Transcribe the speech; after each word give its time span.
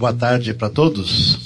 Boa 0.00 0.14
tarde 0.14 0.54
para 0.54 0.70
todos. 0.70 1.38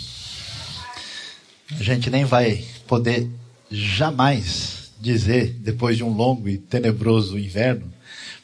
A 1.77 1.83
gente 1.83 2.09
nem 2.09 2.25
vai 2.25 2.65
poder 2.87 3.29
jamais 3.69 4.93
dizer, 5.01 5.57
depois 5.59 5.97
de 5.97 6.05
um 6.05 6.15
longo 6.15 6.49
e 6.49 6.57
tenebroso 6.57 7.37
inverno, 7.37 7.93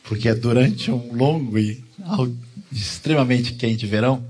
porque 0.02 0.28
é 0.28 0.34
durante 0.34 0.90
um 0.90 1.14
longo 1.14 1.56
e 1.56 1.84
extremamente 2.72 3.52
quente 3.52 3.86
verão, 3.86 4.26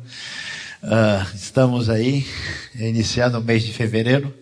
uh, 0.82 1.35
estamos 1.35 1.89
aí 1.89 2.27
iniciando 2.79 3.39
o 3.39 3.43
mês 3.43 3.62
de 3.62 3.73
fevereiro 3.73 4.35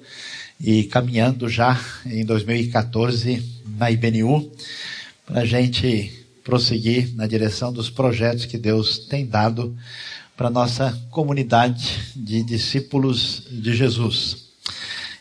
e 0.60 0.82
caminhando 0.82 1.48
já 1.48 1.80
em 2.04 2.24
2014 2.24 3.44
na 3.78 3.92
IBNU 3.92 4.50
para 5.24 5.42
a 5.42 5.46
gente 5.46 6.12
prosseguir 6.42 7.14
na 7.14 7.28
direção 7.28 7.72
dos 7.72 7.88
projetos 7.88 8.44
que 8.44 8.58
Deus 8.58 8.98
tem 8.98 9.24
dado 9.24 9.76
para 10.38 10.50
nossa 10.50 10.96
comunidade 11.10 12.12
de 12.14 12.44
discípulos 12.44 13.42
de 13.50 13.74
Jesus. 13.74 14.46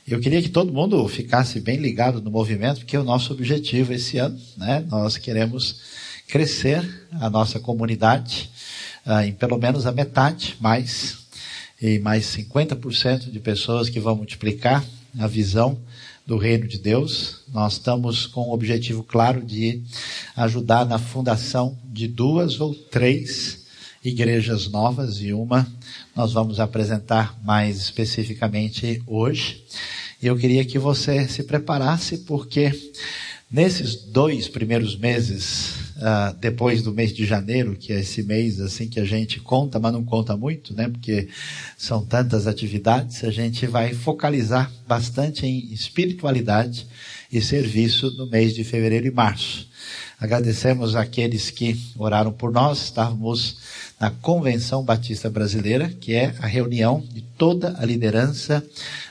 Eu 0.07 0.19
queria 0.19 0.43
que 0.43 0.47
todo 0.47 0.71
mundo 0.71 1.07
ficasse 1.07 1.59
bem 1.59 1.77
ligado 1.77 2.21
no 2.21 2.29
movimento, 2.29 2.81
porque 2.81 2.95
é 2.95 2.99
o 2.99 3.03
nosso 3.03 3.33
objetivo 3.33 3.91
esse 3.91 4.19
ano, 4.19 4.39
né? 4.55 4.85
Nós 4.87 5.17
queremos 5.17 5.81
crescer 6.27 6.87
a 7.19 7.31
nossa 7.31 7.59
comunidade 7.59 8.51
uh, 9.07 9.21
em 9.21 9.33
pelo 9.33 9.57
menos 9.57 9.87
a 9.87 9.91
metade, 9.91 10.55
mais 10.59 11.17
e 11.81 11.97
mais 11.97 12.25
50% 12.25 13.31
de 13.31 13.39
pessoas 13.39 13.89
que 13.89 13.99
vão 13.99 14.15
multiplicar 14.15 14.85
a 15.17 15.25
visão 15.25 15.79
do 16.27 16.37
reino 16.37 16.67
de 16.67 16.77
Deus. 16.77 17.41
Nós 17.51 17.73
estamos 17.73 18.27
com 18.27 18.41
o 18.41 18.53
objetivo 18.53 19.03
claro 19.03 19.43
de 19.43 19.81
ajudar 20.35 20.85
na 20.85 20.99
fundação 20.99 21.75
de 21.83 22.07
duas 22.07 22.59
ou 22.59 22.75
três 22.75 23.65
igrejas 24.03 24.69
novas 24.69 25.21
e 25.21 25.33
uma 25.33 25.67
nós 26.15 26.33
vamos 26.33 26.59
apresentar 26.59 27.39
mais 27.43 27.77
especificamente 27.77 29.01
hoje. 29.05 29.63
Eu 30.21 30.35
queria 30.35 30.65
que 30.65 30.79
você 30.79 31.27
se 31.27 31.43
preparasse 31.43 32.19
porque 32.19 32.71
nesses 33.49 33.95
dois 33.95 34.47
primeiros 34.47 34.97
meses, 34.97 35.75
uh, 35.97 36.35
depois 36.39 36.81
do 36.81 36.93
mês 36.93 37.13
de 37.13 37.25
janeiro, 37.25 37.75
que 37.75 37.93
é 37.93 37.99
esse 37.99 38.23
mês 38.23 38.59
assim 38.59 38.87
que 38.87 38.99
a 38.99 39.05
gente 39.05 39.39
conta, 39.39 39.79
mas 39.79 39.93
não 39.93 40.03
conta 40.03 40.35
muito, 40.35 40.73
né? 40.73 40.89
Porque 40.89 41.29
são 41.77 42.05
tantas 42.05 42.47
atividades, 42.47 43.23
a 43.23 43.31
gente 43.31 43.65
vai 43.67 43.93
focalizar 43.93 44.71
bastante 44.87 45.45
em 45.45 45.71
espiritualidade 45.71 46.87
e 47.31 47.41
serviço 47.41 48.11
no 48.17 48.29
mês 48.29 48.53
de 48.53 48.63
fevereiro 48.63 49.07
e 49.07 49.11
março. 49.11 49.67
Agradecemos 50.19 50.95
aqueles 50.95 51.51
que 51.51 51.79
oraram 51.95 52.31
por 52.31 52.51
nós, 52.51 52.85
estávamos 52.85 53.57
na 53.99 54.09
Convenção 54.09 54.83
Batista 54.83 55.29
Brasileira, 55.29 55.89
que 55.89 56.15
é 56.15 56.33
a 56.39 56.47
reunião 56.47 57.03
de 57.13 57.21
toda 57.21 57.75
a 57.79 57.85
liderança 57.85 58.65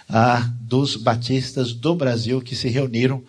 ah, 0.08 0.50
dos 0.62 0.96
batistas 0.96 1.72
do 1.72 1.94
Brasil 1.94 2.40
que 2.40 2.56
se 2.56 2.68
reuniram 2.68 3.22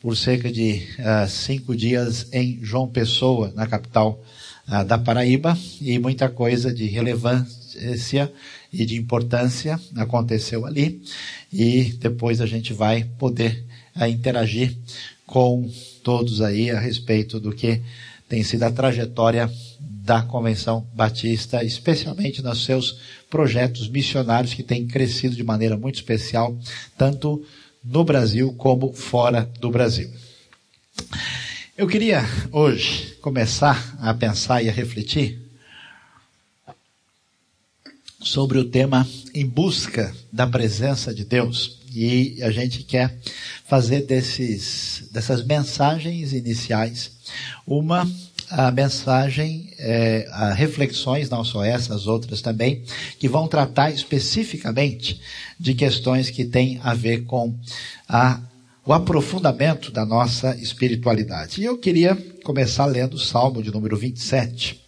por 0.00 0.16
cerca 0.16 0.50
de 0.50 0.82
ah, 1.00 1.28
cinco 1.28 1.76
dias 1.76 2.28
em 2.32 2.60
João 2.62 2.88
Pessoa, 2.88 3.52
na 3.54 3.66
capital 3.66 4.18
ah, 4.66 4.82
da 4.82 4.96
Paraíba, 4.96 5.54
e 5.82 5.98
muita 5.98 6.30
coisa 6.30 6.72
de 6.72 6.86
relevância 6.86 8.32
e 8.72 8.86
de 8.86 8.96
importância 8.96 9.78
aconteceu 9.96 10.64
ali, 10.64 11.02
e 11.52 11.92
depois 12.00 12.40
a 12.40 12.46
gente 12.46 12.72
vai 12.72 13.04
poder 13.18 13.66
ah, 13.94 14.08
interagir 14.08 14.74
com 15.26 15.70
todos 16.08 16.40
aí 16.40 16.70
a 16.70 16.80
respeito 16.80 17.38
do 17.38 17.52
que 17.52 17.82
tem 18.26 18.42
sido 18.42 18.62
a 18.62 18.70
trajetória 18.70 19.52
da 19.78 20.22
Convenção 20.22 20.86
Batista, 20.94 21.62
especialmente 21.62 22.40
nos 22.40 22.64
seus 22.64 22.98
projetos 23.28 23.90
missionários 23.90 24.54
que 24.54 24.62
têm 24.62 24.86
crescido 24.86 25.36
de 25.36 25.44
maneira 25.44 25.76
muito 25.76 25.96
especial, 25.96 26.58
tanto 26.96 27.44
no 27.84 28.04
Brasil 28.04 28.54
como 28.54 28.90
fora 28.94 29.50
do 29.60 29.70
Brasil. 29.70 30.10
Eu 31.76 31.86
queria 31.86 32.24
hoje 32.50 33.14
começar 33.20 33.94
a 34.00 34.14
pensar 34.14 34.62
e 34.62 34.70
a 34.70 34.72
refletir 34.72 35.38
sobre 38.18 38.56
o 38.56 38.64
tema 38.64 39.06
em 39.34 39.44
busca 39.44 40.16
da 40.32 40.46
presença 40.46 41.12
de 41.12 41.26
Deus. 41.26 41.77
E 41.94 42.42
a 42.42 42.50
gente 42.50 42.82
quer 42.82 43.16
fazer 43.66 44.02
desses, 44.02 45.04
dessas 45.10 45.44
mensagens 45.44 46.32
iniciais 46.32 47.12
uma 47.66 48.06
a 48.50 48.70
mensagem, 48.70 49.70
é, 49.78 50.26
a 50.30 50.54
reflexões, 50.54 51.28
não 51.28 51.44
só 51.44 51.62
essas, 51.64 52.06
outras 52.06 52.40
também, 52.40 52.82
que 53.18 53.28
vão 53.28 53.46
tratar 53.46 53.90
especificamente 53.90 55.20
de 55.58 55.74
questões 55.74 56.30
que 56.30 56.44
têm 56.44 56.80
a 56.82 56.94
ver 56.94 57.24
com 57.24 57.54
a, 58.08 58.40
o 58.86 58.92
aprofundamento 58.92 59.90
da 59.90 60.06
nossa 60.06 60.56
espiritualidade. 60.56 61.60
E 61.60 61.64
eu 61.64 61.76
queria 61.76 62.16
começar 62.42 62.86
lendo 62.86 63.14
o 63.14 63.20
Salmo 63.20 63.62
de 63.62 63.70
número 63.70 63.96
27, 63.96 64.80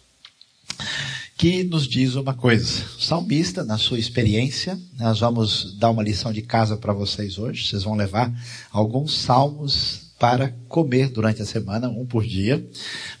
que 1.41 1.63
nos 1.63 1.87
diz 1.87 2.13
uma 2.13 2.35
coisa. 2.35 2.85
O 2.99 3.01
salmista, 3.01 3.63
na 3.63 3.75
sua 3.75 3.97
experiência, 3.97 4.79
nós 4.99 5.21
vamos 5.21 5.75
dar 5.79 5.89
uma 5.89 6.03
lição 6.03 6.31
de 6.31 6.43
casa 6.43 6.77
para 6.77 6.93
vocês 6.93 7.39
hoje, 7.39 7.65
vocês 7.65 7.81
vão 7.81 7.95
levar 7.95 8.31
alguns 8.71 9.17
salmos 9.17 10.11
para 10.19 10.53
comer 10.69 11.09
durante 11.09 11.41
a 11.41 11.45
semana, 11.45 11.89
um 11.89 12.05
por 12.05 12.23
dia, 12.23 12.63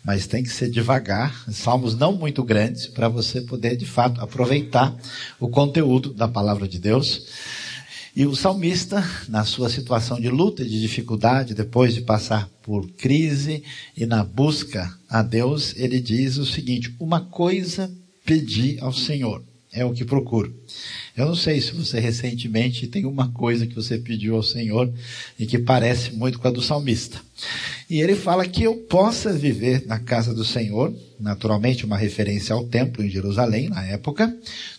mas 0.03 0.27
tem 0.27 0.43
que 0.43 0.51
ser 0.51 0.69
devagar, 0.69 1.45
salmos 1.51 1.95
não 1.95 2.13
muito 2.13 2.43
grandes, 2.43 2.85
para 2.85 3.09
você 3.09 3.41
poder 3.41 3.75
de 3.75 3.87
fato 3.87 4.21
aproveitar 4.21 4.95
o 5.39 5.47
conteúdo 5.49 6.13
da 6.13 6.27
palavra 6.27 6.67
de 6.67 6.77
Deus. 6.77 7.25
E 8.15 8.27
o 8.27 8.35
salmista, 8.35 9.03
na 9.29 9.43
sua 9.45 9.67
situação 9.67 10.21
de 10.21 10.29
luta 10.29 10.61
e 10.61 10.69
de 10.69 10.79
dificuldade, 10.79 11.55
depois 11.55 11.95
de 11.95 12.01
passar 12.01 12.47
por 12.61 12.87
crise 12.91 13.63
e 13.97 14.05
na 14.05 14.23
busca 14.23 14.95
a 15.09 15.23
Deus, 15.23 15.73
ele 15.75 15.99
diz 15.99 16.37
o 16.37 16.45
seguinte: 16.45 16.93
Uma 16.99 17.21
coisa 17.21 17.89
pedi 18.25 18.77
ao 18.79 18.93
Senhor, 18.93 19.43
é 19.71 19.85
o 19.85 19.93
que 19.93 20.05
procuro 20.05 20.53
eu 21.15 21.25
não 21.25 21.35
sei 21.35 21.59
se 21.59 21.73
você 21.73 21.99
recentemente 21.99 22.87
tem 22.87 23.05
uma 23.05 23.29
coisa 23.31 23.67
que 23.67 23.75
você 23.75 23.97
pediu 23.97 24.35
ao 24.35 24.43
Senhor 24.43 24.91
e 25.37 25.45
que 25.45 25.59
parece 25.59 26.13
muito 26.13 26.39
com 26.39 26.47
a 26.47 26.51
do 26.51 26.61
salmista. 26.61 27.19
E 27.89 28.01
ele 28.01 28.15
fala 28.15 28.47
que 28.47 28.63
eu 28.63 28.75
possa 28.75 29.33
viver 29.33 29.85
na 29.85 29.99
casa 29.99 30.33
do 30.33 30.45
Senhor, 30.45 30.93
naturalmente 31.19 31.85
uma 31.85 31.97
referência 31.97 32.55
ao 32.55 32.65
templo 32.65 33.03
em 33.03 33.09
Jerusalém 33.09 33.69
na 33.69 33.83
época, 33.85 34.33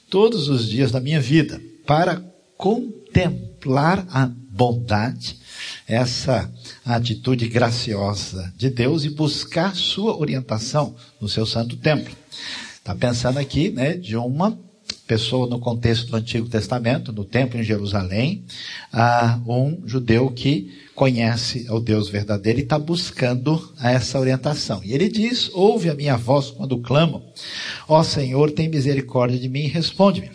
todos 0.08 0.48
os 0.48 0.68
dias 0.68 0.90
da 0.90 1.00
minha 1.00 1.20
vida, 1.20 1.60
para 1.86 2.22
contemplar 2.56 4.06
a 4.10 4.26
bondade, 4.26 5.38
essa 5.86 6.50
atitude 6.84 7.46
graciosa 7.48 8.52
de 8.56 8.70
Deus 8.70 9.04
e 9.04 9.10
buscar 9.10 9.74
sua 9.74 10.16
orientação 10.16 10.96
no 11.20 11.28
seu 11.28 11.44
santo 11.44 11.76
templo. 11.76 12.14
Está 12.82 12.96
pensando 12.96 13.38
aqui, 13.38 13.70
né, 13.70 13.94
de 13.94 14.16
uma 14.16 14.58
pessoa 15.06 15.46
no 15.46 15.60
contexto 15.60 16.10
do 16.10 16.16
Antigo 16.16 16.48
Testamento, 16.48 17.12
no 17.12 17.24
templo 17.24 17.60
em 17.60 17.62
Jerusalém, 17.62 18.44
ah, 18.92 19.38
um 19.46 19.86
judeu 19.86 20.28
que 20.32 20.82
conhece 20.92 21.64
o 21.70 21.78
Deus 21.78 22.08
verdadeiro 22.08 22.58
e 22.58 22.64
está 22.64 22.80
buscando 22.80 23.72
essa 23.80 24.18
orientação. 24.18 24.82
E 24.82 24.92
ele 24.92 25.08
diz: 25.08 25.48
Ouve 25.54 25.90
a 25.90 25.94
minha 25.94 26.16
voz 26.16 26.50
quando 26.50 26.76
clamo, 26.80 27.22
ó 27.86 28.02
Senhor, 28.02 28.50
tem 28.50 28.68
misericórdia 28.68 29.38
de 29.38 29.48
mim 29.48 29.60
e 29.60 29.68
responde-me. 29.68 30.32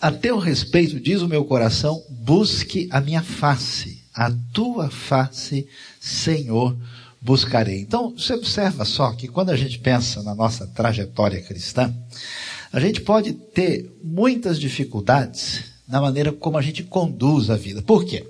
A 0.00 0.10
teu 0.10 0.38
respeito, 0.38 0.98
diz 0.98 1.20
o 1.20 1.28
meu 1.28 1.44
coração, 1.44 2.02
busque 2.08 2.88
a 2.90 3.02
minha 3.02 3.22
face, 3.22 4.02
a 4.14 4.32
tua 4.54 4.88
face, 4.88 5.68
Senhor, 6.00 6.74
buscarei. 7.22 7.80
Então, 7.80 8.10
você 8.10 8.34
observa 8.34 8.84
só 8.84 9.12
que 9.12 9.28
quando 9.28 9.50
a 9.50 9.56
gente 9.56 9.78
pensa 9.78 10.22
na 10.22 10.34
nossa 10.34 10.66
trajetória 10.66 11.40
cristã, 11.40 11.94
a 12.72 12.80
gente 12.80 13.00
pode 13.00 13.32
ter 13.32 13.96
muitas 14.02 14.58
dificuldades 14.58 15.72
na 15.86 16.00
maneira 16.00 16.32
como 16.32 16.58
a 16.58 16.62
gente 16.62 16.82
conduz 16.82 17.50
a 17.50 17.56
vida. 17.56 17.82
Por 17.82 18.04
quê? 18.04 18.24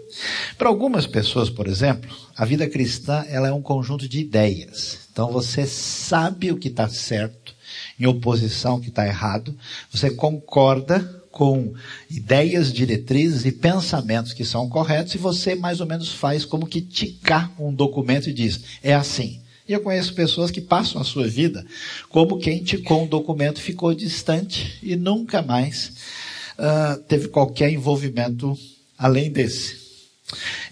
Para 0.59 0.69
algumas 0.69 1.07
pessoas, 1.07 1.49
por 1.49 1.67
exemplo, 1.67 2.15
a 2.37 2.45
vida 2.45 2.69
cristã 2.69 3.25
ela 3.29 3.49
é 3.49 3.53
um 3.53 3.63
conjunto 3.63 4.09
de 4.09 4.19
ideias. 4.19 4.99
Então 5.13 5.31
você 5.31 5.67
sabe 5.67 6.51
o 6.51 6.57
que 6.57 6.69
está 6.69 6.89
certo 6.89 7.55
em 7.99 8.07
oposição 8.07 8.73
ao 8.73 8.81
que 8.81 8.89
está 8.89 9.07
errado. 9.07 9.57
Você 9.91 10.11
concorda 10.11 11.22
com 11.33 11.73
ideias, 12.09 12.73
diretrizes 12.73 13.45
e 13.45 13.51
pensamentos 13.51 14.33
que 14.33 14.45
são 14.45 14.69
corretos 14.69 15.15
e 15.15 15.19
você 15.19 15.55
mais 15.55 15.81
ou 15.81 15.87
menos 15.87 16.13
faz 16.13 16.45
como 16.45 16.67
que 16.67 16.81
ticar 16.81 17.51
um 17.59 17.75
documento 17.75 18.29
e 18.29 18.33
diz, 18.33 18.61
é 18.83 18.95
assim. 18.95 19.41
E 19.67 19.73
eu 19.73 19.81
conheço 19.81 20.15
pessoas 20.15 20.51
que 20.51 20.61
passam 20.61 21.01
a 21.01 21.05
sua 21.05 21.27
vida 21.27 21.65
como 22.11 22.39
quem 22.39 22.63
ticou 22.63 23.03
um 23.03 23.07
documento 23.07 23.61
ficou 23.61 23.95
distante 23.95 24.79
e 24.83 24.95
nunca 24.95 25.41
mais 25.41 25.93
uh, 26.59 27.01
teve 27.09 27.29
qualquer 27.29 27.73
envolvimento 27.73 28.57
além 28.99 29.31
desse. 29.31 29.82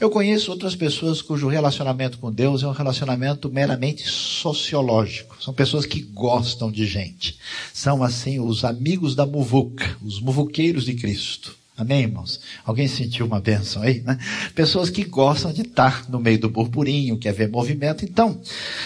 Eu 0.01 0.11
conheço 0.11 0.51
outras 0.51 0.75
pessoas 0.75 1.23
cujo 1.23 1.49
relacionamento 1.49 2.19
com 2.19 2.33
Deus 2.33 2.63
é 2.63 2.67
um 2.67 2.73
relacionamento 2.73 3.51
meramente 3.51 4.09
sociológico. 4.09 5.37
São 5.43 5.53
pessoas 5.53 5.87
que 5.87 6.01
gostam 6.01 6.71
de 6.71 6.87
gente. 6.87 7.39
São 7.73 8.03
assim 8.03 8.41
os 8.41 8.65
amigos 8.65 9.15
da 9.15 9.27
muvuca, 9.27 9.97
os 10.03 10.21
muvuqueiros 10.21 10.85
de 10.85 10.95
Cristo. 10.95 11.60
Amém, 11.81 12.03
irmãos? 12.03 12.39
Alguém 12.63 12.87
sentiu 12.87 13.25
uma 13.25 13.41
bênção 13.41 13.81
aí, 13.81 14.03
né? 14.03 14.19
Pessoas 14.55 14.91
que 14.91 15.03
gostam 15.03 15.51
de 15.51 15.63
estar 15.63 16.07
no 16.11 16.21
meio 16.21 16.39
do 16.39 16.51
burburinho, 16.51 17.17
quer 17.17 17.33
ver 17.33 17.49
movimento. 17.49 18.05
Então, 18.05 18.39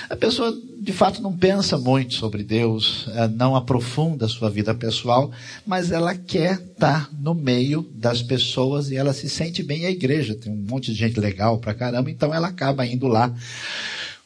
a 0.08 0.14
pessoa 0.14 0.56
de 0.80 0.92
fato 0.92 1.20
não 1.20 1.36
pensa 1.36 1.76
muito 1.76 2.14
sobre 2.14 2.44
Deus, 2.44 3.06
eh, 3.08 3.26
não 3.26 3.56
aprofunda 3.56 4.26
a 4.26 4.28
sua 4.28 4.48
vida 4.48 4.72
pessoal, 4.72 5.32
mas 5.66 5.90
ela 5.90 6.14
quer 6.14 6.60
estar 6.60 7.10
no 7.12 7.34
meio 7.34 7.82
das 7.96 8.22
pessoas 8.22 8.92
e 8.92 8.96
ela 8.96 9.12
se 9.12 9.28
sente 9.28 9.60
bem. 9.60 9.86
A 9.86 9.90
igreja 9.90 10.36
tem 10.36 10.52
um 10.52 10.64
monte 10.70 10.92
de 10.92 10.96
gente 10.96 11.18
legal 11.18 11.58
pra 11.58 11.74
caramba, 11.74 12.12
então 12.12 12.32
ela 12.32 12.46
acaba 12.46 12.86
indo 12.86 13.08
lá 13.08 13.34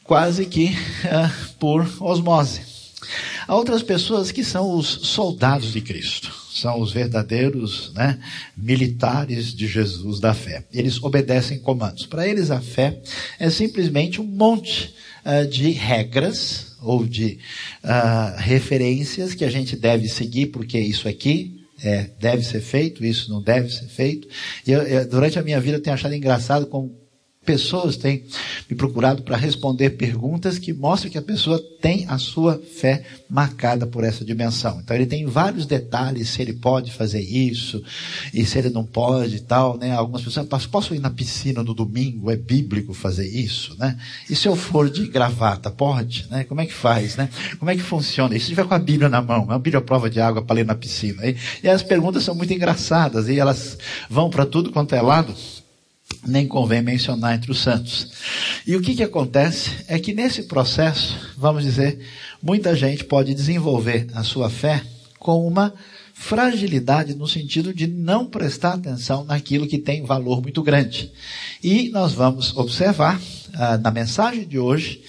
quase 0.05 0.45
que 0.45 0.67
uh, 1.05 1.55
por 1.59 1.89
osmose. 2.01 2.61
Há 3.47 3.57
outras 3.57 3.83
pessoas 3.83 4.31
que 4.31 4.45
são 4.45 4.77
os 4.77 4.87
soldados 4.87 5.73
de 5.73 5.81
Cristo, 5.81 6.31
são 6.61 6.81
os 6.81 6.93
verdadeiros 6.93 7.93
né, 7.95 8.19
militares 8.57 9.55
de 9.55 9.67
Jesus 9.67 10.21
da 10.21 10.35
fé. 10.35 10.65
Eles 10.73 11.03
obedecem 11.03 11.59
comandos. 11.59 12.07
Para 12.07 12.27
eles, 12.27 12.51
a 12.51 12.61
fé 12.61 13.01
é 13.39 13.51
simplesmente 13.51 14.21
um 14.21 14.25
monte 14.25 14.95
uh, 15.25 15.47
de 15.47 15.71
regras 15.71 16.77
ou 16.81 17.05
de 17.05 17.39
uh, 17.85 18.37
referências 18.39 19.35
que 19.35 19.45
a 19.45 19.51
gente 19.51 19.77
deve 19.77 20.09
seguir, 20.09 20.47
porque 20.47 20.79
isso 20.79 21.09
aqui 21.09 21.59
é, 21.83 22.11
deve 22.19 22.43
ser 22.45 22.61
feito, 22.61 23.05
isso 23.05 23.31
não 23.31 23.41
deve 23.41 23.71
ser 23.71 23.87
feito. 23.87 24.29
E 24.67 24.73
eu, 24.73 24.83
eu, 24.83 25.09
durante 25.09 25.39
a 25.39 25.43
minha 25.43 25.61
vida 25.61 25.77
eu 25.77 25.83
tenho 25.83 25.95
achado 25.95 26.15
engraçado 26.15 26.67
como 26.67 26.93
pessoas 27.49 27.97
têm 27.97 28.27
me 28.69 28.77
procurado 28.77 29.23
para 29.23 29.35
responder 29.35 29.89
perguntas 29.91 30.59
que 30.59 30.71
mostram 30.71 31.11
que 31.11 31.17
a 31.17 31.23
pessoa 31.23 31.59
tem 31.81 32.05
a 32.07 32.19
sua 32.19 32.59
fé 32.59 33.03
marcada 33.27 33.87
por 33.87 34.05
essa 34.05 34.23
dimensão. 34.23 34.81
Então 34.85 34.95
ele 34.95 35.07
tem 35.07 35.25
vários 35.25 35.65
detalhes 35.65 36.29
se 36.29 36.43
ele 36.43 36.53
pode 36.53 36.93
fazer 36.93 37.23
isso 37.23 37.83
e 38.35 38.45
se 38.45 38.59
ele 38.59 38.69
não 38.69 38.85
pode 38.85 39.37
e 39.37 39.41
tal, 39.41 39.79
né? 39.79 39.93
Algumas 39.93 40.21
pessoas, 40.21 40.67
posso 40.67 40.95
ir 40.95 40.99
na 40.99 41.09
piscina 41.09 41.63
no 41.63 41.73
domingo? 41.73 42.31
É 42.31 42.37
bíblico 42.37 42.93
fazer 42.93 43.27
isso, 43.27 43.75
né? 43.79 43.97
E 44.29 44.37
se 44.37 44.47
eu 44.47 44.55
for 44.55 44.91
de 44.91 45.09
gravata, 45.09 45.71
pode, 45.71 46.27
né? 46.31 46.45
Como 46.45 46.61
é 46.61 46.67
que 46.67 46.75
faz, 46.75 47.17
né? 47.17 47.31
Como 47.59 47.71
é 47.71 47.77
que 47.77 47.83
funciona? 47.83 48.37
E 48.37 48.41
se 48.41 48.49
tiver 48.49 48.67
com 48.67 48.75
a 48.75 48.79
Bíblia 48.79 49.09
na 49.09 49.23
mão, 49.23 49.51
a 49.51 49.59
Bíblia 49.59 49.81
prova 49.81 50.11
de 50.11 50.21
água 50.21 50.43
para 50.43 50.57
ler 50.57 50.67
na 50.67 50.75
piscina. 50.75 51.27
E, 51.27 51.35
e 51.63 51.69
as 51.69 51.83
perguntas 51.83 52.25
são 52.25 52.35
muito 52.35 52.53
engraçadas 52.53 53.27
e 53.27 53.39
elas 53.39 53.79
vão 54.11 54.29
para 54.29 54.45
tudo 54.45 54.71
quanto 54.71 54.95
é 54.95 55.01
lado 55.01 55.35
nem 56.27 56.47
convém 56.47 56.83
mencionar 56.83 57.35
entre 57.35 57.51
os 57.51 57.61
santos. 57.61 58.11
E 58.67 58.77
o 58.77 58.81
que, 58.81 58.95
que 58.95 59.03
acontece 59.03 59.71
é 59.87 59.99
que 59.99 60.13
nesse 60.13 60.45
processo, 60.45 61.17
vamos 61.37 61.65
dizer, 61.65 61.99
muita 62.43 62.75
gente 62.75 63.05
pode 63.05 63.35
desenvolver 63.35 64.09
a 64.15 64.23
sua 64.23 64.51
fé 64.51 64.83
com 65.19 65.47
uma 65.47 65.73
fragilidade 66.15 67.15
no 67.15 67.29
sentido 67.29 67.73
de 67.73 67.87
não 67.87 68.27
prestar 68.27 68.75
atenção 68.75 69.25
naquilo 69.25 69.69
que 69.69 69.79
tem 69.79 70.03
valor 70.03 70.43
muito 70.43 70.63
grande. 70.63 71.13
E 71.63 71.91
nós 71.91 72.13
vamos 72.13 72.57
observar 72.57 73.21
ah, 73.55 73.79
na 73.79 73.91
mensagem 73.91 74.47
de 74.47 74.59
hoje 74.59 75.01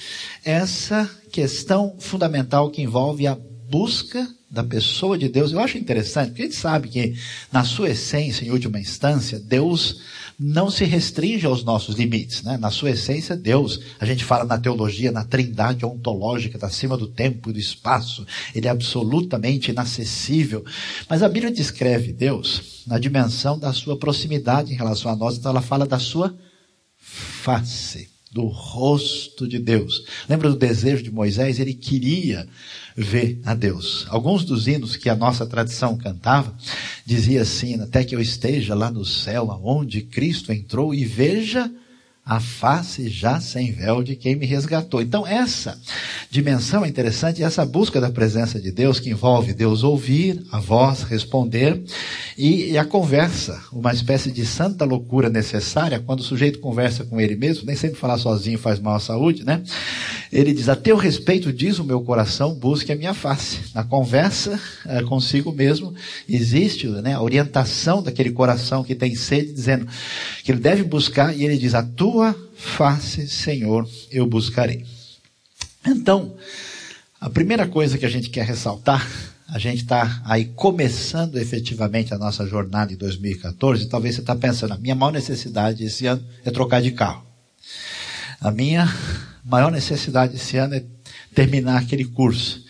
essa 0.45 1.09
questão 1.31 1.95
fundamental 1.99 2.69
que 2.69 2.81
envolve 2.81 3.25
a 3.25 3.37
busca 3.69 4.27
da 4.49 4.63
pessoa 4.63 5.17
de 5.17 5.29
Deus. 5.29 5.51
Eu 5.51 5.59
acho 5.59 5.77
interessante, 5.77 6.29
porque 6.29 6.41
a 6.41 6.45
gente 6.45 6.57
sabe 6.57 6.87
que, 6.87 7.15
na 7.51 7.63
sua 7.63 7.89
essência, 7.89 8.43
em 8.43 8.49
última 8.49 8.79
instância, 8.79 9.39
Deus 9.39 10.01
não 10.39 10.71
se 10.71 10.85
restringe 10.85 11.45
aos 11.45 11.63
nossos 11.63 11.95
limites. 11.95 12.41
Né? 12.41 12.57
Na 12.57 12.71
sua 12.71 12.91
essência, 12.91 13.35
Deus, 13.35 13.79
a 13.99 14.05
gente 14.05 14.23
fala 14.23 14.45
na 14.45 14.57
teologia, 14.57 15.11
na 15.11 15.23
trindade 15.23 15.85
ontológica, 15.85 16.57
está 16.57 16.67
acima 16.67 16.97
do 16.97 17.07
tempo 17.07 17.49
e 17.49 17.53
do 17.53 17.59
espaço, 17.59 18.25
ele 18.55 18.67
é 18.67 18.71
absolutamente 18.71 19.69
inacessível. 19.69 20.65
Mas 21.07 21.21
a 21.21 21.29
Bíblia 21.29 21.51
descreve 21.51 22.11
Deus 22.11 22.83
na 22.87 22.97
dimensão 22.97 23.59
da 23.59 23.71
sua 23.71 23.97
proximidade 23.97 24.73
em 24.73 24.77
relação 24.77 25.11
a 25.11 25.15
nós, 25.15 25.37
então 25.37 25.51
ela 25.51 25.61
fala 25.61 25.85
da 25.85 25.99
sua 25.99 26.35
face 26.97 28.18
do 28.31 28.45
rosto 28.45 29.47
de 29.47 29.57
Deus. 29.57 30.03
Lembra 30.27 30.49
do 30.49 30.55
desejo 30.55 31.03
de 31.03 31.11
Moisés? 31.11 31.59
Ele 31.59 31.73
queria 31.73 32.47
ver 32.95 33.39
a 33.43 33.55
Deus. 33.55 34.05
Alguns 34.09 34.43
dos 34.43 34.67
hinos 34.67 34.95
que 34.95 35.09
a 35.09 35.15
nossa 35.15 35.45
tradição 35.45 35.97
cantava 35.97 36.55
dizia 37.05 37.41
assim: 37.41 37.81
até 37.81 38.03
que 38.03 38.15
eu 38.15 38.21
esteja 38.21 38.75
lá 38.75 38.91
no 38.91 39.03
céu, 39.03 39.51
aonde 39.51 40.01
Cristo 40.01 40.51
entrou 40.51 40.93
e 40.93 41.05
veja 41.05 41.71
a 42.29 42.39
face 42.39 43.09
já 43.09 43.41
sem 43.41 43.71
véu 43.71 44.03
de 44.03 44.15
quem 44.15 44.35
me 44.35 44.45
resgatou. 44.45 45.01
Então, 45.01 45.25
essa 45.25 45.75
dimensão 46.29 46.85
é 46.85 46.87
interessante, 46.87 47.41
essa 47.41 47.65
busca 47.65 47.99
da 47.99 48.11
presença 48.11 48.61
de 48.61 48.71
Deus, 48.71 48.99
que 48.99 49.09
envolve 49.09 49.51
Deus 49.51 49.81
ouvir, 49.81 50.45
a 50.51 50.59
voz 50.59 51.01
responder, 51.01 51.81
e, 52.37 52.69
e, 52.69 52.77
a 52.77 52.85
conversa, 52.85 53.59
uma 53.73 53.91
espécie 53.91 54.31
de 54.31 54.45
santa 54.45 54.85
loucura 54.85 55.27
necessária, 55.27 55.99
quando 55.99 56.19
o 56.19 56.23
sujeito 56.23 56.59
conversa 56.59 57.03
com 57.03 57.19
ele 57.19 57.35
mesmo, 57.35 57.65
nem 57.65 57.75
sempre 57.75 57.97
falar 57.97 58.19
sozinho 58.19 58.59
faz 58.59 58.79
mal 58.79 58.93
à 58.93 58.99
saúde, 58.99 59.43
né? 59.43 59.63
Ele 60.31 60.53
diz, 60.53 60.69
a 60.69 60.75
teu 60.75 60.95
respeito 60.95 61.51
diz 61.51 61.79
o 61.79 61.83
meu 61.83 62.01
coração, 62.01 62.53
busque 62.53 62.91
a 62.91 62.95
minha 62.95 63.15
face. 63.15 63.61
Na 63.73 63.83
conversa 63.83 64.59
é, 64.85 65.01
consigo 65.01 65.51
mesmo, 65.51 65.93
existe 66.27 66.87
né, 66.87 67.15
a 67.15 67.21
orientação 67.21 68.03
daquele 68.03 68.31
coração 68.31 68.83
que 68.83 68.93
tem 68.93 69.15
sede, 69.15 69.51
dizendo 69.51 69.87
que 70.43 70.51
ele 70.51 70.59
deve 70.59 70.83
buscar, 70.83 71.35
e 71.35 71.43
ele 71.43 71.57
diz, 71.57 71.73
a 71.73 71.81
tua 71.81 72.35
face, 72.55 73.27
Senhor, 73.27 73.89
eu 74.11 74.27
buscarei. 74.27 74.85
Então, 75.85 76.35
a 77.19 77.29
primeira 77.29 77.67
coisa 77.67 77.97
que 77.97 78.05
a 78.05 78.09
gente 78.09 78.29
quer 78.29 78.45
ressaltar, 78.45 79.07
a 79.47 79.57
gente 79.57 79.81
está 79.81 80.21
aí 80.25 80.45
começando 80.45 81.37
efetivamente 81.37 82.13
a 82.13 82.19
nossa 82.19 82.45
jornada 82.45 82.93
em 82.93 82.95
2014, 82.95 83.87
talvez 83.87 84.13
você 84.13 84.21
está 84.21 84.35
pensando, 84.35 84.73
a 84.73 84.77
minha 84.77 84.93
maior 84.93 85.11
necessidade 85.11 85.83
esse 85.83 86.05
ano 86.05 86.23
é 86.45 86.51
trocar 86.51 86.83
de 86.83 86.91
carro. 86.91 87.23
A 88.39 88.51
minha 88.51 88.87
maior 89.49 89.71
necessidade 89.71 90.35
esse 90.35 90.57
ano 90.57 90.75
é 90.75 90.83
terminar 91.33 91.77
aquele 91.77 92.05
curso. 92.05 92.63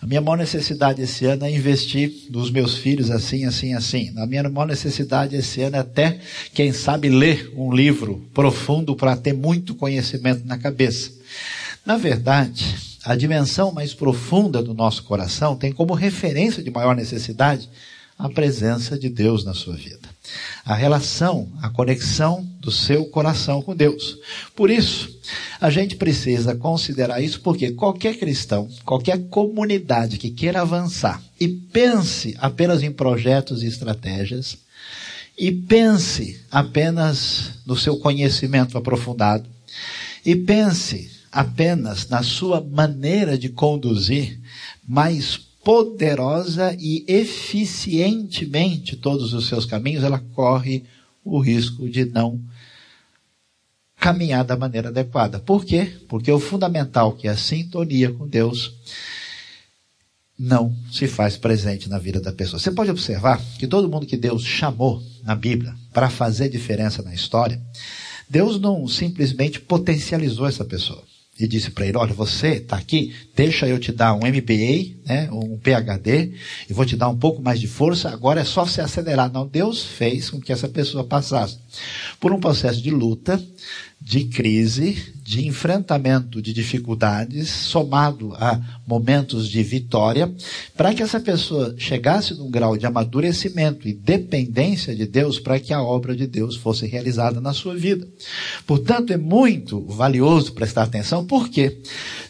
A 0.00 0.06
minha 0.06 0.20
maior 0.20 0.36
necessidade 0.36 1.02
esse 1.02 1.24
ano 1.26 1.44
é 1.44 1.50
investir 1.50 2.12
nos 2.30 2.50
meus 2.50 2.76
filhos 2.76 3.10
assim, 3.10 3.44
assim, 3.44 3.74
assim. 3.74 4.12
A 4.16 4.26
minha 4.26 4.42
maior 4.48 4.66
necessidade 4.66 5.36
esse 5.36 5.62
ano 5.62 5.76
é 5.76 5.80
até, 5.80 6.18
quem 6.54 6.72
sabe, 6.72 7.08
ler 7.08 7.52
um 7.56 7.72
livro 7.72 8.26
profundo 8.32 8.96
para 8.96 9.16
ter 9.16 9.32
muito 9.32 9.74
conhecimento 9.74 10.46
na 10.46 10.58
cabeça. 10.58 11.12
Na 11.84 11.96
verdade, 11.96 12.64
a 13.04 13.14
dimensão 13.14 13.72
mais 13.72 13.92
profunda 13.92 14.62
do 14.62 14.72
nosso 14.72 15.02
coração 15.02 15.56
tem 15.56 15.72
como 15.72 15.94
referência 15.94 16.62
de 16.62 16.70
maior 16.70 16.94
necessidade 16.94 17.68
a 18.18 18.28
presença 18.28 18.98
de 18.98 19.08
Deus 19.08 19.44
na 19.44 19.52
sua 19.52 19.74
vida. 19.74 20.11
A 20.64 20.74
relação, 20.74 21.48
a 21.60 21.68
conexão 21.68 22.48
do 22.60 22.70
seu 22.70 23.06
coração 23.06 23.60
com 23.60 23.74
Deus. 23.74 24.18
Por 24.54 24.70
isso, 24.70 25.18
a 25.60 25.68
gente 25.68 25.96
precisa 25.96 26.54
considerar 26.54 27.20
isso 27.20 27.40
porque 27.40 27.72
qualquer 27.72 28.16
cristão, 28.18 28.68
qualquer 28.84 29.28
comunidade 29.28 30.18
que 30.18 30.30
queira 30.30 30.60
avançar 30.60 31.20
e 31.40 31.48
pense 31.48 32.36
apenas 32.38 32.82
em 32.82 32.92
projetos 32.92 33.62
e 33.62 33.66
estratégias, 33.66 34.58
e 35.36 35.50
pense 35.50 36.40
apenas 36.50 37.52
no 37.66 37.76
seu 37.76 37.96
conhecimento 37.96 38.78
aprofundado, 38.78 39.48
e 40.24 40.36
pense 40.36 41.10
apenas 41.32 42.08
na 42.08 42.22
sua 42.22 42.60
maneira 42.60 43.36
de 43.36 43.48
conduzir 43.48 44.38
mais 44.86 45.40
poderosa 45.64 46.76
e 46.78 47.04
eficientemente 47.06 48.96
todos 48.96 49.32
os 49.32 49.46
seus 49.46 49.64
caminhos, 49.64 50.04
ela 50.04 50.18
corre 50.34 50.84
o 51.24 51.38
risco 51.38 51.88
de 51.88 52.04
não 52.04 52.40
caminhar 53.96 54.44
da 54.44 54.56
maneira 54.56 54.88
adequada. 54.88 55.38
Por 55.38 55.64
quê? 55.64 55.92
Porque 56.08 56.30
o 56.30 56.40
fundamental, 56.40 57.12
que 57.12 57.28
é 57.28 57.30
a 57.30 57.36
sintonia 57.36 58.10
com 58.12 58.26
Deus, 58.26 58.74
não 60.36 60.74
se 60.90 61.06
faz 61.06 61.36
presente 61.36 61.88
na 61.88 61.98
vida 61.98 62.20
da 62.20 62.32
pessoa. 62.32 62.58
Você 62.58 62.72
pode 62.72 62.90
observar 62.90 63.40
que 63.58 63.66
todo 63.68 63.88
mundo 63.88 64.06
que 64.06 64.16
Deus 64.16 64.44
chamou 64.44 65.00
na 65.22 65.36
Bíblia 65.36 65.74
para 65.92 66.10
fazer 66.10 66.48
diferença 66.48 67.00
na 67.02 67.14
história, 67.14 67.62
Deus 68.28 68.60
não 68.60 68.88
simplesmente 68.88 69.60
potencializou 69.60 70.48
essa 70.48 70.64
pessoa 70.64 71.04
e 71.44 71.48
disse 71.48 71.70
para 71.70 71.86
ele: 71.86 71.96
Olha, 71.96 72.14
você 72.14 72.54
está 72.54 72.76
aqui, 72.76 73.14
deixa 73.34 73.66
eu 73.66 73.78
te 73.78 73.90
dar 73.90 74.14
um 74.14 74.20
MBA, 74.20 74.96
né, 75.04 75.28
um 75.32 75.58
PhD, 75.58 76.32
e 76.68 76.72
vou 76.72 76.86
te 76.86 76.96
dar 76.96 77.08
um 77.08 77.16
pouco 77.16 77.42
mais 77.42 77.58
de 77.58 77.66
força, 77.66 78.10
agora 78.10 78.40
é 78.40 78.44
só 78.44 78.64
você 78.64 78.80
acelerar. 78.80 79.30
Não, 79.32 79.46
Deus 79.46 79.84
fez 79.84 80.30
com 80.30 80.40
que 80.40 80.52
essa 80.52 80.68
pessoa 80.68 81.04
passasse 81.04 81.58
por 82.20 82.32
um 82.32 82.40
processo 82.40 82.80
de 82.80 82.90
luta, 82.90 83.42
de 84.04 84.24
crise, 84.24 85.14
de 85.22 85.46
enfrentamento 85.46 86.42
de 86.42 86.52
dificuldades, 86.52 87.48
somado 87.48 88.34
a 88.34 88.60
momentos 88.86 89.48
de 89.48 89.62
vitória, 89.62 90.30
para 90.76 90.92
que 90.92 91.02
essa 91.02 91.20
pessoa 91.20 91.74
chegasse 91.78 92.34
num 92.34 92.50
grau 92.50 92.76
de 92.76 92.84
amadurecimento 92.84 93.88
e 93.88 93.94
dependência 93.94 94.94
de 94.94 95.06
Deus 95.06 95.38
para 95.38 95.60
que 95.60 95.72
a 95.72 95.80
obra 95.80 96.16
de 96.16 96.26
Deus 96.26 96.56
fosse 96.56 96.86
realizada 96.86 97.40
na 97.40 97.52
sua 97.52 97.76
vida. 97.76 98.06
Portanto, 98.66 99.12
é 99.12 99.16
muito 99.16 99.80
valioso 99.86 100.52
prestar 100.52 100.82
atenção, 100.82 101.24
porque 101.24 101.78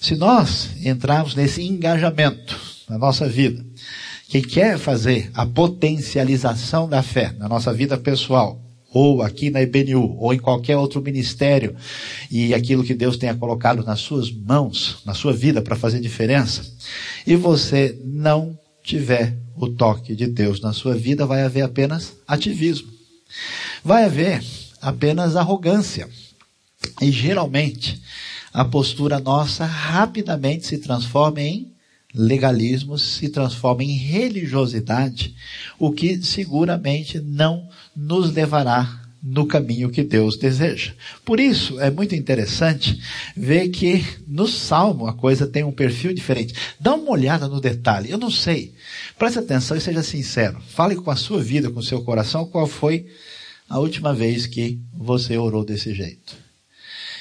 se 0.01 0.15
nós 0.15 0.71
entrarmos 0.85 1.35
nesse 1.35 1.63
engajamento 1.63 2.61
na 2.89 2.99
nossa 2.99 3.27
vida, 3.27 3.65
quem 4.29 4.43
quer 4.43 4.79
fazer 4.79 5.31
a 5.35 5.45
potencialização 5.47 6.89
da 6.89 7.03
fé 7.03 7.35
na 7.39 7.49
nossa 7.49 7.73
vida 7.73 7.97
pessoal, 7.97 8.62
ou 8.93 9.23
aqui 9.23 9.51
na 9.51 9.63
IBNU, 9.63 10.17
ou 10.19 10.35
em 10.35 10.39
qualquer 10.39 10.77
outro 10.77 11.01
ministério, 11.01 11.75
e 12.31 12.53
aquilo 12.53 12.85
que 12.85 12.95
Deus 12.95 13.17
tenha 13.17 13.35
colocado 13.35 13.83
nas 13.83 14.01
suas 14.01 14.31
mãos, 14.31 14.99
na 15.05 15.15
sua 15.15 15.33
vida 15.33 15.63
para 15.63 15.77
fazer 15.77 16.01
diferença, 16.01 16.63
e 17.27 17.35
você 17.35 17.99
não 18.05 18.59
tiver 18.83 19.37
o 19.57 19.69
toque 19.69 20.15
de 20.15 20.27
Deus 20.27 20.61
na 20.61 20.73
sua 20.73 20.95
vida, 20.95 21.25
vai 21.25 21.43
haver 21.43 21.63
apenas 21.63 22.15
ativismo. 22.27 22.89
Vai 23.85 24.05
haver 24.05 24.45
apenas 24.81 25.37
arrogância. 25.37 26.09
E 27.01 27.11
geralmente, 27.11 28.01
a 28.53 28.65
postura 28.65 29.19
nossa 29.19 29.65
rapidamente 29.65 30.67
se 30.67 30.79
transforma 30.79 31.41
em 31.41 31.72
legalismo, 32.15 32.99
se 32.99 33.29
transforma 33.29 33.83
em 33.83 33.97
religiosidade, 33.97 35.35
o 35.79 35.91
que 35.93 36.23
seguramente 36.23 37.21
não 37.21 37.69
nos 37.97 38.33
levará 38.33 39.03
no 39.23 39.47
caminho 39.47 39.89
que 39.89 40.03
Deus 40.03 40.37
deseja. 40.37 40.93
Por 41.25 41.39
isso, 41.39 41.79
é 41.79 41.91
muito 41.91 42.15
interessante 42.15 43.01
ver 43.37 43.69
que 43.69 44.05
no 44.27 44.49
Salmo 44.49 45.07
a 45.07 45.13
coisa 45.13 45.47
tem 45.47 45.63
um 45.63 45.71
perfil 45.71 46.13
diferente. 46.13 46.55
Dá 46.81 46.95
uma 46.95 47.13
olhada 47.13 47.47
no 47.47 47.61
detalhe. 47.61 48.11
Eu 48.11 48.19
não 48.19 48.31
sei. 48.31 48.75
Preste 49.17 49.39
atenção 49.39 49.77
e 49.77 49.81
seja 49.81 50.03
sincero. 50.03 50.61
Fale 50.69 50.97
com 50.97 51.11
a 51.11 51.17
sua 51.17 51.41
vida, 51.41 51.71
com 51.71 51.79
o 51.79 51.85
seu 51.85 52.03
coração, 52.03 52.47
qual 52.47 52.67
foi 52.67 53.07
a 53.69 53.79
última 53.79 54.13
vez 54.13 54.47
que 54.47 54.81
você 54.93 55.39
orou 55.39 55.65
desse 55.65 55.95
jeito. 55.95 56.37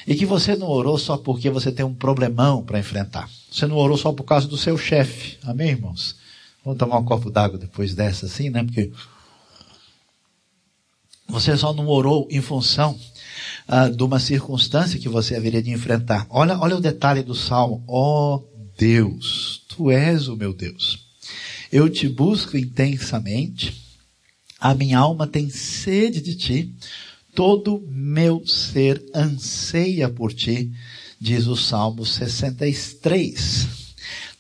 E 0.07 0.15
que 0.15 0.25
você 0.25 0.55
não 0.55 0.67
orou 0.67 0.97
só 0.97 1.17
porque 1.17 1.51
você 1.51 1.71
tem 1.71 1.85
um 1.85 1.93
problemão 1.93 2.63
para 2.63 2.79
enfrentar. 2.79 3.29
Você 3.51 3.67
não 3.67 3.75
orou 3.75 3.97
só 3.97 4.13
por 4.13 4.23
causa 4.23 4.47
do 4.47 4.57
seu 4.57 4.77
chefe. 4.77 5.37
Amém, 5.43 5.71
irmãos? 5.71 6.15
Vamos 6.63 6.79
tomar 6.79 6.99
um 6.99 7.03
copo 7.03 7.29
d'água 7.29 7.59
depois 7.59 7.93
dessa, 7.93 8.25
assim, 8.25 8.49
né? 8.49 8.63
Porque 8.63 8.91
você 11.27 11.57
só 11.57 11.73
não 11.73 11.87
orou 11.87 12.27
em 12.31 12.41
função 12.41 12.97
ah, 13.67 13.89
de 13.89 14.01
uma 14.03 14.19
circunstância 14.19 14.99
que 14.99 15.09
você 15.09 15.35
haveria 15.35 15.61
de 15.61 15.69
enfrentar. 15.69 16.25
Olha, 16.29 16.57
olha 16.57 16.77
o 16.77 16.81
detalhe 16.81 17.23
do 17.23 17.35
salmo. 17.35 17.83
Ó 17.87 18.35
oh, 18.35 18.67
Deus, 18.77 19.63
tu 19.67 19.91
és 19.91 20.29
o 20.29 20.37
meu 20.37 20.53
Deus. 20.53 21.05
Eu 21.69 21.89
te 21.89 22.07
busco 22.07 22.55
intensamente. 22.55 23.81
A 24.59 24.73
minha 24.73 24.99
alma 24.99 25.27
tem 25.27 25.49
sede 25.49 26.21
de 26.21 26.35
ti. 26.35 26.73
Todo 27.35 27.83
meu 27.89 28.45
ser 28.45 29.03
anseia 29.13 30.09
por 30.09 30.33
ti, 30.33 30.71
diz 31.21 31.45
o 31.45 31.55
Salmo 31.55 32.05
63. 32.05 33.67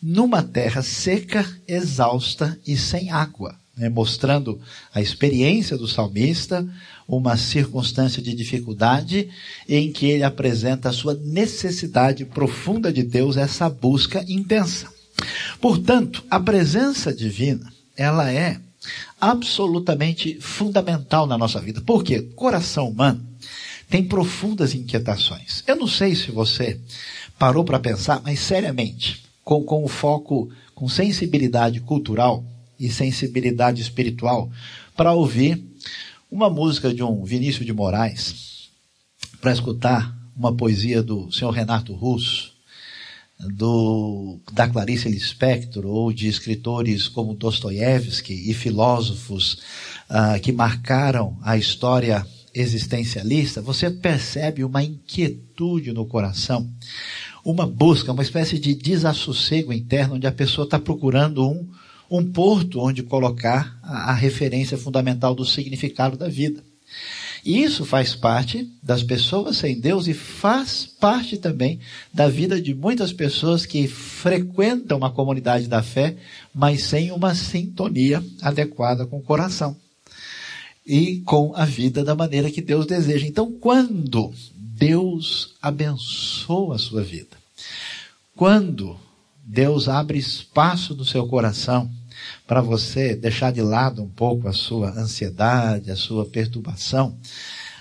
Numa 0.01 0.41
terra 0.41 0.81
seca, 0.81 1.47
exausta 1.67 2.59
e 2.65 2.75
sem 2.75 3.11
água 3.11 3.61
né, 3.81 3.89
mostrando 3.89 4.59
a 4.93 5.01
experiência 5.01 5.77
do 5.77 5.87
salmista, 5.87 6.67
uma 7.07 7.35
circunstância 7.35 8.21
de 8.21 8.33
dificuldade 8.33 9.29
em 9.67 9.91
que 9.91 10.05
ele 10.05 10.23
apresenta 10.23 10.89
a 10.89 10.93
sua 10.93 11.13
necessidade 11.15 12.25
profunda 12.25 12.91
de 12.91 13.03
Deus, 13.03 13.37
essa 13.37 13.69
busca 13.69 14.23
intensa. 14.27 14.87
Portanto, 15.59 16.23
a 16.29 16.39
presença 16.39 17.13
divina, 17.13 17.71
ela 17.95 18.31
é 18.31 18.59
absolutamente 19.19 20.39
fundamental 20.39 21.27
na 21.27 21.37
nossa 21.37 21.59
vida. 21.59 21.81
Porque 21.85 22.21
coração 22.35 22.89
humano 22.89 23.30
tem 23.91 24.03
profundas 24.03 24.73
inquietações. 24.73 25.63
Eu 25.67 25.75
não 25.75 25.87
sei 25.87 26.15
se 26.15 26.31
você 26.31 26.79
parou 27.37 27.63
para 27.63 27.79
pensar, 27.79 28.21
mas 28.23 28.39
seriamente, 28.39 29.23
com, 29.43 29.63
com 29.63 29.83
o 29.83 29.87
foco, 29.87 30.49
com 30.73 30.89
sensibilidade 30.89 31.79
cultural, 31.81 32.43
e 32.81 32.89
sensibilidade 32.89 33.79
espiritual 33.79 34.49
para 34.97 35.13
ouvir 35.13 35.63
uma 36.31 36.49
música 36.49 36.91
de 36.91 37.03
um 37.03 37.23
Vinícius 37.23 37.63
de 37.63 37.71
Moraes, 37.71 38.71
para 39.39 39.53
escutar 39.53 40.17
uma 40.35 40.55
poesia 40.55 41.03
do 41.03 41.31
senhor 41.31 41.51
Renato 41.51 41.93
Russo, 41.93 42.51
do, 43.39 44.39
da 44.51 44.67
Clarice 44.67 45.07
Lispector, 45.09 45.85
ou 45.85 46.11
de 46.11 46.27
escritores 46.27 47.07
como 47.07 47.35
Dostoiévski 47.35 48.49
e 48.49 48.53
filósofos 48.53 49.59
uh, 50.09 50.39
que 50.41 50.51
marcaram 50.51 51.37
a 51.43 51.57
história 51.57 52.25
existencialista, 52.53 53.61
você 53.61 53.89
percebe 53.89 54.63
uma 54.63 54.83
inquietude 54.83 55.91
no 55.91 56.05
coração, 56.05 56.69
uma 57.43 57.65
busca, 57.65 58.11
uma 58.11 58.23
espécie 58.23 58.59
de 58.59 58.73
desassossego 58.73 59.73
interno, 59.73 60.15
onde 60.15 60.27
a 60.27 60.31
pessoa 60.31 60.65
está 60.65 60.79
procurando 60.79 61.47
um 61.47 61.67
um 62.11 62.29
porto 62.29 62.81
onde 62.81 63.01
colocar 63.01 63.79
a, 63.81 64.11
a 64.11 64.13
referência 64.13 64.77
fundamental 64.77 65.33
do 65.33 65.45
significado 65.45 66.17
da 66.17 66.27
vida. 66.27 66.61
E 67.43 67.63
isso 67.63 67.85
faz 67.85 68.13
parte 68.13 68.69
das 68.83 69.01
pessoas 69.01 69.57
sem 69.57 69.79
Deus 69.79 70.07
e 70.07 70.13
faz 70.13 70.85
parte 70.85 71.37
também 71.37 71.79
da 72.13 72.27
vida 72.27 72.61
de 72.61 72.75
muitas 72.75 73.13
pessoas 73.13 73.65
que 73.65 73.87
frequentam 73.87 74.97
uma 74.97 75.09
comunidade 75.09 75.67
da 75.67 75.81
fé, 75.81 76.17
mas 76.53 76.83
sem 76.83 77.11
uma 77.11 77.33
sintonia 77.33 78.23
adequada 78.41 79.07
com 79.07 79.17
o 79.17 79.23
coração 79.23 79.75
e 80.91 81.21
com 81.21 81.53
a 81.55 81.63
vida 81.63 82.03
da 82.03 82.13
maneira 82.13 82.51
que 82.51 82.61
Deus 82.61 82.85
deseja. 82.85 83.25
Então, 83.25 83.49
quando 83.49 84.33
Deus 84.53 85.55
abençoa 85.61 86.75
a 86.75 86.77
sua 86.77 87.01
vida, 87.01 87.37
quando 88.35 88.97
Deus 89.41 89.87
abre 89.87 90.17
espaço 90.17 90.93
no 90.93 91.05
seu 91.05 91.25
coração 91.27 91.89
para 92.45 92.59
você 92.59 93.15
deixar 93.15 93.53
de 93.53 93.61
lado 93.61 94.03
um 94.03 94.09
pouco 94.09 94.49
a 94.49 94.51
sua 94.53 94.91
ansiedade, 94.91 95.89
a 95.89 95.95
sua 95.95 96.25
perturbação, 96.25 97.17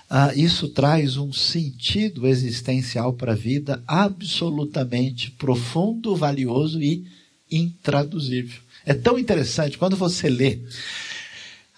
ah, 0.08 0.32
isso 0.36 0.68
traz 0.68 1.16
um 1.16 1.32
sentido 1.32 2.28
existencial 2.28 3.14
para 3.14 3.32
a 3.32 3.36
vida 3.36 3.82
absolutamente 3.88 5.32
profundo, 5.32 6.14
valioso 6.14 6.80
e 6.80 7.04
intraduzível. 7.50 8.60
É 8.86 8.94
tão 8.94 9.18
interessante 9.18 9.76
quando 9.76 9.96
você 9.96 10.28
lê 10.28 10.60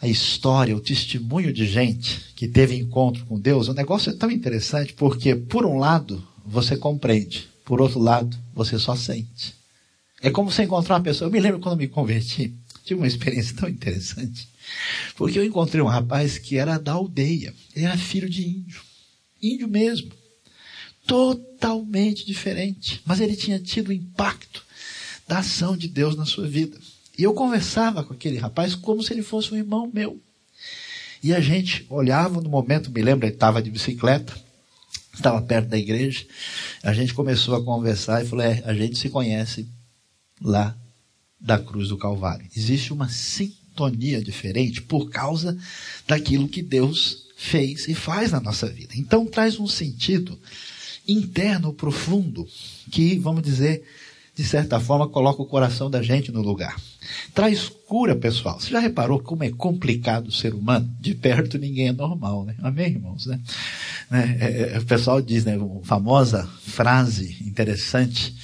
a 0.02 0.08
história, 0.08 0.76
o 0.76 0.80
testemunho 0.80 1.52
de 1.52 1.64
gente 1.64 2.20
que 2.34 2.48
teve 2.48 2.74
encontro 2.74 3.24
com 3.24 3.38
Deus, 3.38 3.68
o 3.68 3.72
negócio 3.72 4.10
é 4.10 4.12
tão 4.12 4.32
interessante 4.32 4.92
porque, 4.94 5.36
por 5.36 5.64
um 5.64 5.78
lado, 5.78 6.26
você 6.44 6.76
compreende, 6.76 7.48
por 7.64 7.80
outro 7.80 8.00
lado, 8.00 8.36
você 8.52 8.80
só 8.80 8.96
sente. 8.96 9.54
É 10.20 10.28
como 10.28 10.50
você 10.50 10.64
encontrar 10.64 10.96
uma 10.96 11.02
pessoa. 11.04 11.28
Eu 11.28 11.32
me 11.32 11.38
lembro 11.38 11.60
quando 11.60 11.78
me 11.78 11.86
converti, 11.86 12.52
tive 12.84 12.98
uma 12.98 13.06
experiência 13.06 13.54
tão 13.54 13.68
interessante. 13.68 14.48
Porque 15.14 15.38
eu 15.38 15.44
encontrei 15.44 15.80
um 15.80 15.86
rapaz 15.86 16.36
que 16.36 16.58
era 16.58 16.78
da 16.78 16.92
aldeia. 16.92 17.54
Ele 17.74 17.84
era 17.84 17.96
filho 17.96 18.28
de 18.28 18.44
índio. 18.44 18.82
Índio 19.40 19.68
mesmo. 19.68 20.10
Totalmente 21.06 22.26
diferente. 22.26 23.00
Mas 23.04 23.20
ele 23.20 23.36
tinha 23.36 23.60
tido 23.60 23.88
o 23.88 23.92
impacto 23.92 24.64
da 25.28 25.38
ação 25.38 25.76
de 25.76 25.86
Deus 25.86 26.16
na 26.16 26.26
sua 26.26 26.48
vida. 26.48 26.76
E 27.22 27.24
eu 27.24 27.32
conversava 27.32 28.02
com 28.02 28.12
aquele 28.12 28.36
rapaz 28.36 28.74
como 28.74 29.00
se 29.00 29.12
ele 29.12 29.22
fosse 29.22 29.54
um 29.54 29.56
irmão 29.56 29.88
meu. 29.94 30.20
E 31.22 31.32
a 31.32 31.40
gente 31.40 31.86
olhava 31.88 32.40
no 32.40 32.50
momento, 32.50 32.90
me 32.90 33.00
lembro, 33.00 33.24
ele 33.24 33.34
estava 33.34 33.62
de 33.62 33.70
bicicleta, 33.70 34.36
estava 35.14 35.40
perto 35.40 35.68
da 35.68 35.78
igreja. 35.78 36.26
A 36.82 36.92
gente 36.92 37.14
começou 37.14 37.54
a 37.54 37.64
conversar 37.64 38.24
e 38.24 38.28
falou: 38.28 38.44
é, 38.44 38.60
a 38.66 38.74
gente 38.74 38.98
se 38.98 39.08
conhece 39.08 39.68
lá 40.42 40.76
da 41.40 41.60
cruz 41.60 41.90
do 41.90 41.96
Calvário. 41.96 42.44
Existe 42.56 42.92
uma 42.92 43.08
sintonia 43.08 44.20
diferente 44.20 44.82
por 44.82 45.08
causa 45.08 45.56
daquilo 46.08 46.48
que 46.48 46.60
Deus 46.60 47.28
fez 47.36 47.86
e 47.86 47.94
faz 47.94 48.32
na 48.32 48.40
nossa 48.40 48.66
vida. 48.66 48.94
Então 48.96 49.26
traz 49.26 49.60
um 49.60 49.68
sentido 49.68 50.36
interno 51.06 51.72
profundo 51.72 52.48
que, 52.90 53.16
vamos 53.16 53.44
dizer, 53.44 53.84
de 54.34 54.42
certa 54.42 54.80
forma, 54.80 55.08
coloca 55.08 55.40
o 55.40 55.46
coração 55.46 55.88
da 55.88 56.02
gente 56.02 56.32
no 56.32 56.42
lugar. 56.42 56.74
Traz 57.34 57.68
cura, 57.68 58.14
pessoal. 58.16 58.60
Você 58.60 58.70
já 58.70 58.80
reparou 58.80 59.20
como 59.20 59.44
é 59.44 59.50
complicado 59.50 60.28
o 60.28 60.32
ser 60.32 60.54
humano? 60.54 60.88
De 61.00 61.14
perto 61.14 61.58
ninguém 61.58 61.88
é 61.88 61.92
normal, 61.92 62.44
né? 62.44 62.54
Amém, 62.62 62.92
irmãos? 62.92 63.26
Né? 63.26 63.40
É, 64.10 64.74
é, 64.74 64.78
o 64.78 64.84
pessoal 64.84 65.20
diz, 65.20 65.44
né, 65.44 65.56
uma 65.56 65.82
famosa 65.82 66.48
frase 66.64 67.36
interessante 67.46 68.34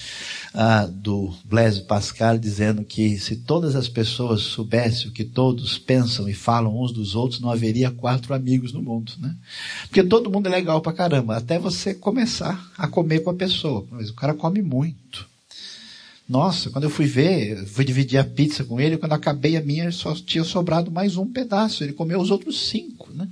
ah, 0.55 0.87
do 0.87 1.35
Blaise 1.45 1.83
Pascal 1.83 2.39
dizendo 2.39 2.83
que 2.83 3.19
se 3.19 3.37
todas 3.37 3.77
as 3.77 3.89
pessoas 3.89 4.41
soubessem 4.41 5.09
o 5.09 5.13
que 5.13 5.25
todos 5.25 5.79
pensam 5.79 6.29
e 6.29 6.35
falam 6.35 6.81
uns 6.81 6.93
dos 6.93 7.15
outros, 7.15 7.41
não 7.41 7.51
haveria 7.51 7.91
quatro 7.91 8.35
amigos 8.35 8.73
no 8.73 8.83
mundo, 8.83 9.13
né? 9.19 9.35
Porque 9.83 10.03
todo 10.03 10.31
mundo 10.31 10.47
é 10.47 10.51
legal 10.51 10.81
pra 10.81 10.93
caramba, 10.93 11.37
até 11.37 11.59
você 11.59 11.95
começar 11.95 12.71
a 12.77 12.89
comer 12.89 13.21
com 13.21 13.31
a 13.31 13.35
pessoa. 13.35 13.87
Mas 13.91 14.11
o 14.11 14.15
cara 14.15 14.35
come 14.35 14.63
muito. 14.63 15.29
Nossa, 16.29 16.69
quando 16.69 16.85
eu 16.85 16.91
fui 16.91 17.07
ver, 17.07 17.65
fui 17.67 17.85
dividir 17.85 18.19
a 18.19 18.25
pizza 18.25 18.63
com 18.63 18.79
ele, 18.79 18.99
quando 18.99 19.15
acabei 19.15 19.57
a 19.57 19.63
minha, 19.63 19.91
só 19.91 20.15
tinha 20.15 20.45
sobrado 20.45 20.91
mais 20.91 21.17
um 21.17 21.27
pedaço. 21.27 21.83
Ele 21.83 21.95
comeu 21.95 22.21
os 22.21 22.31
outros 22.31 22.69
cinco, 22.69 23.11
né? 23.15 23.27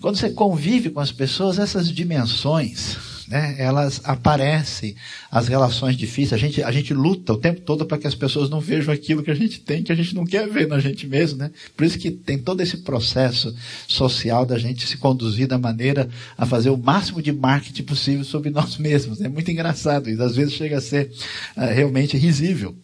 Quando 0.00 0.16
você 0.16 0.30
convive 0.30 0.90
com 0.90 1.00
as 1.00 1.10
pessoas, 1.10 1.58
essas 1.58 1.90
dimensões, 1.90 2.96
né, 3.28 3.56
elas 3.58 4.00
aparecem, 4.04 4.94
as 5.30 5.48
relações 5.48 5.96
difíceis. 5.96 6.32
A 6.32 6.36
gente, 6.36 6.62
a 6.62 6.70
gente 6.70 6.92
luta 6.92 7.32
o 7.32 7.36
tempo 7.36 7.60
todo 7.60 7.86
para 7.86 7.98
que 7.98 8.06
as 8.06 8.14
pessoas 8.14 8.50
não 8.50 8.60
vejam 8.60 8.92
aquilo 8.92 9.22
que 9.22 9.30
a 9.30 9.34
gente 9.34 9.60
tem, 9.60 9.82
que 9.82 9.92
a 9.92 9.94
gente 9.94 10.14
não 10.14 10.24
quer 10.24 10.48
ver 10.48 10.66
na 10.68 10.78
gente 10.78 11.06
mesmo. 11.06 11.38
Né? 11.38 11.50
Por 11.76 11.84
isso 11.84 11.98
que 11.98 12.10
tem 12.10 12.38
todo 12.38 12.60
esse 12.60 12.78
processo 12.78 13.54
social 13.88 14.44
da 14.44 14.58
gente 14.58 14.86
se 14.86 14.96
conduzir 14.96 15.46
da 15.46 15.58
maneira 15.58 16.08
a 16.36 16.46
fazer 16.46 16.70
o 16.70 16.76
máximo 16.76 17.22
de 17.22 17.32
marketing 17.32 17.82
possível 17.82 18.24
sobre 18.24 18.50
nós 18.50 18.76
mesmos. 18.76 19.20
É 19.20 19.28
muito 19.28 19.50
engraçado 19.50 20.10
e 20.10 20.20
às 20.20 20.36
vezes 20.36 20.54
chega 20.54 20.78
a 20.78 20.80
ser 20.80 21.10
uh, 21.56 21.72
realmente 21.74 22.16
risível. 22.16 22.74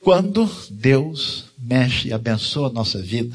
Quando 0.00 0.48
Deus 0.70 1.46
mexe 1.58 2.08
e 2.08 2.12
abençoa 2.12 2.68
a 2.68 2.72
nossa 2.72 3.00
vida, 3.02 3.34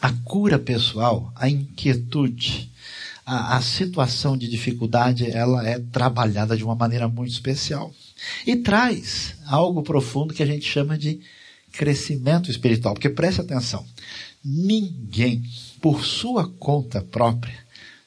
a 0.00 0.10
cura 0.24 0.58
pessoal, 0.58 1.32
a 1.36 1.48
inquietude, 1.48 2.71
a, 3.24 3.56
a, 3.56 3.62
situação 3.62 4.36
de 4.36 4.48
dificuldade, 4.48 5.30
ela 5.30 5.66
é 5.66 5.78
trabalhada 5.78 6.56
de 6.56 6.64
uma 6.64 6.74
maneira 6.74 7.08
muito 7.08 7.32
especial. 7.32 7.92
E 8.46 8.56
traz 8.56 9.34
algo 9.46 9.82
profundo 9.82 10.34
que 10.34 10.42
a 10.42 10.46
gente 10.46 10.64
chama 10.64 10.98
de 10.98 11.20
crescimento 11.72 12.50
espiritual. 12.50 12.94
Porque 12.94 13.08
preste 13.08 13.40
atenção, 13.40 13.84
ninguém, 14.44 15.42
por 15.80 16.04
sua 16.04 16.48
conta 16.48 17.00
própria, 17.00 17.58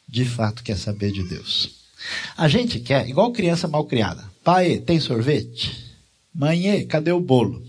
de 0.08 0.26
fato 0.26 0.64
quer 0.64 0.78
saber 0.78 1.12
de 1.12 1.24
Deus. 1.24 1.72
A 2.38 2.48
gente 2.48 2.80
quer, 2.80 3.10
igual 3.10 3.32
criança 3.32 3.68
mal 3.68 3.86
criada. 3.86 4.24
Pai, 4.44 4.78
tem 4.78 5.00
sorvete? 5.00 5.84
Mãe, 6.34 6.86
cadê 6.86 7.12
o 7.12 7.20
bolo? 7.20 7.66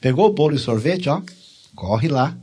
Pegou 0.00 0.28
o 0.28 0.32
bolo 0.32 0.54
e 0.54 0.58
sorvete, 0.58 1.08
ó, 1.08 1.22
corre 1.74 2.08
lá, 2.08 2.36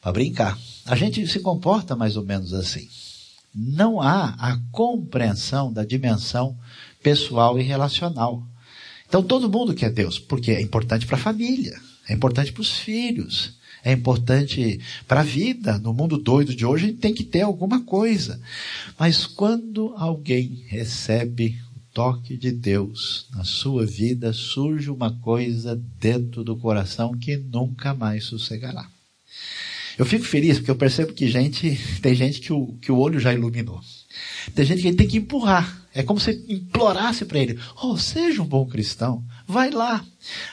para 0.00 0.12
brincar. 0.12 0.58
A 0.86 0.96
gente 0.96 1.26
se 1.26 1.40
comporta 1.40 1.94
mais 1.94 2.16
ou 2.16 2.24
menos 2.24 2.54
assim. 2.54 2.88
Não 3.54 4.00
há 4.00 4.34
a 4.38 4.58
compreensão 4.70 5.72
da 5.72 5.84
dimensão 5.84 6.56
pessoal 7.02 7.58
e 7.58 7.62
relacional. 7.62 8.46
Então 9.08 9.22
todo 9.22 9.50
mundo 9.50 9.74
quer 9.74 9.90
Deus, 9.90 10.18
porque 10.18 10.52
é 10.52 10.60
importante 10.60 11.06
para 11.06 11.16
a 11.16 11.20
família, 11.20 11.76
é 12.08 12.14
importante 12.14 12.52
para 12.52 12.62
os 12.62 12.78
filhos, 12.78 13.58
é 13.82 13.92
importante 13.92 14.80
para 15.08 15.20
a 15.20 15.24
vida. 15.24 15.78
No 15.78 15.92
mundo 15.92 16.16
doido 16.16 16.54
de 16.54 16.64
hoje, 16.64 16.84
a 16.84 16.88
gente 16.88 17.00
tem 17.00 17.14
que 17.14 17.24
ter 17.24 17.40
alguma 17.40 17.80
coisa. 17.82 18.40
Mas 18.98 19.26
quando 19.26 19.94
alguém 19.96 20.64
recebe 20.68 21.58
o 21.76 21.80
toque 21.92 22.36
de 22.36 22.52
Deus 22.52 23.26
na 23.32 23.42
sua 23.42 23.84
vida, 23.84 24.32
surge 24.32 24.90
uma 24.90 25.10
coisa 25.18 25.74
dentro 25.98 26.44
do 26.44 26.56
coração 26.56 27.18
que 27.18 27.36
nunca 27.36 27.94
mais 27.94 28.24
sossegará. 28.24 28.88
Eu 30.00 30.06
fico 30.06 30.24
feliz 30.24 30.56
porque 30.56 30.70
eu 30.70 30.76
percebo 30.76 31.12
que 31.12 31.28
gente, 31.28 31.78
tem 32.00 32.14
gente 32.14 32.40
que 32.40 32.54
o, 32.54 32.68
que 32.80 32.90
o 32.90 32.96
olho 32.96 33.20
já 33.20 33.34
iluminou. 33.34 33.78
Tem 34.54 34.64
gente 34.64 34.80
que 34.80 34.90
tem 34.94 35.06
que 35.06 35.18
empurrar. 35.18 35.86
É 35.92 36.02
como 36.02 36.18
se 36.18 36.42
implorasse 36.48 37.26
para 37.26 37.38
ele: 37.38 37.58
Oh, 37.82 37.98
seja 37.98 38.40
um 38.40 38.46
bom 38.46 38.64
cristão, 38.64 39.22
vai 39.46 39.68
lá. 39.70 40.02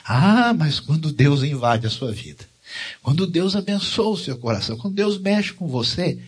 Ah, 0.04 0.52
mas 0.52 0.80
quando 0.80 1.10
Deus 1.10 1.42
invade 1.42 1.86
a 1.86 1.90
sua 1.90 2.12
vida, 2.12 2.44
quando 3.02 3.26
Deus 3.26 3.56
abençoa 3.56 4.10
o 4.10 4.18
seu 4.18 4.36
coração, 4.36 4.76
quando 4.76 4.92
Deus 4.92 5.18
mexe 5.18 5.54
com 5.54 5.66
você, 5.66 6.18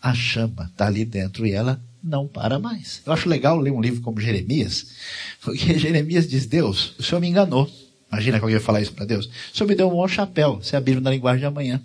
a 0.00 0.14
chama 0.14 0.70
está 0.72 0.86
ali 0.86 1.04
dentro 1.04 1.46
e 1.46 1.52
ela 1.52 1.78
não 2.02 2.26
para 2.26 2.58
mais. 2.58 3.02
Eu 3.04 3.12
acho 3.12 3.28
legal 3.28 3.60
ler 3.60 3.72
um 3.72 3.82
livro 3.82 4.00
como 4.00 4.22
Jeremias, 4.22 4.86
porque 5.42 5.76
Jeremias 5.78 6.26
diz: 6.26 6.46
Deus, 6.46 6.94
o 6.98 7.02
Senhor 7.02 7.20
me 7.20 7.28
enganou. 7.28 7.70
Imagina 8.10 8.38
que 8.38 8.44
alguém 8.44 8.56
ia 8.56 8.64
falar 8.64 8.80
isso 8.80 8.94
para 8.94 9.04
Deus. 9.04 9.26
O 9.52 9.56
Senhor 9.58 9.68
me 9.68 9.74
deu 9.74 9.86
um 9.86 9.92
bom 9.92 10.08
chapéu, 10.08 10.60
se 10.62 10.74
a 10.74 10.80
Bíblia 10.80 11.02
na 11.02 11.10
linguagem 11.10 11.40
de 11.40 11.46
amanhã. 11.46 11.80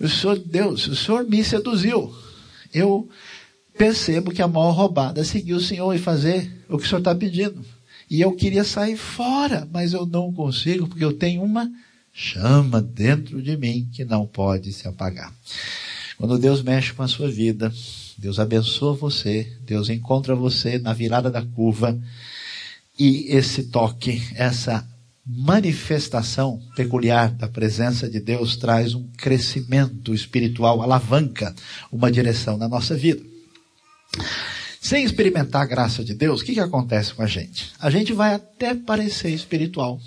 O 0.00 0.08
Senhor, 0.08 0.38
Deus, 0.38 0.86
o 0.86 0.96
Senhor 0.96 1.24
me 1.24 1.44
seduziu. 1.44 2.14
Eu 2.72 3.08
percebo 3.76 4.30
que 4.30 4.42
a 4.42 4.48
maior 4.48 4.70
roubada 4.70 5.20
é 5.20 5.24
seguir 5.24 5.54
o 5.54 5.60
Senhor 5.60 5.94
e 5.94 5.98
fazer 5.98 6.64
o 6.68 6.78
que 6.78 6.84
o 6.84 6.88
Senhor 6.88 7.00
está 7.00 7.14
pedindo. 7.14 7.64
E 8.08 8.20
eu 8.20 8.32
queria 8.32 8.64
sair 8.64 8.96
fora, 8.96 9.68
mas 9.70 9.92
eu 9.92 10.06
não 10.06 10.32
consigo, 10.32 10.88
porque 10.88 11.04
eu 11.04 11.12
tenho 11.12 11.42
uma 11.42 11.70
chama 12.12 12.82
dentro 12.82 13.40
de 13.40 13.56
mim 13.56 13.88
que 13.92 14.04
não 14.04 14.26
pode 14.26 14.72
se 14.72 14.88
apagar. 14.88 15.32
Quando 16.16 16.38
Deus 16.38 16.62
mexe 16.62 16.92
com 16.92 17.02
a 17.02 17.08
sua 17.08 17.30
vida, 17.30 17.72
Deus 18.18 18.38
abençoa 18.38 18.94
você, 18.94 19.50
Deus 19.64 19.88
encontra 19.88 20.34
você 20.34 20.78
na 20.78 20.92
virada 20.92 21.30
da 21.30 21.42
curva, 21.42 21.98
e 22.98 23.34
esse 23.34 23.64
toque, 23.64 24.22
essa 24.34 24.86
manifestação 25.36 26.60
peculiar 26.74 27.30
da 27.30 27.46
presença 27.46 28.08
de 28.08 28.18
Deus 28.18 28.56
traz 28.56 28.94
um 28.94 29.06
crescimento 29.16 30.12
espiritual, 30.12 30.82
alavanca 30.82 31.54
uma 31.92 32.10
direção 32.10 32.56
na 32.56 32.68
nossa 32.68 32.96
vida. 32.96 33.22
Sem 34.80 35.04
experimentar 35.04 35.62
a 35.62 35.66
graça 35.66 36.02
de 36.02 36.14
Deus, 36.14 36.40
o 36.40 36.44
que, 36.44 36.54
que 36.54 36.60
acontece 36.60 37.14
com 37.14 37.22
a 37.22 37.26
gente? 37.26 37.70
A 37.78 37.90
gente 37.90 38.12
vai 38.12 38.34
até 38.34 38.74
parecer 38.74 39.30
espiritual. 39.30 40.00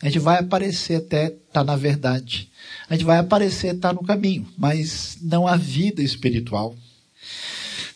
A 0.00 0.06
gente 0.06 0.20
vai 0.20 0.38
aparecer 0.38 0.96
até 0.96 1.26
estar 1.26 1.38
tá 1.50 1.64
na 1.64 1.74
verdade. 1.74 2.48
A 2.88 2.94
gente 2.94 3.04
vai 3.04 3.18
aparecer 3.18 3.74
estar 3.74 3.88
tá 3.88 3.94
no 3.94 4.06
caminho, 4.06 4.46
mas 4.56 5.18
não 5.20 5.46
há 5.46 5.56
vida 5.56 6.02
espiritual. 6.02 6.76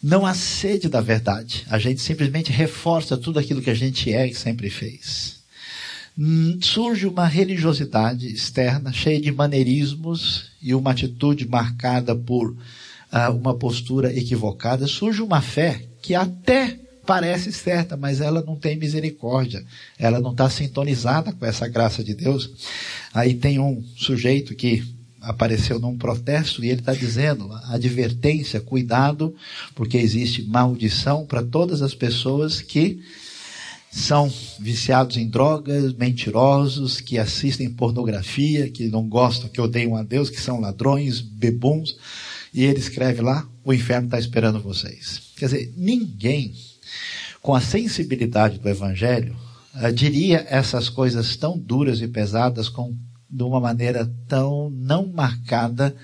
Não 0.02 0.26
há 0.26 0.34
sede 0.34 0.88
da 0.88 1.00
verdade. 1.00 1.64
A 1.70 1.78
gente 1.78 2.00
simplesmente 2.00 2.50
reforça 2.50 3.16
tudo 3.16 3.38
aquilo 3.38 3.62
que 3.62 3.70
a 3.70 3.74
gente 3.74 4.12
é 4.12 4.26
e 4.26 4.34
sempre 4.34 4.68
fez. 4.68 5.41
Hum, 6.18 6.58
surge 6.60 7.06
uma 7.06 7.26
religiosidade 7.26 8.26
externa 8.26 8.92
cheia 8.92 9.20
de 9.20 9.32
maneirismos 9.32 10.50
e 10.60 10.74
uma 10.74 10.90
atitude 10.90 11.48
marcada 11.48 12.14
por 12.14 12.50
uh, 12.50 13.32
uma 13.34 13.54
postura 13.54 14.14
equivocada. 14.16 14.86
Surge 14.86 15.22
uma 15.22 15.40
fé 15.40 15.82
que 16.02 16.14
até 16.14 16.78
parece 17.06 17.50
certa, 17.50 17.96
mas 17.96 18.20
ela 18.20 18.42
não 18.42 18.56
tem 18.56 18.76
misericórdia. 18.76 19.64
Ela 19.98 20.20
não 20.20 20.32
está 20.32 20.48
sintonizada 20.50 21.32
com 21.32 21.46
essa 21.46 21.66
graça 21.66 22.04
de 22.04 22.14
Deus. 22.14 22.50
Aí 23.12 23.34
tem 23.34 23.58
um 23.58 23.82
sujeito 23.96 24.54
que 24.54 24.84
apareceu 25.20 25.78
num 25.78 25.96
protesto 25.96 26.64
e 26.64 26.68
ele 26.68 26.80
está 26.80 26.92
dizendo 26.92 27.52
advertência, 27.68 28.60
cuidado, 28.60 29.34
porque 29.74 29.96
existe 29.96 30.42
maldição 30.42 31.24
para 31.24 31.42
todas 31.42 31.80
as 31.80 31.94
pessoas 31.94 32.60
que 32.60 33.00
são 33.92 34.32
viciados 34.58 35.18
em 35.18 35.28
drogas, 35.28 35.92
mentirosos, 35.92 36.98
que 36.98 37.18
assistem 37.18 37.68
pornografia, 37.68 38.70
que 38.70 38.88
não 38.88 39.06
gostam, 39.06 39.50
que 39.50 39.60
odeiam 39.60 39.94
a 39.94 40.02
Deus, 40.02 40.30
que 40.30 40.40
são 40.40 40.58
ladrões, 40.58 41.20
bebuns. 41.20 41.94
E 42.54 42.64
ele 42.64 42.78
escreve 42.78 43.20
lá: 43.20 43.46
o 43.62 43.72
inferno 43.72 44.06
está 44.06 44.18
esperando 44.18 44.60
vocês. 44.60 45.20
Quer 45.36 45.44
dizer, 45.44 45.74
ninguém 45.76 46.54
com 47.42 47.54
a 47.54 47.60
sensibilidade 47.60 48.58
do 48.58 48.68
Evangelho 48.68 49.36
uh, 49.74 49.92
diria 49.92 50.46
essas 50.48 50.88
coisas 50.88 51.36
tão 51.36 51.58
duras 51.58 52.00
e 52.00 52.08
pesadas 52.08 52.70
com, 52.70 52.96
de 53.28 53.42
uma 53.42 53.60
maneira 53.60 54.10
tão 54.26 54.70
não 54.70 55.06
marcada 55.06 55.94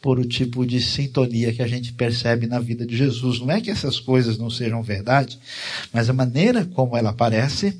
por 0.00 0.18
o 0.18 0.24
tipo 0.24 0.64
de 0.64 0.80
sintonia 0.80 1.52
que 1.52 1.62
a 1.62 1.66
gente 1.66 1.92
percebe 1.92 2.46
na 2.46 2.58
vida 2.58 2.86
de 2.86 2.96
Jesus. 2.96 3.40
Não 3.40 3.50
é 3.50 3.60
que 3.60 3.70
essas 3.70 3.98
coisas 3.98 4.38
não 4.38 4.50
sejam 4.50 4.82
verdade, 4.82 5.38
mas 5.92 6.08
a 6.08 6.12
maneira 6.12 6.64
como 6.64 6.96
ela 6.96 7.10
aparece, 7.10 7.78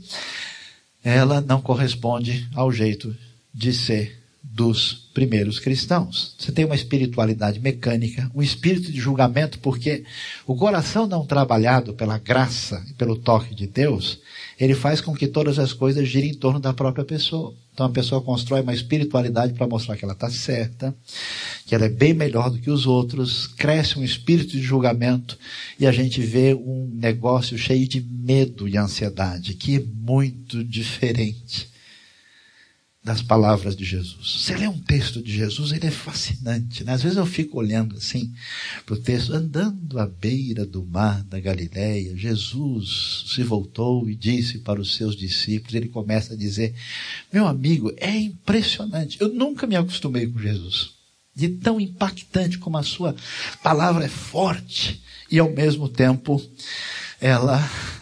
ela 1.03 1.41
não 1.41 1.61
corresponde 1.61 2.49
ao 2.55 2.73
jeito 2.73 3.15
de 3.55 3.73
ser 3.73 4.19
dos 4.43 5.08
primeiros 5.19 5.59
cristãos. 5.59 6.37
Você 6.39 6.53
tem 6.53 6.65
uma 6.65 6.77
espiritualidade 6.77 7.59
mecânica, 7.59 8.31
um 8.33 8.41
espírito 8.41 8.93
de 8.93 9.01
julgamento, 9.01 9.59
porque 9.59 10.05
o 10.47 10.55
coração 10.55 11.09
não 11.09 11.27
trabalhado 11.27 11.93
pela 11.93 12.19
graça 12.19 12.85
e 12.89 12.95
pelo 12.95 13.17
toque 13.17 13.53
de 13.53 13.67
Deus, 13.67 14.21
ele 14.61 14.77
faz 14.77 15.01
com 15.01 15.13
que 15.13 15.27
todas 15.27 15.59
as 15.59 15.73
coisas 15.73 16.07
girem 16.09 16.31
em 16.31 16.35
torno 16.35 16.61
da 16.61 16.73
própria 16.73 17.05
pessoa. 17.05 17.53
Então 17.75 17.87
a 17.87 17.91
pessoa 17.91 18.23
constrói 18.23 18.61
uma 18.61 18.73
espiritualidade 18.73 19.55
para 19.55 19.67
mostrar 19.67 19.97
que 19.97 20.05
ela 20.05 20.15
está 20.15 20.31
certa, 20.31 20.95
que 21.67 21.75
ela 21.75 21.87
é 21.87 21.89
bem 21.89 22.15
melhor 22.15 22.49
do 22.49 22.59
que 22.59 22.71
os 22.71 22.87
outros, 22.87 23.49
cresce 23.49 23.99
um 23.99 24.05
espírito 24.05 24.53
de 24.53 24.63
julgamento 24.63 25.37
e 25.81 25.87
a 25.89 25.91
gente 25.91 26.21
vê 26.21 26.55
um 26.55 26.89
negócio 26.95 27.59
cheio 27.59 27.89
de 27.89 28.01
medo 28.01 28.69
e 28.69 28.77
ansiedade, 28.77 29.55
que 29.55 29.79
é 29.79 29.83
muito 30.01 30.63
diferente 30.63 31.77
das 33.03 33.23
palavras 33.23 33.77
de 33.77 33.85
Jesus. 33.85 34.43
Você 34.43 34.57
lê 34.57 34.67
um 34.67 34.79
texto 34.79 35.23
de 35.23 35.33
Jesus, 35.33 35.73
ele 35.73 35.87
é 35.87 35.91
fascinante. 35.91 36.85
Né? 36.85 36.93
Às 36.93 37.03
vezes 37.03 37.17
eu 37.17 37.25
fico 37.25 37.59
olhando 37.59 37.97
assim 37.97 38.33
para 38.85 38.95
o 38.95 38.99
texto, 38.99 39.33
andando 39.33 39.99
à 39.99 40.07
beira 40.07 40.67
do 40.67 40.85
mar 40.85 41.23
da 41.25 41.41
Galileia, 41.41 42.17
Jesus 42.17 43.25
se 43.29 43.43
voltou 43.43 44.09
e 44.11 44.15
disse 44.15 44.59
para 44.59 44.81
os 44.81 44.95
seus 44.97 45.17
discípulos, 45.17 45.75
ele 45.75 45.89
começa 45.89 46.35
a 46.35 46.37
dizer, 46.37 46.75
meu 47.33 47.47
amigo, 47.47 47.93
é 47.97 48.15
impressionante, 48.17 49.19
eu 49.21 49.29
nunca 49.29 49.67
me 49.67 49.77
acostumei 49.77 50.27
com 50.27 50.39
Jesus. 50.39 50.91
De 51.35 51.49
tão 51.49 51.81
impactante 51.81 52.59
como 52.59 52.77
a 52.77 52.83
sua 52.83 53.15
palavra 53.63 54.05
é 54.05 54.09
forte 54.09 55.01
e 55.31 55.39
ao 55.39 55.51
mesmo 55.51 55.89
tempo 55.89 56.43
ela 57.21 57.59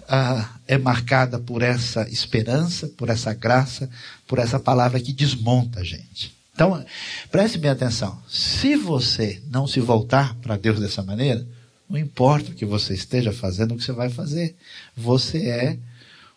ah, 0.08 0.56
é 0.66 0.78
marcada 0.78 1.38
por 1.38 1.62
essa 1.62 2.08
esperança, 2.08 2.88
por 2.88 3.08
essa 3.08 3.32
graça, 3.34 3.88
por 4.26 4.38
essa 4.38 4.58
palavra 4.58 5.00
que 5.00 5.12
desmonta 5.12 5.80
a 5.80 5.84
gente. 5.84 6.34
Então, 6.54 6.84
preste 7.30 7.58
bem 7.58 7.70
atenção. 7.70 8.18
Se 8.28 8.76
você 8.76 9.42
não 9.50 9.66
se 9.66 9.78
voltar 9.78 10.34
para 10.36 10.56
Deus 10.56 10.80
dessa 10.80 11.02
maneira, 11.02 11.46
não 11.88 11.98
importa 11.98 12.50
o 12.50 12.54
que 12.54 12.64
você 12.64 12.94
esteja 12.94 13.32
fazendo, 13.32 13.74
o 13.74 13.76
que 13.76 13.84
você 13.84 13.92
vai 13.92 14.08
fazer. 14.08 14.56
Você 14.96 15.48
é 15.48 15.78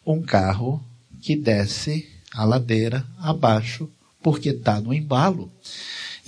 um 0.05 0.21
carro 0.21 0.83
que 1.21 1.35
desce 1.35 2.07
a 2.33 2.43
ladeira 2.43 3.05
abaixo 3.17 3.89
porque 4.21 4.49
está 4.49 4.79
no 4.79 4.93
embalo. 4.93 5.51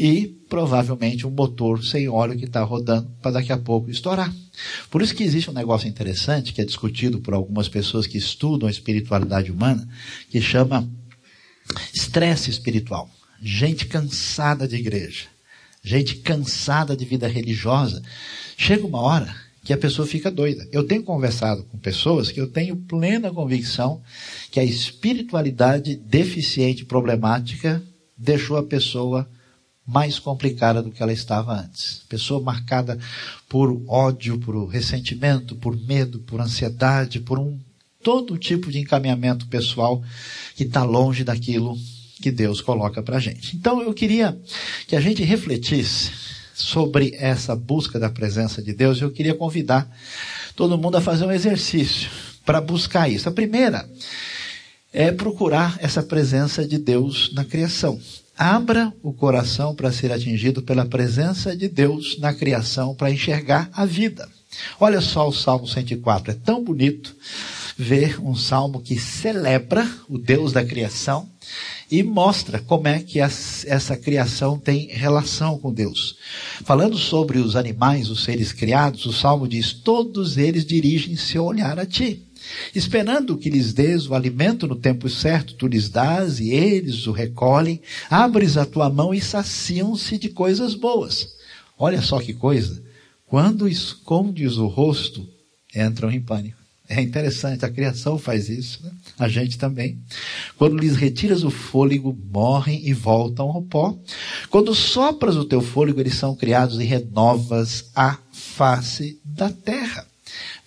E 0.03 0.25
provavelmente 0.49 1.27
um 1.27 1.29
motor 1.29 1.85
sem 1.85 2.09
óleo 2.09 2.35
que 2.35 2.45
está 2.45 2.63
rodando 2.63 3.07
para 3.21 3.33
daqui 3.33 3.53
a 3.53 3.57
pouco 3.57 3.91
estourar. 3.91 4.33
Por 4.89 4.99
isso 4.99 5.13
que 5.13 5.23
existe 5.23 5.51
um 5.51 5.53
negócio 5.53 5.87
interessante 5.87 6.53
que 6.53 6.59
é 6.59 6.65
discutido 6.65 7.19
por 7.19 7.35
algumas 7.35 7.69
pessoas 7.69 8.07
que 8.07 8.17
estudam 8.17 8.67
a 8.67 8.71
espiritualidade 8.71 9.51
humana, 9.51 9.87
que 10.27 10.41
chama 10.41 10.89
estresse 11.93 12.49
espiritual. 12.49 13.11
Gente 13.43 13.85
cansada 13.85 14.67
de 14.67 14.75
igreja, 14.75 15.27
gente 15.83 16.15
cansada 16.15 16.97
de 16.97 17.05
vida 17.05 17.27
religiosa. 17.27 18.01
Chega 18.57 18.87
uma 18.87 19.01
hora 19.01 19.35
que 19.63 19.71
a 19.71 19.77
pessoa 19.77 20.07
fica 20.07 20.31
doida. 20.31 20.67
Eu 20.71 20.83
tenho 20.83 21.03
conversado 21.03 21.63
com 21.65 21.77
pessoas 21.77 22.31
que 22.31 22.41
eu 22.41 22.47
tenho 22.47 22.75
plena 22.75 23.29
convicção 23.29 24.01
que 24.49 24.59
a 24.59 24.63
espiritualidade 24.63 25.95
deficiente, 25.95 26.85
problemática, 26.85 27.83
deixou 28.17 28.57
a 28.57 28.63
pessoa 28.63 29.29
mais 29.85 30.19
complicada 30.19 30.81
do 30.81 30.91
que 30.91 31.01
ela 31.01 31.11
estava 31.11 31.53
antes. 31.53 32.03
Pessoa 32.07 32.41
marcada 32.41 32.97
por 33.49 33.81
ódio, 33.87 34.37
por 34.39 34.65
ressentimento, 34.67 35.55
por 35.55 35.75
medo, 35.75 36.19
por 36.19 36.39
ansiedade, 36.39 37.19
por 37.19 37.39
um 37.39 37.59
todo 38.03 38.37
tipo 38.37 38.71
de 38.71 38.79
encaminhamento 38.79 39.47
pessoal 39.47 40.03
que 40.55 40.63
está 40.63 40.83
longe 40.83 41.23
daquilo 41.23 41.77
que 42.21 42.31
Deus 42.31 42.61
coloca 42.61 43.01
para 43.01 43.17
a 43.17 43.19
gente. 43.19 43.55
Então 43.55 43.81
eu 43.81 43.93
queria 43.93 44.39
que 44.87 44.95
a 44.95 45.01
gente 45.01 45.23
refletisse 45.23 46.11
sobre 46.53 47.15
essa 47.17 47.55
busca 47.55 47.99
da 47.99 48.09
presença 48.09 48.61
de 48.61 48.73
Deus. 48.73 49.01
Eu 49.01 49.11
queria 49.11 49.33
convidar 49.33 49.89
todo 50.55 50.77
mundo 50.77 50.97
a 50.97 51.01
fazer 51.01 51.25
um 51.25 51.31
exercício 51.31 52.09
para 52.45 52.61
buscar 52.61 53.09
isso. 53.09 53.27
A 53.27 53.31
primeira 53.31 53.89
é 54.93 55.11
procurar 55.11 55.77
essa 55.81 56.03
presença 56.03 56.67
de 56.67 56.77
Deus 56.77 57.33
na 57.33 57.45
criação. 57.45 57.99
Abra 58.43 58.91
o 59.03 59.13
coração 59.13 59.75
para 59.75 59.91
ser 59.91 60.11
atingido 60.11 60.63
pela 60.63 60.83
presença 60.83 61.55
de 61.55 61.67
Deus 61.67 62.17
na 62.17 62.33
criação, 62.33 62.95
para 62.95 63.11
enxergar 63.11 63.69
a 63.71 63.85
vida. 63.85 64.27
Olha 64.79 64.99
só 64.99 65.29
o 65.29 65.31
Salmo 65.31 65.67
104, 65.67 66.31
é 66.31 66.33
tão 66.33 66.63
bonito 66.63 67.15
ver 67.77 68.19
um 68.19 68.33
salmo 68.33 68.81
que 68.81 68.99
celebra 68.99 69.87
o 70.09 70.17
Deus 70.17 70.51
da 70.51 70.65
criação 70.65 71.29
e 71.91 72.01
mostra 72.01 72.57
como 72.57 72.87
é 72.87 72.97
que 73.03 73.19
essa 73.19 73.95
criação 73.95 74.57
tem 74.57 74.87
relação 74.87 75.59
com 75.59 75.71
Deus. 75.71 76.15
Falando 76.65 76.97
sobre 76.97 77.37
os 77.37 77.55
animais, 77.55 78.09
os 78.09 78.23
seres 78.23 78.51
criados, 78.51 79.05
o 79.05 79.13
salmo 79.13 79.47
diz: 79.47 79.71
Todos 79.71 80.39
eles 80.39 80.65
dirigem 80.65 81.15
seu 81.15 81.45
olhar 81.45 81.77
a 81.77 81.85
ti 81.85 82.25
esperando 82.73 83.37
que 83.37 83.49
lhes 83.49 83.73
dês 83.73 84.07
o 84.07 84.15
alimento 84.15 84.67
no 84.67 84.75
tempo 84.75 85.09
certo, 85.09 85.53
tu 85.53 85.67
lhes 85.67 85.89
dás 85.89 86.39
e 86.39 86.51
eles 86.51 87.07
o 87.07 87.11
recolhem, 87.11 87.81
abres 88.09 88.57
a 88.57 88.65
tua 88.65 88.89
mão 88.89 89.13
e 89.13 89.21
saciam-se 89.21 90.17
de 90.17 90.29
coisas 90.29 90.73
boas. 90.73 91.35
Olha 91.77 92.01
só 92.01 92.19
que 92.19 92.33
coisa. 92.33 92.81
Quando 93.25 93.67
escondes 93.67 94.57
o 94.57 94.67
rosto, 94.67 95.27
entram 95.73 96.11
em 96.11 96.21
pânico. 96.21 96.61
É 96.93 97.01
interessante, 97.01 97.63
a 97.63 97.69
criação 97.69 98.17
faz 98.17 98.49
isso, 98.49 98.83
né? 98.83 98.91
a 99.17 99.29
gente 99.29 99.57
também. 99.57 99.97
Quando 100.57 100.77
lhes 100.77 100.97
retiras 100.97 101.41
o 101.41 101.49
fôlego, 101.49 102.17
morrem 102.29 102.85
e 102.85 102.93
voltam 102.93 103.49
ao 103.49 103.61
pó. 103.61 103.97
Quando 104.49 104.75
sopras 104.75 105.37
o 105.37 105.45
teu 105.45 105.61
fôlego, 105.61 106.01
eles 106.01 106.15
são 106.15 106.35
criados 106.35 106.81
e 106.81 106.83
renovas 106.83 107.89
a 107.95 108.17
face 108.33 109.21
da 109.23 109.49
terra. 109.49 110.05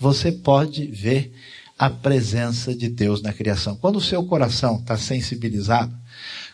Você 0.01 0.33
pode 0.33 0.87
ver 0.87 1.31
a 1.79 1.91
presença 1.91 2.75
de 2.75 2.89
Deus 2.89 3.21
na 3.23 3.33
criação. 3.33 3.77
Quando 3.77 3.97
o 3.97 4.01
seu 4.01 4.25
coração 4.25 4.77
está 4.77 4.97
sensibilizado, 4.97 5.95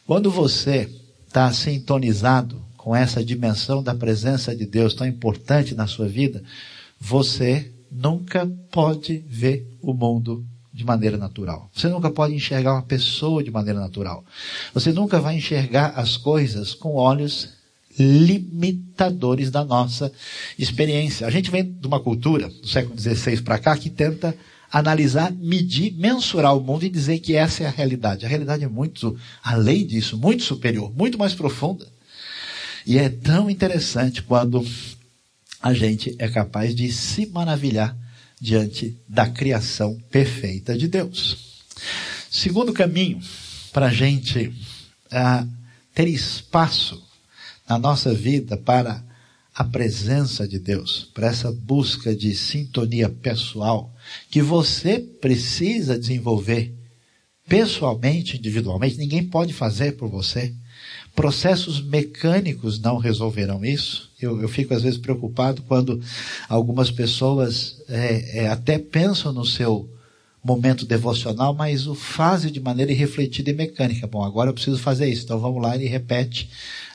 quando 0.06 0.30
você 0.30 0.88
está 1.26 1.52
sintonizado 1.52 2.60
com 2.76 2.96
essa 2.96 3.24
dimensão 3.24 3.82
da 3.82 3.94
presença 3.94 4.56
de 4.56 4.66
Deus 4.66 4.94
tão 4.94 5.06
importante 5.06 5.74
na 5.74 5.86
sua 5.86 6.08
vida, 6.08 6.42
você 6.98 7.70
nunca 7.90 8.50
pode 8.70 9.18
ver 9.28 9.66
o 9.82 9.92
mundo 9.92 10.44
de 10.72 10.84
maneira 10.84 11.16
natural. 11.16 11.70
Você 11.74 11.88
nunca 11.88 12.10
pode 12.10 12.34
enxergar 12.34 12.72
uma 12.74 12.82
pessoa 12.82 13.42
de 13.42 13.50
maneira 13.50 13.78
natural. 13.78 14.24
Você 14.72 14.92
nunca 14.92 15.20
vai 15.20 15.36
enxergar 15.36 15.92
as 15.96 16.16
coisas 16.16 16.74
com 16.74 16.94
olhos 16.94 17.50
limitadores 17.98 19.50
da 19.50 19.64
nossa 19.64 20.10
experiência. 20.58 21.26
A 21.26 21.30
gente 21.30 21.50
vem 21.50 21.64
de 21.64 21.86
uma 21.86 22.00
cultura 22.00 22.48
do 22.48 22.66
século 22.66 22.98
XVI 22.98 23.42
para 23.42 23.58
cá 23.58 23.76
que 23.76 23.90
tenta 23.90 24.34
analisar, 24.72 25.32
medir, 25.32 25.92
mensurar 25.94 26.56
o 26.56 26.60
mundo 26.60 26.84
e 26.84 26.90
dizer 26.90 27.18
que 27.18 27.34
essa 27.34 27.64
é 27.64 27.66
a 27.66 27.70
realidade. 27.70 28.24
A 28.24 28.28
realidade 28.28 28.64
é 28.64 28.68
muito 28.68 29.18
além 29.42 29.86
disso, 29.86 30.16
muito 30.16 30.44
superior, 30.44 30.92
muito 30.94 31.18
mais 31.18 31.34
profunda. 31.34 31.86
E 32.86 32.96
é 32.96 33.08
tão 33.08 33.50
interessante 33.50 34.22
quando 34.22 34.64
a 35.60 35.74
gente 35.74 36.14
é 36.18 36.28
capaz 36.28 36.74
de 36.74 36.90
se 36.90 37.26
maravilhar 37.26 37.96
diante 38.40 38.96
da 39.06 39.28
criação 39.28 39.98
perfeita 40.10 40.76
de 40.78 40.88
Deus. 40.88 41.64
Segundo 42.30 42.72
caminho 42.72 43.20
para 43.72 43.86
a 43.86 43.92
gente 43.92 44.48
uh, 44.48 45.48
ter 45.94 46.08
espaço 46.08 47.02
na 47.68 47.78
nossa 47.78 48.14
vida 48.14 48.56
para 48.56 49.04
a 49.54 49.64
presença 49.64 50.48
de 50.48 50.58
Deus, 50.58 51.10
para 51.12 51.26
essa 51.26 51.52
busca 51.52 52.14
de 52.14 52.34
sintonia 52.34 53.08
pessoal 53.08 53.94
que 54.30 54.40
você 54.42 54.98
precisa 54.98 55.98
desenvolver 55.98 56.74
pessoalmente, 57.48 58.36
individualmente, 58.36 58.96
ninguém 58.96 59.24
pode 59.24 59.52
fazer 59.52 59.96
por 59.96 60.08
você. 60.08 60.54
Processos 61.16 61.82
mecânicos 61.82 62.80
não 62.80 62.96
resolverão 62.96 63.64
isso. 63.64 64.08
Eu, 64.22 64.40
eu 64.40 64.48
fico 64.48 64.72
às 64.72 64.82
vezes 64.82 64.98
preocupado 64.98 65.62
quando 65.62 66.00
algumas 66.48 66.92
pessoas 66.92 67.82
é, 67.88 68.44
é, 68.44 68.48
até 68.48 68.78
pensam 68.78 69.32
no 69.32 69.44
seu 69.44 69.90
momento 70.42 70.86
devocional, 70.86 71.54
mas 71.54 71.86
o 71.86 71.94
fazem 71.94 72.50
de 72.50 72.60
maneira 72.60 72.90
irrefletida 72.90 73.50
e 73.50 73.54
mecânica. 73.54 74.06
Bom, 74.06 74.24
agora 74.24 74.48
eu 74.48 74.54
preciso 74.54 74.78
fazer 74.78 75.06
isso, 75.06 75.24
então 75.24 75.38
vamos 75.38 75.62
lá 75.62 75.76
e 75.76 75.86
repete 75.86 76.48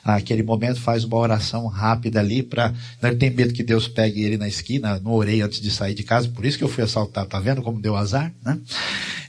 aquele 0.04 0.42
momento, 0.42 0.80
faz 0.80 1.04
uma 1.04 1.16
oração 1.16 1.66
rápida 1.66 2.20
ali 2.20 2.42
para. 2.42 2.74
Ele 3.02 3.16
tem 3.16 3.30
medo 3.30 3.54
que 3.54 3.62
Deus 3.62 3.86
pegue 3.88 4.22
ele 4.22 4.36
na 4.36 4.48
esquina, 4.48 4.98
no 4.98 5.12
orei 5.12 5.42
antes 5.42 5.60
de 5.60 5.70
sair 5.70 5.94
de 5.94 6.02
casa, 6.02 6.28
por 6.28 6.44
isso 6.44 6.58
que 6.58 6.64
eu 6.64 6.68
fui 6.68 6.82
assaltado, 6.82 7.28
tá 7.28 7.40
vendo 7.40 7.62
como 7.62 7.80
deu 7.80 7.96
azar? 7.96 8.32
Né? 8.44 8.58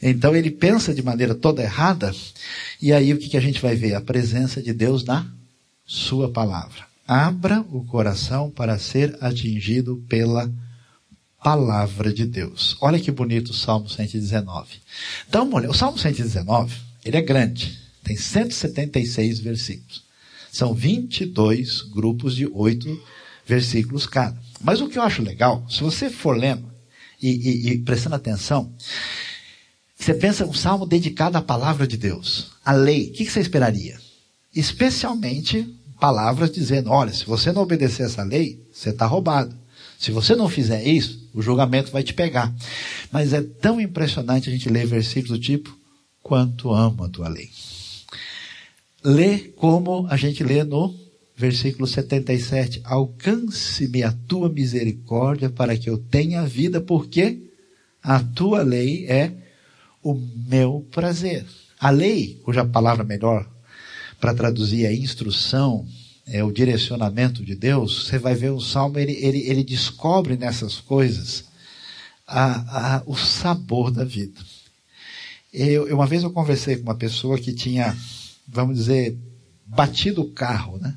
Então 0.02 0.36
ele 0.36 0.52
pensa 0.52 0.94
de 0.94 1.02
maneira 1.02 1.36
toda 1.36 1.64
errada, 1.64 2.14
e 2.82 2.92
aí 2.92 3.14
o 3.14 3.18
que, 3.18 3.30
que 3.30 3.38
a 3.38 3.42
gente 3.42 3.62
vai 3.62 3.76
ver? 3.76 3.94
A 3.94 4.02
presença 4.02 4.62
de 4.62 4.74
Deus 4.74 5.04
na 5.04 5.26
Sua 5.86 6.30
palavra. 6.30 6.86
Abra 7.08 7.64
o 7.72 7.86
coração 7.86 8.50
para 8.50 8.78
ser 8.78 9.16
atingido 9.22 10.04
pela 10.10 10.42
palavra 10.42 10.67
de 12.14 12.26
Deus. 12.26 12.76
Olha 12.82 13.00
que 13.00 13.12
bonito 13.12 13.50
o 13.50 13.54
Salmo 13.54 13.90
119. 13.90 14.68
Então, 15.28 15.50
olha, 15.54 15.70
o 15.70 15.74
Salmo 15.74 15.98
119, 15.98 16.76
ele 17.06 17.18
é 17.18 17.22
grande, 17.22 17.80
tem 18.04 18.16
176 18.16 19.40
versículos. 19.40 20.04
São 20.52 20.74
22 20.74 21.82
grupos 21.84 22.36
de 22.36 22.48
oito 22.48 23.02
versículos 23.46 24.06
cada. 24.06 24.38
Mas 24.62 24.82
o 24.82 24.90
que 24.90 24.98
eu 24.98 25.04
acho 25.04 25.22
legal, 25.22 25.66
se 25.70 25.82
você 25.82 26.10
for 26.10 26.36
lendo 26.36 26.70
e, 27.22 27.30
e, 27.30 27.70
e 27.70 27.78
prestando 27.80 28.16
atenção, 28.16 28.74
você 29.98 30.14
pensa 30.14 30.46
um 30.46 30.54
salmo 30.54 30.86
dedicado 30.86 31.38
à 31.38 31.42
palavra 31.42 31.88
de 31.88 31.98
Deus, 31.98 32.52
à 32.64 32.72
lei. 32.72 33.10
O 33.10 33.14
que 33.14 33.26
você 33.26 33.40
esperaria? 33.40 34.00
Especialmente 34.56 35.68
palavras 36.00 36.52
dizendo: 36.52 36.90
olha, 36.90 37.14
se 37.14 37.26
você 37.26 37.52
não 37.52 37.64
obedecer 37.64 38.04
essa 38.06 38.24
lei, 38.24 38.64
você 38.72 38.90
está 38.90 39.06
roubado. 39.06 39.56
Se 39.98 40.12
você 40.12 40.36
não 40.36 40.48
fizer 40.48 40.86
isso, 40.88 41.27
o 41.38 41.42
julgamento 41.42 41.92
vai 41.92 42.04
te 42.04 42.14
pegar. 42.14 42.54
Mas 43.12 43.32
é 43.32 43.42
tão 43.42 43.80
impressionante 43.80 44.50
a 44.50 44.52
gente 44.52 44.70
ler 44.70 44.88
versículos 44.88 45.38
do 45.38 45.44
tipo: 45.44 45.78
quanto 46.24 46.74
amo 46.74 47.04
a 47.04 47.10
tua 47.10 47.28
lei. 47.28 47.50
lê 49.04 49.40
como 49.56 50.08
a 50.10 50.18
gente 50.18 50.44
lê 50.44 50.64
no 50.64 50.94
versículo 51.36 51.86
77. 51.86 52.82
Alcance-me 52.84 54.02
a 54.04 54.12
tua 54.28 54.50
misericórdia 54.50 55.50
para 55.50 55.78
que 55.78 55.90
eu 55.90 55.98
tenha 55.98 56.46
vida, 56.46 56.82
porque 56.82 57.44
a 58.02 58.20
tua 58.20 58.64
lei 58.64 59.06
é 59.08 59.32
o 60.04 60.16
meu 60.48 60.88
prazer. 60.92 61.46
A 61.80 61.92
lei, 61.92 62.42
cuja 62.44 62.66
palavra 62.66 63.04
melhor 63.04 63.48
para 64.20 64.34
traduzir 64.34 64.86
é 64.86 64.94
instrução, 64.94 65.88
é 66.28 66.44
o 66.44 66.52
direcionamento 66.52 67.44
de 67.44 67.56
Deus, 67.56 68.08
você 68.08 68.20
vai 68.20 68.36
ver 68.36 68.52
o 68.52 68.60
Salmo, 68.60 69.00
ele, 69.00 69.14
ele, 69.14 69.40
ele 69.50 69.64
descobre 69.64 70.36
nessas 70.36 70.80
coisas 70.80 71.46
a, 72.28 72.98
a, 72.98 73.04
o 73.06 73.16
sabor 73.16 73.90
da 73.90 74.04
vida. 74.04 74.42
Eu, 75.54 75.96
uma 75.96 76.06
vez 76.06 76.24
eu 76.24 76.32
conversei 76.32 76.76
com 76.76 76.84
uma 76.84 76.96
pessoa 76.96 77.40
que 77.40 77.54
tinha, 77.54 77.98
vamos 78.48 78.78
dizer, 78.78 79.18
batido 79.66 80.22
o 80.22 80.32
carro, 80.32 80.78
né? 80.78 80.96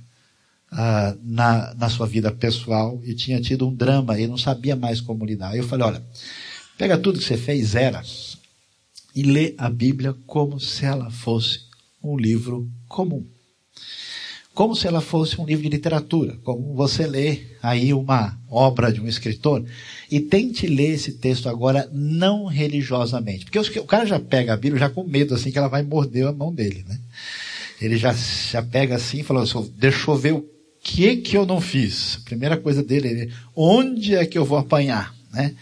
Ah, 0.72 1.16
na, 1.22 1.74
na 1.74 1.88
sua 1.88 2.06
vida 2.06 2.30
pessoal 2.30 3.00
e 3.04 3.12
tinha 3.12 3.40
tido 3.40 3.66
um 3.66 3.74
drama 3.74 4.20
e 4.20 4.28
não 4.28 4.36
sabia 4.36 4.76
mais 4.76 5.00
como 5.00 5.24
lidar. 5.24 5.56
Eu 5.56 5.66
falei, 5.66 5.86
olha, 5.86 6.02
pega 6.78 6.98
tudo 6.98 7.18
que 7.18 7.24
você 7.24 7.36
fez, 7.36 7.68
zera, 7.68 8.02
e 9.14 9.22
lê 9.22 9.54
a 9.58 9.68
Bíblia 9.68 10.14
como 10.26 10.60
se 10.60 10.84
ela 10.84 11.10
fosse 11.10 11.62
um 12.02 12.16
livro 12.16 12.70
comum. 12.88 13.26
Como 14.54 14.74
se 14.74 14.86
ela 14.86 15.00
fosse 15.00 15.40
um 15.40 15.46
livro 15.46 15.62
de 15.62 15.68
literatura, 15.68 16.36
como 16.42 16.74
você 16.74 17.06
lê 17.06 17.40
aí 17.62 17.94
uma 17.94 18.38
obra 18.50 18.92
de 18.92 19.00
um 19.00 19.06
escritor. 19.06 19.64
E 20.10 20.20
tente 20.20 20.66
ler 20.66 20.94
esse 20.94 21.12
texto 21.12 21.48
agora 21.48 21.88
não 21.92 22.46
religiosamente. 22.46 23.44
Porque 23.44 23.78
o 23.78 23.84
cara 23.84 24.04
já 24.04 24.18
pega 24.18 24.52
a 24.52 24.56
Bíblia 24.56 24.80
já 24.80 24.90
com 24.90 25.04
medo 25.04 25.34
assim 25.34 25.50
que 25.50 25.58
ela 25.58 25.68
vai 25.68 25.82
morder 25.82 26.26
a 26.26 26.32
mão 26.32 26.52
dele, 26.52 26.84
né? 26.88 26.98
Ele 27.80 27.96
já, 27.96 28.12
já 28.12 28.62
pega 28.62 28.96
assim 28.96 29.20
e 29.20 29.22
fala, 29.22 29.44
deixa 29.76 30.10
eu 30.10 30.16
ver 30.16 30.34
o 30.34 30.44
que 30.82 31.16
que 31.16 31.36
eu 31.36 31.46
não 31.46 31.60
fiz. 31.60 32.18
A 32.20 32.24
primeira 32.24 32.56
coisa 32.56 32.82
dele 32.82 33.22
é, 33.22 33.28
onde 33.54 34.14
é 34.14 34.26
que 34.26 34.36
eu 34.36 34.44
vou 34.44 34.58
apanhar, 34.58 35.14
né? 35.32 35.54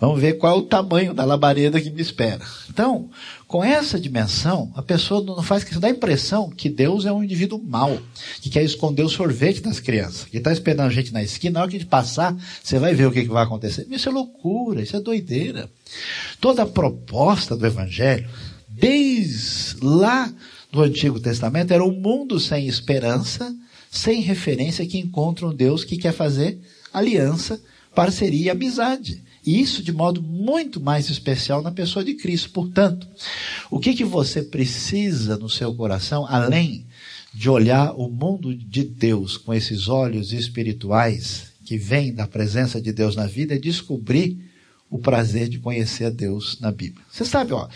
Vamos 0.00 0.20
ver 0.20 0.34
qual 0.34 0.56
é 0.56 0.58
o 0.58 0.62
tamanho 0.62 1.14
da 1.14 1.24
labareda 1.24 1.80
que 1.80 1.90
me 1.90 2.02
espera. 2.02 2.44
Então, 2.68 3.08
com 3.46 3.62
essa 3.62 4.00
dimensão, 4.00 4.72
a 4.74 4.82
pessoa 4.82 5.22
não 5.22 5.42
faz 5.42 5.62
questão, 5.62 5.80
dá 5.80 5.88
a 5.88 5.92
impressão 5.92 6.50
que 6.50 6.68
Deus 6.68 7.06
é 7.06 7.12
um 7.12 7.22
indivíduo 7.22 7.62
mau, 7.62 8.00
que 8.40 8.50
quer 8.50 8.64
esconder 8.64 9.04
o 9.04 9.08
sorvete 9.08 9.60
das 9.60 9.78
crianças, 9.78 10.24
que 10.24 10.38
está 10.38 10.52
esperando 10.52 10.88
a 10.88 10.90
gente 10.90 11.12
na 11.12 11.22
esquina, 11.22 11.54
na 11.54 11.60
hora 11.60 11.70
que 11.70 11.76
a 11.76 11.80
gente 11.80 11.88
passar, 11.88 12.36
você 12.62 12.78
vai 12.78 12.94
ver 12.94 13.06
o 13.06 13.12
que, 13.12 13.22
que 13.22 13.28
vai 13.28 13.44
acontecer. 13.44 13.86
Isso 13.90 14.08
é 14.08 14.12
loucura, 14.12 14.82
isso 14.82 14.96
é 14.96 15.00
doideira. 15.00 15.70
Toda 16.40 16.62
a 16.62 16.66
proposta 16.66 17.56
do 17.56 17.66
Evangelho, 17.66 18.28
desde 18.68 19.76
lá 19.84 20.32
do 20.72 20.82
Antigo 20.82 21.20
Testamento, 21.20 21.72
era 21.72 21.84
um 21.84 21.92
mundo 21.92 22.40
sem 22.40 22.66
esperança, 22.66 23.54
sem 23.90 24.20
referência, 24.22 24.86
que 24.86 24.98
encontra 24.98 25.46
um 25.46 25.54
Deus 25.54 25.84
que 25.84 25.98
quer 25.98 26.12
fazer 26.12 26.58
aliança, 26.92 27.60
parceria 27.94 28.46
e 28.46 28.50
amizade. 28.50 29.22
E 29.44 29.60
isso 29.60 29.82
de 29.82 29.92
modo 29.92 30.22
muito 30.22 30.80
mais 30.80 31.10
especial 31.10 31.62
na 31.62 31.72
pessoa 31.72 32.04
de 32.04 32.14
Cristo. 32.14 32.50
Portanto, 32.50 33.06
o 33.70 33.80
que, 33.80 33.94
que 33.94 34.04
você 34.04 34.42
precisa 34.42 35.36
no 35.36 35.48
seu 35.48 35.74
coração, 35.74 36.26
além 36.28 36.86
de 37.34 37.48
olhar 37.48 37.92
o 37.92 38.08
mundo 38.08 38.54
de 38.54 38.84
Deus 38.84 39.36
com 39.36 39.52
esses 39.52 39.88
olhos 39.88 40.32
espirituais 40.32 41.52
que 41.64 41.76
vêm 41.76 42.12
da 42.12 42.26
presença 42.26 42.80
de 42.80 42.92
Deus 42.92 43.16
na 43.16 43.26
vida, 43.26 43.54
é 43.54 43.58
descobrir 43.58 44.38
o 44.90 44.98
prazer 44.98 45.48
de 45.48 45.58
conhecer 45.58 46.04
a 46.04 46.10
Deus 46.10 46.60
na 46.60 46.70
Bíblia. 46.70 47.04
Você 47.10 47.24
sabe, 47.24 47.52
ó, 47.52 47.68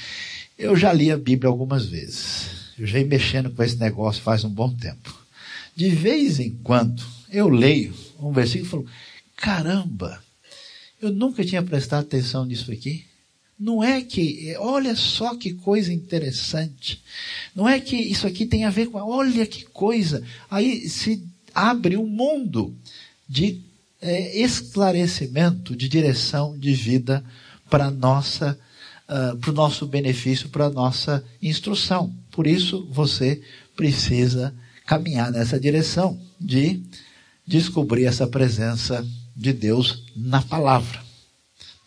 eu 0.58 0.76
já 0.76 0.92
li 0.92 1.10
a 1.10 1.16
Bíblia 1.16 1.48
algumas 1.48 1.86
vezes. 1.86 2.66
Eu 2.78 2.86
já 2.86 2.98
ia 2.98 3.06
mexendo 3.06 3.50
com 3.50 3.62
esse 3.62 3.76
negócio 3.76 4.22
faz 4.22 4.44
um 4.44 4.50
bom 4.50 4.72
tempo. 4.72 5.18
De 5.74 5.88
vez 5.88 6.38
em 6.38 6.50
quando, 6.62 7.02
eu 7.30 7.48
leio 7.48 7.94
um 8.20 8.32
versículo 8.32 8.66
e 8.66 8.70
falo, 8.70 8.86
caramba, 9.36 10.22
eu 11.00 11.12
nunca 11.12 11.44
tinha 11.44 11.62
prestado 11.62 12.04
atenção 12.04 12.44
nisso 12.44 12.72
aqui. 12.72 13.04
Não 13.58 13.82
é 13.82 14.02
que, 14.02 14.54
olha 14.58 14.94
só 14.94 15.36
que 15.36 15.54
coisa 15.54 15.92
interessante. 15.92 17.02
Não 17.54 17.68
é 17.68 17.80
que 17.80 17.96
isso 17.96 18.26
aqui 18.26 18.44
tem 18.44 18.64
a 18.64 18.70
ver 18.70 18.86
com, 18.86 18.98
olha 18.98 19.46
que 19.46 19.64
coisa. 19.64 20.22
Aí 20.50 20.88
se 20.88 21.22
abre 21.54 21.96
um 21.96 22.06
mundo 22.06 22.74
de 23.28 23.60
é, 24.00 24.38
esclarecimento, 24.38 25.74
de 25.74 25.88
direção 25.88 26.58
de 26.58 26.74
vida 26.74 27.24
para 27.70 27.90
nossa, 27.90 28.58
uh, 29.08 29.36
para 29.38 29.50
o 29.50 29.54
nosso 29.54 29.86
benefício, 29.86 30.50
para 30.50 30.66
a 30.66 30.70
nossa 30.70 31.24
instrução. 31.40 32.14
Por 32.30 32.46
isso 32.46 32.86
você 32.90 33.40
precisa 33.74 34.54
caminhar 34.84 35.32
nessa 35.32 35.58
direção 35.58 36.20
de 36.38 36.82
descobrir 37.46 38.04
essa 38.04 38.26
presença 38.26 39.06
de 39.36 39.52
Deus 39.52 40.04
na 40.16 40.40
palavra. 40.40 41.04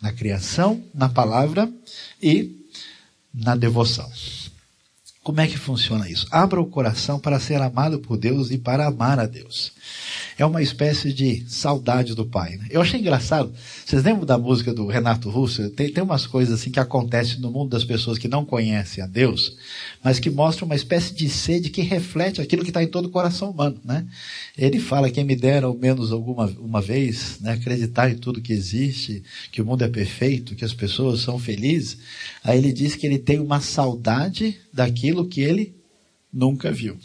Na 0.00 0.12
criação, 0.12 0.82
na 0.94 1.08
palavra 1.08 1.70
e 2.22 2.66
na 3.34 3.56
devoção. 3.56 4.10
Como 5.30 5.40
é 5.42 5.46
que 5.46 5.56
funciona 5.56 6.10
isso? 6.10 6.26
Abra 6.28 6.60
o 6.60 6.66
coração 6.66 7.16
para 7.16 7.38
ser 7.38 7.62
amado 7.62 8.00
por 8.00 8.16
Deus 8.16 8.50
e 8.50 8.58
para 8.58 8.88
amar 8.88 9.20
a 9.20 9.26
Deus. 9.26 9.70
É 10.36 10.44
uma 10.44 10.60
espécie 10.60 11.12
de 11.12 11.44
saudade 11.46 12.16
do 12.16 12.26
Pai. 12.26 12.56
Né? 12.56 12.66
Eu 12.68 12.80
achei 12.80 12.98
engraçado. 12.98 13.52
Vocês 13.86 14.02
lembram 14.02 14.26
da 14.26 14.36
música 14.36 14.74
do 14.74 14.88
Renato 14.88 15.30
Russo? 15.30 15.70
Tem, 15.70 15.92
tem 15.92 16.02
umas 16.02 16.26
coisas 16.26 16.58
assim 16.58 16.72
que 16.72 16.80
acontecem 16.80 17.38
no 17.38 17.48
mundo 17.48 17.70
das 17.70 17.84
pessoas 17.84 18.18
que 18.18 18.26
não 18.26 18.44
conhecem 18.44 19.04
a 19.04 19.06
Deus, 19.06 19.56
mas 20.02 20.18
que 20.18 20.30
mostram 20.30 20.66
uma 20.66 20.74
espécie 20.74 21.14
de 21.14 21.28
sede 21.28 21.70
que 21.70 21.82
reflete 21.82 22.40
aquilo 22.40 22.64
que 22.64 22.70
está 22.70 22.82
em 22.82 22.88
todo 22.88 23.04
o 23.06 23.10
coração 23.10 23.50
humano. 23.50 23.78
Né? 23.84 24.04
Ele 24.58 24.80
fala: 24.80 25.10
quem 25.10 25.22
me 25.22 25.36
dera 25.36 25.66
ao 25.66 25.74
menos 25.74 26.10
alguma 26.10 26.46
uma 26.58 26.80
vez 26.80 27.38
né, 27.40 27.52
acreditar 27.52 28.10
em 28.10 28.16
tudo 28.16 28.40
que 28.40 28.52
existe, 28.52 29.22
que 29.52 29.62
o 29.62 29.64
mundo 29.64 29.84
é 29.84 29.88
perfeito, 29.88 30.56
que 30.56 30.64
as 30.64 30.74
pessoas 30.74 31.20
são 31.20 31.38
felizes. 31.38 31.98
Aí 32.42 32.58
ele 32.58 32.72
diz 32.72 32.96
que 32.96 33.06
ele 33.06 33.18
tem 33.18 33.38
uma 33.38 33.60
saudade 33.60 34.58
daquilo 34.72 35.19
que 35.26 35.40
ele 35.40 35.74
nunca 36.32 36.72
viu. 36.72 36.98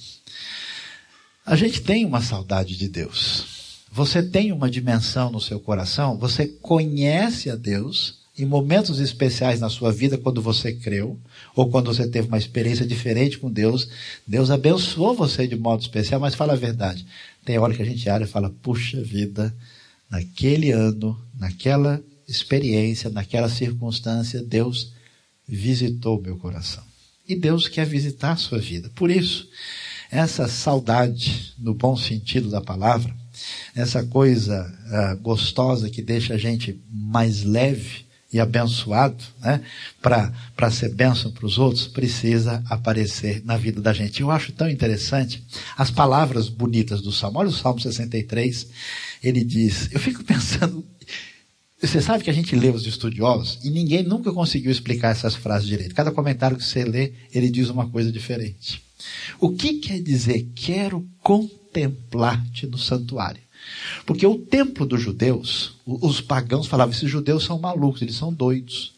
A 1.45 1.55
gente 1.55 1.81
tem 1.81 2.05
uma 2.05 2.21
saudade 2.21 2.75
de 2.75 2.87
Deus. 2.87 3.83
Você 3.91 4.21
tem 4.21 4.51
uma 4.51 4.69
dimensão 4.69 5.31
no 5.31 5.39
seu 5.39 5.59
coração, 5.59 6.17
você 6.17 6.47
conhece 6.47 7.49
a 7.49 7.55
Deus 7.55 8.25
em 8.37 8.45
momentos 8.45 8.99
especiais 8.99 9.61
na 9.61 9.69
sua 9.69 9.91
vida, 9.91 10.17
quando 10.17 10.41
você 10.41 10.73
creu, 10.73 11.17
ou 11.55 11.69
quando 11.69 11.93
você 11.93 12.05
teve 12.05 12.27
uma 12.27 12.37
experiência 12.37 12.85
diferente 12.85 13.37
com 13.37 13.49
Deus, 13.49 13.87
Deus 14.27 14.51
abençoou 14.51 15.15
você 15.15 15.47
de 15.47 15.55
modo 15.55 15.81
especial, 15.81 16.19
mas 16.19 16.35
fala 16.35 16.53
a 16.53 16.57
verdade. 16.57 17.05
Tem 17.45 17.57
hora 17.57 17.73
que 17.73 17.81
a 17.81 17.85
gente 17.85 18.09
olha 18.09 18.25
e 18.25 18.27
fala, 18.27 18.49
puxa 18.61 19.01
vida, 19.01 19.55
naquele 20.09 20.71
ano, 20.71 21.17
naquela 21.39 22.03
experiência, 22.27 23.09
naquela 23.09 23.47
circunstância, 23.47 24.43
Deus 24.43 24.91
visitou 25.47 26.21
meu 26.21 26.37
coração. 26.37 26.83
E 27.27 27.35
Deus 27.35 27.67
quer 27.67 27.85
visitar 27.85 28.33
a 28.33 28.37
sua 28.37 28.59
vida. 28.59 28.89
Por 28.95 29.09
isso, 29.09 29.49
essa 30.11 30.47
saudade, 30.47 31.53
no 31.57 31.73
bom 31.73 31.97
sentido 31.97 32.49
da 32.49 32.61
palavra, 32.61 33.13
essa 33.75 34.03
coisa 34.03 34.71
uh, 34.87 35.21
gostosa 35.21 35.89
que 35.89 36.01
deixa 36.01 36.35
a 36.35 36.37
gente 36.37 36.79
mais 36.89 37.43
leve 37.43 38.05
e 38.31 38.39
abençoado, 38.39 39.23
né, 39.39 39.61
para 40.01 40.69
ser 40.69 40.93
bênção 40.93 41.31
para 41.31 41.45
os 41.45 41.57
outros, 41.57 41.87
precisa 41.87 42.61
aparecer 42.69 43.41
na 43.45 43.55
vida 43.55 43.81
da 43.81 43.93
gente. 43.93 44.21
Eu 44.21 44.29
acho 44.29 44.51
tão 44.51 44.69
interessante 44.69 45.41
as 45.77 45.89
palavras 45.89 46.49
bonitas 46.49 47.01
do 47.01 47.13
Salmo. 47.13 47.39
Olha 47.39 47.47
o 47.49 47.53
Salmo 47.53 47.79
63, 47.79 48.67
ele 49.23 49.43
diz, 49.43 49.89
eu 49.91 49.99
fico 49.99 50.21
pensando, 50.25 50.85
você 51.81 52.01
sabe 52.01 52.23
que 52.23 52.29
a 52.29 52.33
gente 52.33 52.55
lê 52.55 52.69
os 52.69 52.85
estudiosos 52.85 53.59
e 53.63 53.69
ninguém 53.69 54.03
nunca 54.03 54.31
conseguiu 54.31 54.71
explicar 54.71 55.09
essas 55.09 55.35
frases 55.35 55.67
direito. 55.67 55.93
Cada 55.93 56.11
comentário 56.11 56.57
que 56.57 56.63
você 56.63 56.83
lê, 56.83 57.13
ele 57.33 57.49
diz 57.49 57.69
uma 57.69 57.89
coisa 57.89 58.11
diferente. 58.11 58.81
O 59.39 59.49
que 59.51 59.73
quer 59.73 60.01
dizer 60.01 60.47
quero 60.55 61.05
contemplar-te 61.21 62.65
no 62.65 62.77
santuário? 62.77 63.41
Porque 64.05 64.25
o 64.25 64.37
templo 64.37 64.85
dos 64.85 65.01
judeus, 65.01 65.75
os 65.85 66.21
pagãos 66.21 66.67
falavam, 66.67 66.93
esses 66.93 67.09
judeus 67.09 67.43
são 67.43 67.59
malucos, 67.59 68.01
eles 68.01 68.15
são 68.15 68.31
doidos. 68.31 68.93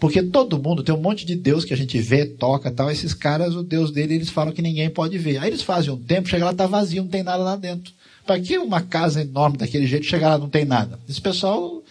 Porque 0.00 0.22
todo 0.22 0.62
mundo 0.62 0.82
tem 0.82 0.94
um 0.94 1.00
monte 1.00 1.26
de 1.26 1.34
Deus 1.34 1.64
que 1.64 1.74
a 1.74 1.76
gente 1.76 1.98
vê, 1.98 2.24
toca 2.24 2.70
tal. 2.70 2.90
Esses 2.90 3.12
caras, 3.12 3.54
o 3.54 3.62
Deus 3.62 3.90
dele, 3.90 4.14
eles 4.14 4.30
falam 4.30 4.52
que 4.52 4.62
ninguém 4.62 4.88
pode 4.88 5.18
ver. 5.18 5.38
Aí 5.38 5.50
eles 5.50 5.62
fazem 5.62 5.92
um 5.92 5.96
templo, 5.96 6.30
chega 6.30 6.44
lá, 6.44 6.54
tá 6.54 6.66
vazio, 6.66 7.02
não 7.02 7.10
tem 7.10 7.22
nada 7.22 7.42
lá 7.42 7.56
dentro. 7.56 7.92
Para 8.28 8.38
que 8.40 8.58
uma 8.58 8.82
casa 8.82 9.22
enorme 9.22 9.56
daquele 9.56 9.86
jeito 9.86 10.04
chegar 10.04 10.28
lá 10.28 10.36
não 10.36 10.50
tem 10.50 10.66
nada? 10.66 11.00
Esse 11.08 11.18
pessoal 11.18 11.82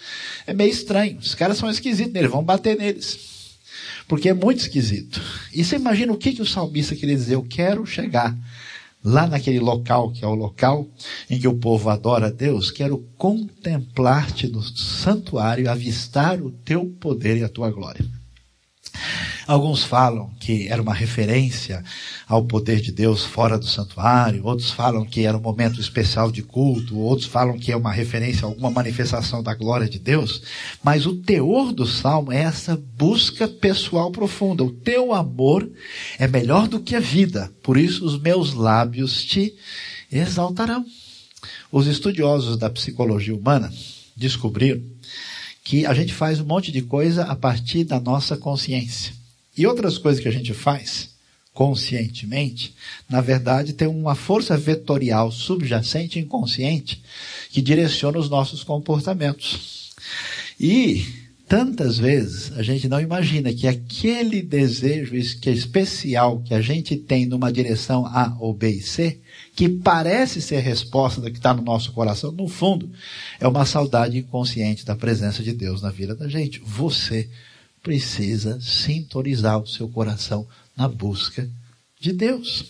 é 0.46 0.54
meio 0.54 0.70
estranho. 0.70 1.18
Os 1.18 1.34
caras 1.34 1.58
são 1.58 1.68
esquisitos 1.68 2.14
neles, 2.14 2.30
vão 2.30 2.44
bater 2.44 2.78
neles. 2.78 3.58
Porque 4.08 4.30
é 4.30 4.36
muito 4.36 4.60
esquisito. 4.60 5.20
E 5.52 5.66
você 5.66 5.78
imagina 5.78 6.14
o 6.14 6.18
que, 6.18 6.34
que 6.34 6.42
o 6.44 6.46
salmista 6.46 6.96
queria 6.96 7.16
dizer? 7.16 7.34
Eu 7.34 7.42
quero 7.42 7.88
chegar 7.88 8.38
lá 9.04 9.26
naquele 9.26 9.60
local, 9.60 10.12
que 10.12 10.24
é 10.24 10.28
o 10.28 10.36
local 10.36 10.88
em 11.28 11.40
que 11.40 11.48
o 11.48 11.58
povo 11.58 11.90
adora 11.90 12.28
a 12.28 12.32
Deus, 12.32 12.70
quero 12.70 13.04
contemplar-te 13.18 14.48
no 14.48 14.62
santuário, 14.62 15.72
avistar 15.72 16.40
o 16.40 16.52
teu 16.52 16.86
poder 17.00 17.38
e 17.38 17.44
a 17.44 17.50
tua 17.50 17.72
glória. 17.72 18.06
Alguns 19.48 19.82
falam 19.82 20.30
que 20.42 20.68
era 20.68 20.82
uma 20.82 20.94
referência 20.94 21.82
ao 22.28 22.44
poder 22.44 22.82
de 22.82 22.92
Deus 22.92 23.24
fora 23.24 23.58
do 23.58 23.66
santuário, 23.66 24.46
outros 24.46 24.72
falam 24.72 25.06
que 25.06 25.26
era 25.26 25.38
um 25.38 25.42
momento 25.42 25.80
especial 25.80 26.30
de 26.30 26.44
culto, 26.44 27.00
outros 27.00 27.30
falam 27.30 27.58
que 27.58 27.72
é 27.72 27.78
uma 27.78 27.94
referência 27.94 28.46
a 28.46 28.50
alguma 28.50 28.70
manifestação 28.70 29.42
da 29.42 29.54
glória 29.54 29.88
de 29.88 30.00
Deus, 30.00 30.42
mas 30.84 31.06
o 31.06 31.16
teor 31.16 31.72
do 31.72 31.86
salmo 31.86 32.34
é 32.34 32.42
essa 32.42 32.78
busca 32.98 33.48
pessoal 33.48 34.12
profunda. 34.12 34.66
O 34.66 34.72
teu 34.72 35.14
amor 35.14 35.72
é 36.20 36.28
melhor 36.28 36.68
do 36.68 36.82
que 36.82 36.94
a 36.94 37.00
vida, 37.00 37.50
por 37.64 37.78
isso 37.78 38.06
os 38.06 38.20
meus 38.20 38.54
lábios 38.54 39.24
te 39.24 39.56
exaltarão. 40.12 40.86
Os 41.72 41.88
estudiosos 41.88 42.58
da 42.58 42.70
psicologia 42.70 43.34
humana 43.34 43.72
descobriram 44.14 44.82
que 45.64 45.86
a 45.86 45.94
gente 45.94 46.14
faz 46.14 46.42
um 46.42 46.46
monte 46.46 46.70
de 46.70 46.82
coisa 46.82 47.24
a 47.24 47.36
partir 47.36 47.86
da 47.86 47.98
nossa 47.98 48.36
consciência. 48.36 49.17
E 49.58 49.66
outras 49.66 49.98
coisas 49.98 50.22
que 50.22 50.28
a 50.28 50.32
gente 50.32 50.54
faz 50.54 51.10
conscientemente, 51.54 52.76
na 53.10 53.20
verdade, 53.20 53.74
tem 53.74 53.88
uma 53.88 54.14
força 54.14 54.56
vetorial 54.56 55.32
subjacente 55.32 56.20
inconsciente 56.20 57.02
que 57.50 57.64
direciona 57.64 58.20
os 58.20 58.30
nossos 58.30 58.64
comportamentos. 58.64 59.92
E 60.60 61.04
tantas 61.48 61.98
vezes 61.98 62.52
a 62.56 62.62
gente 62.62 62.88
não 62.88 63.02
imagina 63.02 63.52
que 63.52 63.68
aquele 63.68 64.44
desejo 64.44 65.16
é 65.16 65.50
especial 65.50 66.44
que 66.46 66.54
a 66.54 66.62
gente 66.62 66.96
tem 66.96 67.26
numa 67.26 67.52
direção 67.52 68.06
A 68.06 68.38
ou 68.40 68.54
B 68.54 68.74
e 68.74 68.82
C, 68.84 69.20
que 69.56 69.68
parece 69.68 70.40
ser 70.44 70.60
resposta 70.60 71.20
do 71.20 71.32
que 71.32 71.38
está 71.38 71.56
no 71.56 71.64
nosso 71.64 71.92
coração, 71.92 72.32
no 72.32 72.48
fundo, 72.48 72.92
é 73.40 73.48
uma 73.48 73.66
saudade 73.66 74.16
inconsciente 74.16 74.86
da 74.86 74.96
presença 74.96 75.42
de 75.42 75.54
Deus 75.54 75.82
na 75.82 75.90
vida 75.90 76.14
da 76.14 76.28
gente. 76.28 76.62
Você 76.64 77.28
precisa 77.88 78.60
sintonizar 78.60 79.58
o 79.58 79.66
seu 79.66 79.88
coração 79.88 80.46
na 80.76 80.90
busca 80.90 81.50
de 81.98 82.12
Deus. 82.12 82.66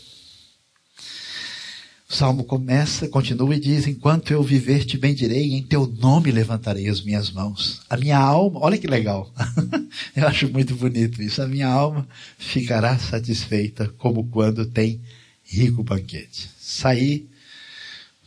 O 2.08 2.14
salmo 2.14 2.44
começa, 2.44 3.08
continua 3.08 3.56
e 3.56 3.60
diz: 3.60 3.88
Enquanto 3.88 4.32
eu 4.32 4.44
viver, 4.44 4.86
te 4.86 4.96
bendirei, 4.96 5.56
em 5.56 5.64
teu 5.64 5.88
nome 5.88 6.30
levantarei 6.30 6.88
as 6.88 7.02
minhas 7.02 7.32
mãos. 7.32 7.82
A 7.90 7.98
minha 7.98 8.20
alma, 8.20 8.60
olha 8.62 8.78
que 8.78 8.86
legal, 8.86 9.34
eu 10.16 10.28
acho 10.28 10.48
muito 10.50 10.76
bonito 10.76 11.20
isso. 11.20 11.42
A 11.42 11.48
minha 11.48 11.68
alma 11.68 12.08
ficará 12.38 13.00
satisfeita, 13.00 13.90
como 13.98 14.24
quando 14.28 14.68
tem 14.68 15.02
rico 15.44 15.84
banquete. 15.84 16.48
Sair 16.60 17.28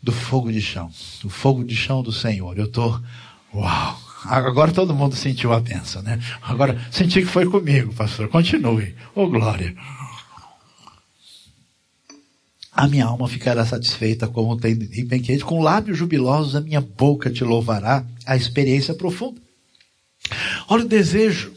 do 0.03 0.11
fogo 0.11 0.51
de 0.51 0.61
chão, 0.61 0.91
do 1.23 1.31
fogo 1.31 1.63
de 1.63 1.77
chão 1.77 2.03
do 2.03 2.13
Senhor. 2.13 2.59
Eu 2.59 2.65
estou, 2.65 3.01
uau, 3.55 4.10
Agora 4.25 4.73
todo 4.73 4.95
mundo 4.95 5.17
sentiu 5.17 5.53
a 5.53 5.61
benção, 5.61 6.03
né? 6.03 6.21
Agora 6.43 6.79
senti 6.91 7.21
que 7.21 7.27
foi 7.27 7.47
comigo, 7.47 7.93
pastor. 7.95 8.29
Continue. 8.29 8.95
Ô 9.15 9.23
oh, 9.23 9.29
glória. 9.29 9.75
A 12.73 12.87
minha 12.87 13.07
alma 13.07 13.29
ficará 13.29 13.65
satisfeita 13.67 14.29
como 14.29 14.57
tem 14.57 14.77
banquete, 15.05 15.45
com 15.45 15.63
lábios 15.63 15.99
jubilosos 15.99 16.55
a 16.55 16.61
minha 16.61 16.81
boca 16.81 17.31
te 17.31 17.45
louvará, 17.45 18.05
a 18.25 18.37
experiência 18.37 18.95
profunda. 18.95 19.41
Olha 20.69 20.85
o 20.85 20.89
desejo 20.89 21.53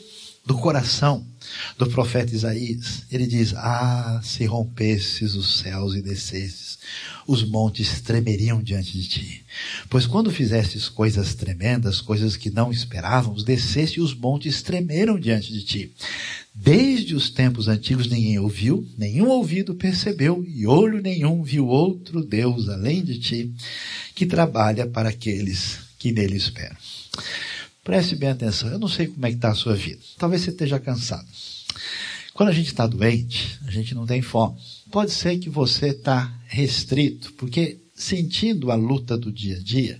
do 0.45 0.57
coração 0.57 1.25
do 1.77 1.87
profeta 1.87 2.33
Isaías. 2.33 3.03
Ele 3.11 3.25
diz: 3.25 3.53
Ah, 3.55 4.21
se 4.23 4.45
rompesses 4.45 5.35
os 5.35 5.59
céus 5.59 5.95
e 5.95 6.01
descesses, 6.01 6.77
os 7.27 7.43
montes 7.47 8.01
tremeriam 8.01 8.61
diante 8.61 8.97
de 8.97 9.07
ti. 9.07 9.45
Pois 9.89 10.05
quando 10.05 10.31
fizestes 10.31 10.89
coisas 10.89 11.33
tremendas, 11.33 12.01
coisas 12.01 12.35
que 12.35 12.49
não 12.49 12.71
esperávamos, 12.71 13.43
desceste 13.43 13.99
e 13.99 14.01
os 14.03 14.13
montes 14.13 14.61
tremeram 14.61 15.19
diante 15.19 15.51
de 15.51 15.63
ti. 15.63 15.93
Desde 16.55 17.15
os 17.15 17.29
tempos 17.29 17.67
antigos 17.67 18.07
ninguém 18.07 18.37
ouviu, 18.37 18.87
nenhum 18.97 19.27
ouvido 19.27 19.73
percebeu, 19.73 20.45
e 20.47 20.67
olho 20.67 21.01
nenhum 21.01 21.41
viu 21.41 21.67
outro 21.67 22.23
Deus 22.23 22.69
além 22.69 23.03
de 23.03 23.19
ti, 23.19 23.53
que 24.13 24.25
trabalha 24.25 24.85
para 24.85 25.09
aqueles 25.09 25.79
que 25.97 26.11
nele 26.11 26.35
esperam. 26.35 26.77
Preste 27.83 28.15
bem 28.15 28.29
atenção, 28.29 28.69
eu 28.69 28.79
não 28.79 28.87
sei 28.87 29.07
como 29.07 29.25
é 29.25 29.29
que 29.29 29.35
está 29.35 29.49
a 29.49 29.55
sua 29.55 29.75
vida. 29.75 29.99
Talvez 30.17 30.41
você 30.41 30.51
esteja 30.51 30.79
cansado. 30.79 31.27
Quando 32.33 32.47
a 32.47 32.53
gente 32.53 32.67
está 32.67 32.87
doente, 32.87 33.59
a 33.67 33.71
gente 33.71 33.93
não 33.93 34.05
tem 34.05 34.21
fome. 34.21 34.57
Pode 34.89 35.11
ser 35.11 35.37
que 35.37 35.49
você 35.49 35.87
está 35.87 36.33
restrito, 36.47 37.33
porque 37.33 37.81
sentindo 37.93 38.71
a 38.71 38.75
luta 38.75 39.17
do 39.17 39.29
dia 39.29 39.57
a 39.57 39.59
dia, 39.59 39.99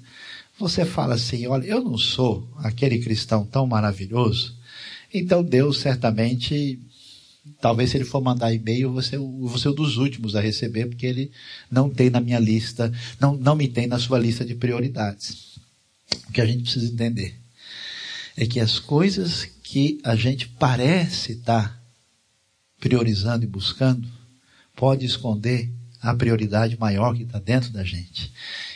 você 0.58 0.86
fala 0.86 1.16
assim: 1.16 1.46
olha, 1.46 1.66
eu 1.66 1.84
não 1.84 1.98
sou 1.98 2.50
aquele 2.60 3.00
cristão 3.00 3.46
tão 3.46 3.68
maravilhoso, 3.68 4.56
então 5.14 5.44
Deus 5.44 5.80
certamente, 5.80 6.80
talvez 7.60 7.90
se 7.90 7.98
ele 7.98 8.06
for 8.06 8.22
mandar 8.22 8.54
e-mail, 8.54 8.94
você, 8.94 9.18
você 9.18 9.68
é 9.68 9.72
um 9.72 9.76
dos 9.76 9.98
últimos 9.98 10.38
a 10.38 10.42
receber, 10.42 10.86
porque 10.86 11.06
ele 11.06 11.32
não 11.70 11.90
tem 11.90 12.10
na 12.10 12.22
minha 12.22 12.40
lista, 12.40 12.94
não, 13.20 13.36
não 13.36 13.58
me 13.58 13.68
tem 13.68 13.88
na 13.88 14.00
sua 14.00 14.18
lista 14.18 14.46
de 14.46 14.56
prioridades. 14.56 15.60
O 16.30 16.32
que 16.32 16.40
a 16.40 16.46
gente 16.46 16.64
precisa 16.64 16.92
entender 16.92 17.43
é 18.36 18.46
que 18.46 18.60
as 18.60 18.80
coisas 18.80 19.46
que 19.64 20.00
a 20.04 20.16
gente 20.16 20.48
parece 20.48 21.34
estar 21.34 21.82
priorizando 22.80 23.46
e 23.46 23.48
buscando, 23.48 24.08
pode 24.76 25.06
esconder 25.06 25.72
a 26.02 26.14
prioridade 26.14 26.78
maior 26.78 27.16
que 27.16 27.24
está 27.24 27.40
dentro 27.40 27.72
da 27.72 27.82
gente. 27.82 28.30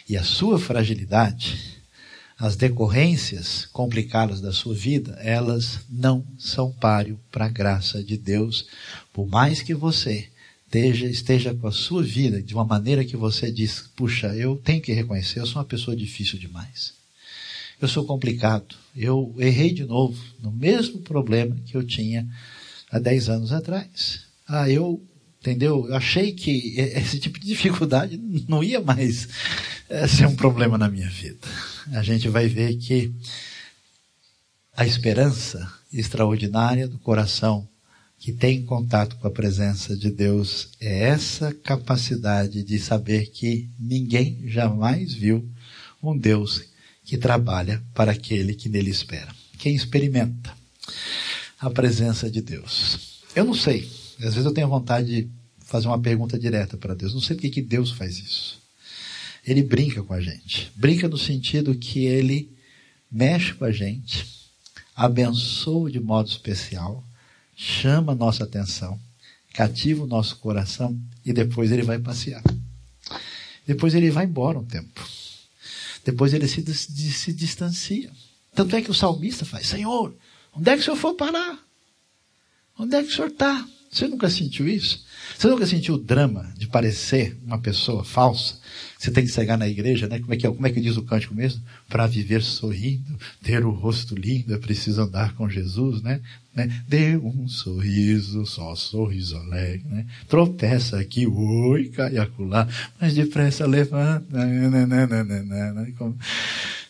E 0.08 0.16
a 0.16 0.24
sua 0.24 0.58
fragilidade, 0.58 1.78
as 2.40 2.56
decorrências 2.56 3.66
complicadas 3.66 4.40
da 4.40 4.54
sua 4.54 4.74
vida, 4.74 5.20
elas 5.20 5.80
não 5.90 6.26
são 6.38 6.72
páreo 6.72 7.20
para 7.30 7.48
a 7.48 7.50
graça 7.50 8.02
de 8.02 8.16
Deus. 8.16 8.68
Por 9.12 9.28
mais 9.28 9.62
que 9.62 9.74
você 9.74 10.30
esteja, 10.66 11.06
esteja 11.08 11.54
com 11.54 11.68
a 11.68 11.72
sua 11.72 12.02
vida 12.02 12.42
de 12.42 12.54
uma 12.54 12.64
maneira 12.64 13.04
que 13.04 13.18
você 13.18 13.52
diz, 13.52 13.90
puxa, 13.94 14.28
eu 14.36 14.56
tenho 14.56 14.82
que 14.82 14.94
reconhecer, 14.94 15.42
eu 15.42 15.46
sou 15.46 15.58
uma 15.58 15.68
pessoa 15.68 15.98
difícil 15.98 16.40
demais. 16.40 16.94
Eu 17.82 17.88
sou 17.88 18.06
complicado. 18.06 18.76
Eu 18.96 19.36
errei 19.38 19.72
de 19.72 19.86
novo 19.86 20.18
no 20.42 20.52
mesmo 20.52 21.00
problema 21.02 21.56
que 21.66 21.78
eu 21.78 21.84
tinha 21.84 22.28
há 22.92 22.98
10 22.98 23.30
anos 23.30 23.52
atrás. 23.52 24.22
Ah, 24.48 24.70
eu, 24.70 25.02
entendeu? 25.40 25.88
Eu 25.88 25.96
achei 25.96 26.32
que 26.32 26.80
esse 26.80 27.20
tipo 27.20 27.40
de 27.40 27.48
dificuldade 27.48 28.18
não 28.50 28.64
ia 28.64 28.82
mais 28.82 29.28
eh, 29.90 30.08
ser 30.08 30.26
um 30.26 30.36
problema 30.36 30.78
na 30.78 30.90
minha 30.90 31.10
vida. 31.10 31.48
A 31.92 32.02
gente 32.02 32.28
vai 32.28 32.48
ver 32.48 32.76
que 32.78 33.14
a 34.76 34.86
esperança 34.86 35.72
extraordinária 35.94 36.88
do 36.88 36.98
coração 37.00 37.68
que 38.20 38.34
tem 38.34 38.64
contato 38.64 39.16
com 39.18 39.28
a 39.28 39.32
presença 39.32 39.96
de 39.96 40.10
Deus 40.10 40.70
é 40.80 41.10
essa 41.10 41.54
capacidade 41.54 42.64
de 42.64 42.80
saber 42.80 43.28
que 43.28 43.70
ninguém 43.80 44.42
jamais 44.48 45.14
viu 45.14 45.48
um 46.02 46.18
Deus 46.18 46.64
que 47.08 47.18
trabalha 47.18 47.82
para 47.94 48.12
aquele 48.12 48.54
que 48.54 48.68
nele 48.68 48.92
espera. 48.92 49.34
Quem 49.58 49.74
experimenta 49.74 50.54
a 51.58 51.70
presença 51.70 52.30
de 52.30 52.42
Deus. 52.42 53.24
Eu 53.34 53.46
não 53.46 53.54
sei. 53.54 53.90
Às 54.20 54.34
vezes 54.34 54.46
eu 54.46 54.54
tenho 54.54 54.68
vontade 54.68 55.08
de 55.08 55.30
fazer 55.62 55.88
uma 55.88 56.00
pergunta 56.00 56.38
direta 56.38 56.76
para 56.76 56.94
Deus. 56.94 57.14
Não 57.14 57.22
sei 57.22 57.38
por 57.38 57.50
que 57.50 57.62
Deus 57.62 57.92
faz 57.92 58.20
isso. 58.20 58.62
Ele 59.46 59.64
brinca 59.64 60.04
com 60.04 60.14
a 60.14 60.20
gente. 60.20 60.70
Brinca 60.76 61.08
no 61.08 61.18
sentido 61.18 61.74
que 61.76 62.06
ele 62.06 62.52
mexe 63.10 63.54
com 63.54 63.64
a 63.64 63.72
gente, 63.72 64.28
abençoa 64.94 65.90
de 65.90 66.02
modo 66.02 66.28
especial, 66.28 67.02
chama 67.56 68.12
a 68.12 68.16
nossa 68.16 68.44
atenção, 68.44 69.00
cativa 69.54 70.04
o 70.04 70.08
nosso 70.08 70.36
coração 70.40 71.00
e 71.26 71.32
depois 71.32 71.72
ele 71.72 71.84
vai 71.84 72.00
passear. 72.00 72.44
Depois 73.66 73.96
ele 73.96 74.12
vai 74.12 74.26
embora 74.26 74.60
um 74.60 74.66
tempo. 74.66 75.17
Depois 76.12 76.34
ele 76.34 76.48
se, 76.48 76.64
se 76.74 77.34
distancia. 77.34 78.12
Tanto 78.56 78.76
é 78.76 78.82
que 78.82 78.92
o 78.92 78.94
salmista 78.94 79.46
faz: 79.46 79.68
Senhor, 79.68 80.16
Onde 80.58 80.72
é 80.72 80.74
que 80.74 80.82
o 80.82 80.84
senhor 80.84 80.98
for 80.98 81.14
parar? 81.14 81.60
Onde 82.80 82.96
é 82.96 83.04
que 83.04 83.10
o 83.10 83.16
senhor 83.16 83.28
está? 83.30 83.66
Você 83.92 84.08
nunca 84.08 84.30
sentiu 84.30 84.68
isso? 84.68 85.06
Você 85.38 85.48
nunca 85.48 85.66
sentiu 85.66 85.96
o 85.96 85.98
drama 85.98 86.52
de 86.58 86.68
parecer 86.68 87.38
uma 87.46 87.60
pessoa 87.60 88.04
falsa? 88.04 88.60
Você 88.98 89.12
tem 89.12 89.24
que 89.24 89.32
chegar 89.32 89.56
na 89.58 89.68
igreja, 89.68 90.08
né? 90.08 90.20
Como 90.20 90.34
é 90.34 90.38
que, 90.38 90.48
é, 90.48 90.50
como 90.50 90.66
é 90.68 90.72
que 90.72 90.82
diz 90.82 90.98
o 90.98 91.04
cântico 91.04 91.34
mesmo? 91.34 91.64
Para 91.88 92.08
viver 92.08 92.42
sorrindo, 92.42 93.18
ter 93.44 93.64
o 93.64 93.72
rosto 93.72 94.16
lindo, 94.16 94.54
é 94.54 94.58
preciso 94.58 95.02
andar 95.02 95.36
com 95.36 95.48
Jesus, 95.48 96.02
né? 96.02 96.22
Né? 96.58 96.84
Dê 96.88 97.16
um 97.16 97.48
sorriso, 97.48 98.44
só 98.48 98.74
sorriso 98.74 99.38
alegre, 99.38 99.86
né? 99.88 100.08
Tropeça 100.28 101.00
aqui, 101.00 101.28
oi, 101.28 101.90
cai 101.90 102.18
acolá, 102.18 102.68
mas 103.00 103.14
depressa 103.14 103.68
levanta, 103.68 104.26
né? 104.32 104.70
né, 104.70 104.86
né, 104.88 105.06
né, 105.06 105.24
né, 105.24 105.44
né, 105.44 105.72
né 105.72 105.94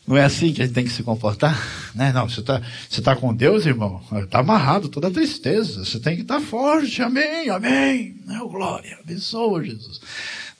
não 0.08 0.16
é 0.16 0.24
assim 0.24 0.54
que 0.54 0.62
a 0.62 0.66
gente 0.66 0.74
tem 0.74 0.86
que 0.86 0.90
se 0.90 1.04
comportar? 1.04 1.62
Né? 1.94 2.14
Não, 2.14 2.30
você 2.30 2.40
está 2.40 2.62
você 2.90 3.02
tá 3.02 3.14
com 3.14 3.34
Deus, 3.34 3.66
irmão. 3.66 4.02
Está 4.24 4.40
amarrado 4.40 4.88
toda 4.88 5.10
a 5.10 5.12
tristeza. 5.12 5.84
Você 5.84 6.00
tem 6.00 6.16
que 6.16 6.22
estar 6.22 6.40
tá 6.40 6.42
forte. 6.42 7.02
Amém, 7.02 7.50
amém. 7.50 8.16
Oh, 8.42 8.48
glória, 8.48 8.98
abençoa 9.04 9.66
Jesus. 9.66 10.00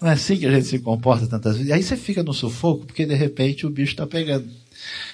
Não 0.02 0.10
é 0.10 0.14
assim 0.14 0.36
que 0.36 0.46
a 0.46 0.52
gente 0.52 0.68
se 0.68 0.80
comporta 0.80 1.28
tantas 1.28 1.54
vezes. 1.54 1.70
E 1.70 1.74
aí 1.74 1.82
você 1.82 1.96
fica 1.96 2.22
no 2.24 2.34
sufoco 2.34 2.86
porque 2.86 3.06
de 3.06 3.16
repente 3.16 3.66
o 3.66 3.70
bicho 3.70 3.94
está 3.94 4.06
pegando. 4.06 4.50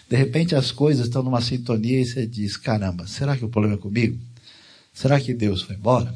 De 0.09 0.15
repente 0.15 0.55
as 0.55 0.71
coisas 0.71 1.07
estão 1.07 1.23
numa 1.23 1.41
sintonia 1.41 2.01
e 2.01 2.05
você 2.05 2.27
diz, 2.27 2.57
caramba, 2.57 3.07
será 3.07 3.37
que 3.37 3.45
o 3.45 3.49
problema 3.49 3.75
é 3.75 3.79
comigo? 3.79 4.19
Será 4.93 5.19
que 5.19 5.33
Deus 5.33 5.63
foi 5.63 5.75
embora? 5.75 6.15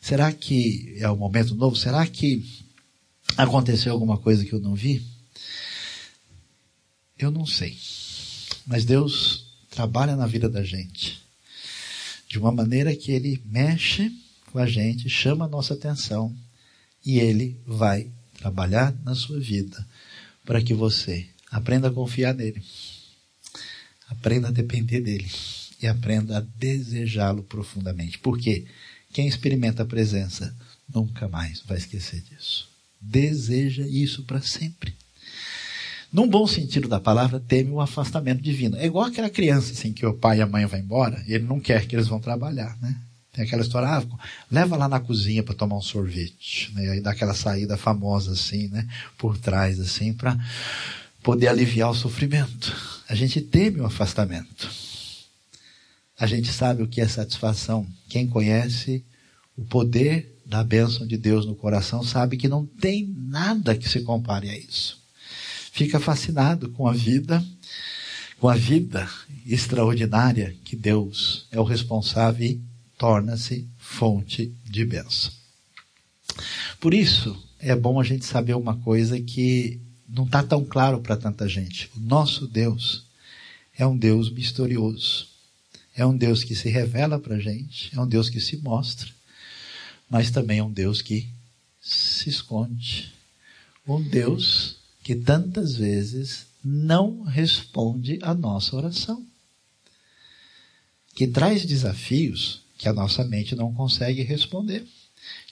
Será 0.00 0.32
que 0.32 0.96
é 0.98 1.10
um 1.10 1.16
momento 1.16 1.54
novo? 1.54 1.76
Será 1.76 2.06
que 2.06 2.44
aconteceu 3.36 3.92
alguma 3.92 4.16
coisa 4.16 4.44
que 4.44 4.52
eu 4.52 4.60
não 4.60 4.74
vi? 4.74 5.04
Eu 7.18 7.30
não 7.30 7.44
sei. 7.44 7.76
Mas 8.66 8.84
Deus 8.84 9.46
trabalha 9.70 10.16
na 10.16 10.26
vida 10.26 10.48
da 10.48 10.62
gente 10.62 11.26
de 12.28 12.38
uma 12.38 12.52
maneira 12.52 12.94
que 12.94 13.12
ele 13.12 13.40
mexe 13.46 14.12
com 14.52 14.58
a 14.58 14.66
gente, 14.66 15.08
chama 15.08 15.44
a 15.44 15.48
nossa 15.48 15.74
atenção 15.74 16.34
e 17.04 17.18
ele 17.18 17.60
vai 17.66 18.10
trabalhar 18.38 18.94
na 19.04 19.14
sua 19.14 19.38
vida 19.38 19.86
para 20.44 20.60
que 20.60 20.74
você 20.74 21.26
aprenda 21.50 21.88
a 21.88 21.92
confiar 21.92 22.34
nele, 22.34 22.62
aprenda 24.08 24.48
a 24.48 24.52
depender 24.52 25.00
dele 25.00 25.30
e 25.80 25.86
aprenda 25.86 26.38
a 26.38 26.40
desejá-lo 26.40 27.42
profundamente. 27.42 28.18
Porque 28.18 28.64
quem 29.12 29.26
experimenta 29.26 29.82
a 29.82 29.86
presença 29.86 30.54
nunca 30.92 31.28
mais 31.28 31.60
vai 31.62 31.78
esquecer 31.78 32.20
disso. 32.22 32.68
Deseja 33.00 33.86
isso 33.86 34.22
para 34.24 34.40
sempre. 34.40 34.94
Num 36.12 36.28
bom 36.28 36.46
sentido 36.46 36.88
da 36.88 37.00
palavra, 37.00 37.40
teme 37.40 37.70
o 37.70 37.80
afastamento 37.80 38.40
divino. 38.40 38.76
É 38.76 38.86
igual 38.86 39.06
aquela 39.06 39.28
criança 39.28 39.72
assim 39.72 39.92
que 39.92 40.06
o 40.06 40.14
pai 40.14 40.38
e 40.38 40.42
a 40.42 40.46
mãe 40.46 40.64
vão 40.64 40.78
embora 40.78 41.22
e 41.26 41.34
ele 41.34 41.44
não 41.44 41.60
quer 41.60 41.86
que 41.86 41.94
eles 41.94 42.08
vão 42.08 42.20
trabalhar, 42.20 42.76
né? 42.80 42.96
Tem 43.32 43.44
aquela 43.44 43.60
história, 43.60 43.86
ah, 43.86 44.02
leva 44.50 44.76
lá 44.76 44.88
na 44.88 44.98
cozinha 44.98 45.42
para 45.42 45.54
tomar 45.54 45.76
um 45.76 45.82
sorvete, 45.82 46.72
né? 46.72 46.90
Aí 46.90 47.00
dá 47.00 47.10
aquela 47.10 47.34
saída 47.34 47.76
famosa 47.76 48.32
assim, 48.32 48.68
né? 48.68 48.88
Por 49.18 49.36
trás 49.36 49.78
assim, 49.78 50.14
para 50.14 50.38
poder 51.22 51.48
aliviar 51.48 51.90
o 51.90 51.94
sofrimento. 51.94 52.74
A 53.08 53.14
gente 53.14 53.40
teme 53.40 53.80
o 53.80 53.86
afastamento. 53.86 54.68
A 56.18 56.26
gente 56.26 56.52
sabe 56.52 56.82
o 56.82 56.88
que 56.88 57.00
é 57.00 57.06
satisfação. 57.06 57.86
Quem 58.08 58.26
conhece 58.26 59.04
o 59.56 59.64
poder 59.64 60.40
da 60.44 60.62
bênção 60.64 61.06
de 61.06 61.16
Deus 61.16 61.44
no 61.46 61.54
coração 61.54 62.02
sabe 62.02 62.36
que 62.36 62.48
não 62.48 62.64
tem 62.64 63.06
nada 63.16 63.76
que 63.76 63.88
se 63.88 64.00
compare 64.00 64.48
a 64.48 64.58
isso. 64.58 65.02
Fica 65.72 66.00
fascinado 66.00 66.70
com 66.70 66.88
a 66.88 66.92
vida, 66.92 67.44
com 68.38 68.48
a 68.48 68.56
vida 68.56 69.08
extraordinária 69.44 70.56
que 70.64 70.74
Deus 70.74 71.46
é 71.50 71.60
o 71.60 71.64
responsável 71.64 72.46
e 72.46 72.60
torna-se 72.96 73.68
fonte 73.76 74.52
de 74.64 74.84
bênção. 74.84 75.30
Por 76.80 76.94
isso, 76.94 77.36
é 77.58 77.74
bom 77.74 78.00
a 78.00 78.04
gente 78.04 78.24
saber 78.24 78.54
uma 78.54 78.76
coisa 78.78 79.20
que 79.20 79.80
não 80.08 80.24
está 80.24 80.42
tão 80.42 80.64
claro 80.64 81.00
para 81.00 81.16
tanta 81.16 81.48
gente. 81.48 81.90
O 81.96 82.00
nosso 82.00 82.46
Deus 82.46 83.04
é 83.76 83.86
um 83.86 83.96
Deus 83.96 84.30
misterioso. 84.30 85.28
É 85.94 86.04
um 86.04 86.16
Deus 86.16 86.44
que 86.44 86.54
se 86.54 86.68
revela 86.68 87.18
para 87.18 87.36
a 87.36 87.40
gente, 87.40 87.90
é 87.96 88.00
um 88.00 88.06
Deus 88.06 88.28
que 88.28 88.38
se 88.38 88.58
mostra, 88.58 89.08
mas 90.10 90.30
também 90.30 90.58
é 90.58 90.62
um 90.62 90.70
Deus 90.70 91.00
que 91.00 91.26
se 91.80 92.28
esconde. 92.28 93.12
Um 93.88 94.02
Deus 94.02 94.76
que 95.02 95.14
tantas 95.14 95.76
vezes 95.76 96.46
não 96.62 97.22
responde 97.22 98.18
a 98.20 98.34
nossa 98.34 98.76
oração. 98.76 99.24
Que 101.14 101.26
traz 101.26 101.64
desafios 101.64 102.60
que 102.76 102.88
a 102.88 102.92
nossa 102.92 103.24
mente 103.24 103.54
não 103.54 103.72
consegue 103.72 104.22
responder. 104.22 104.86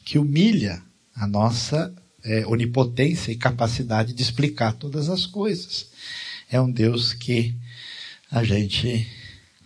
Que 0.05 0.19
humilha 0.19 0.83
a 1.15 1.27
nossa 1.27 1.95
é, 2.25 2.47
onipotência 2.47 3.31
e 3.31 3.37
capacidade 3.37 4.13
de 4.13 4.23
explicar 4.23 4.73
todas 4.73 5.09
as 5.09 5.27
coisas. 5.27 5.89
É 6.51 6.61
um 6.61 6.71
Deus 6.71 7.13
que 7.13 7.55
a 8.31 8.43
gente 8.43 9.07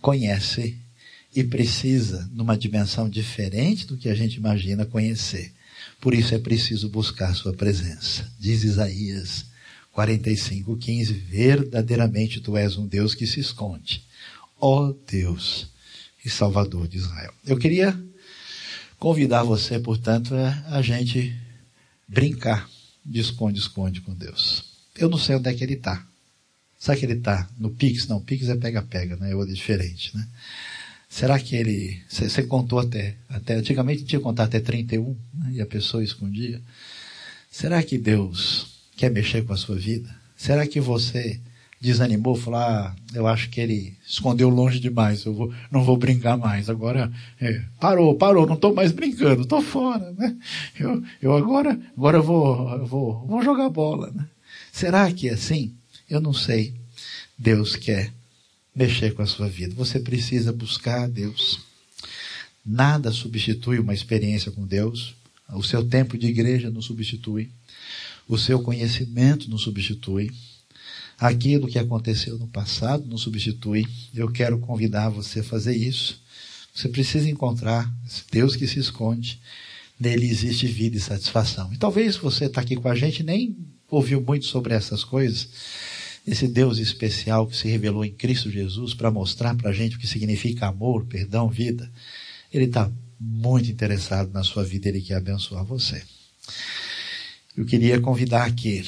conhece 0.01 0.77
e 1.35 1.43
precisa, 1.43 2.29
numa 2.33 2.57
dimensão 2.57 3.09
diferente 3.09 3.85
do 3.85 3.97
que 3.97 4.09
a 4.09 4.15
gente 4.15 4.35
imagina 4.35 4.85
conhecer. 4.85 5.53
Por 6.01 6.13
isso 6.13 6.33
é 6.33 6.39
preciso 6.39 6.89
buscar 6.89 7.33
sua 7.33 7.53
presença. 7.53 8.29
Diz 8.39 8.63
Isaías 8.63 9.45
45, 9.91 10.77
15, 10.77 11.13
verdadeiramente 11.13 12.39
tu 12.39 12.55
és 12.55 12.77
um 12.77 12.87
Deus 12.87 13.13
que 13.13 13.27
se 13.27 13.39
esconde. 13.39 14.03
Ó 14.59 14.87
oh 14.87 14.93
Deus 15.09 15.67
e 16.23 16.29
Salvador 16.29 16.87
de 16.87 16.97
Israel. 16.97 17.33
Eu 17.45 17.57
queria 17.57 17.97
convidar 18.97 19.43
você, 19.43 19.79
portanto, 19.79 20.35
a, 20.35 20.77
a 20.77 20.81
gente 20.81 21.35
brincar 22.09 22.67
de 23.05 23.19
esconde-esconde 23.19 24.01
com 24.01 24.13
Deus. 24.13 24.65
Eu 24.97 25.09
não 25.09 25.17
sei 25.17 25.35
onde 25.35 25.47
é 25.47 25.53
que 25.53 25.63
ele 25.63 25.75
está. 25.75 26.05
Será 26.77 26.97
que 26.97 27.05
ele 27.05 27.13
está 27.13 27.47
no 27.57 27.69
Pix? 27.69 28.07
Não, 28.07 28.19
Pix 28.19 28.49
é 28.49 28.55
pega-pega, 28.55 29.15
né? 29.17 29.31
É 29.31 29.45
diferente, 29.45 30.15
né? 30.15 30.27
Será 31.07 31.39
que 31.39 31.55
ele. 31.55 32.01
Você 32.09 32.43
contou 32.43 32.79
até, 32.79 33.15
até. 33.27 33.55
Antigamente 33.55 34.03
tinha 34.03 34.19
contar 34.19 34.45
até 34.45 34.59
31, 34.59 35.15
né? 35.33 35.51
e 35.53 35.61
a 35.61 35.65
pessoa 35.65 36.03
escondia. 36.03 36.61
Será 37.51 37.81
que 37.81 37.97
Deus 37.97 38.67
quer 38.95 39.09
mexer 39.11 39.43
com 39.43 39.53
a 39.53 39.57
sua 39.57 39.75
vida? 39.75 40.13
Será 40.37 40.67
que 40.67 40.79
você 40.79 41.39
desanimou, 41.79 42.35
falou, 42.35 42.59
ah, 42.59 42.95
eu 43.13 43.25
acho 43.25 43.49
que 43.49 43.61
ele 43.61 43.97
escondeu 44.05 44.49
longe 44.49 44.79
demais, 44.79 45.23
eu 45.25 45.33
vou, 45.33 45.53
não 45.71 45.83
vou 45.83 45.95
brincar 45.95 46.37
mais. 46.37 46.69
Agora, 46.69 47.11
é, 47.39 47.63
parou, 47.79 48.15
parou, 48.15 48.45
não 48.45 48.55
estou 48.55 48.73
mais 48.73 48.91
brincando, 48.91 49.43
estou 49.43 49.61
fora, 49.61 50.11
né? 50.11 50.35
Eu, 50.77 51.01
eu 51.21 51.35
agora, 51.35 51.79
agora 51.97 52.21
vou, 52.21 52.85
vou, 52.85 53.25
vou 53.25 53.43
jogar 53.43 53.69
bola, 53.69 54.11
né? 54.11 54.27
Será 54.71 55.11
que 55.11 55.29
é 55.29 55.33
assim? 55.33 55.73
Eu 56.09 56.19
não 56.19 56.33
sei. 56.33 56.73
Deus 57.37 57.75
quer 57.75 58.11
mexer 58.75 59.13
com 59.13 59.21
a 59.21 59.25
sua 59.25 59.47
vida. 59.47 59.73
Você 59.75 59.99
precisa 59.99 60.51
buscar 60.51 61.03
a 61.03 61.07
Deus. 61.07 61.59
Nada 62.65 63.11
substitui 63.11 63.79
uma 63.79 63.93
experiência 63.93 64.51
com 64.51 64.65
Deus. 64.65 65.15
O 65.53 65.63
seu 65.63 65.83
tempo 65.87 66.17
de 66.17 66.27
igreja 66.27 66.69
não 66.69 66.81
substitui. 66.81 67.49
O 68.27 68.37
seu 68.37 68.61
conhecimento 68.61 69.49
não 69.49 69.57
substitui. 69.57 70.31
Aquilo 71.19 71.67
que 71.67 71.77
aconteceu 71.77 72.37
no 72.37 72.47
passado 72.47 73.05
não 73.07 73.17
substitui. 73.17 73.85
Eu 74.13 74.31
quero 74.31 74.59
convidar 74.59 75.09
você 75.09 75.41
a 75.41 75.43
fazer 75.43 75.75
isso. 75.75 76.21
Você 76.73 76.87
precisa 76.87 77.29
encontrar 77.29 77.91
esse 78.05 78.23
Deus 78.31 78.55
que 78.55 78.67
se 78.67 78.79
esconde. 78.79 79.41
Nele 79.99 80.29
existe 80.29 80.65
vida 80.65 80.95
e 80.95 80.99
satisfação. 80.99 81.73
E 81.73 81.77
talvez 81.77 82.15
você 82.15 82.45
está 82.45 82.61
aqui 82.61 82.75
com 82.75 82.87
a 82.87 82.95
gente 82.95 83.21
nem 83.21 83.57
ouviu 83.89 84.21
muito 84.21 84.45
sobre 84.45 84.73
essas 84.73 85.03
coisas 85.03 85.49
esse 86.31 86.47
Deus 86.47 86.77
especial 86.77 87.47
que 87.47 87.57
se 87.57 87.67
revelou 87.67 88.05
em 88.05 88.11
Cristo 88.11 88.51
Jesus 88.51 88.93
para 88.93 89.09
mostrar 89.09 89.55
para 89.55 89.71
a 89.71 89.73
gente 89.73 89.95
o 89.95 89.99
que 89.99 90.07
significa 90.07 90.67
amor, 90.67 91.05
perdão, 91.05 91.49
vida, 91.49 91.91
ele 92.53 92.65
está 92.65 92.91
muito 93.19 93.69
interessado 93.69 94.31
na 94.31 94.43
sua 94.43 94.63
vida, 94.63 94.89
ele 94.89 95.01
quer 95.01 95.15
abençoar 95.15 95.63
você. 95.63 96.01
Eu 97.57 97.65
queria 97.65 97.99
convidar 97.99 98.45
aqui 98.45 98.85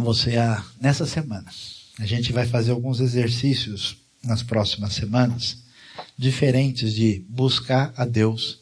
você 0.00 0.36
a, 0.36 0.64
nessa 0.80 1.06
semana, 1.06 1.50
a 1.98 2.06
gente 2.06 2.32
vai 2.32 2.46
fazer 2.46 2.70
alguns 2.70 3.00
exercícios 3.00 3.96
nas 4.22 4.42
próximas 4.42 4.92
semanas, 4.94 5.58
diferentes 6.16 6.94
de 6.94 7.24
buscar 7.28 7.92
a 7.96 8.04
Deus 8.04 8.58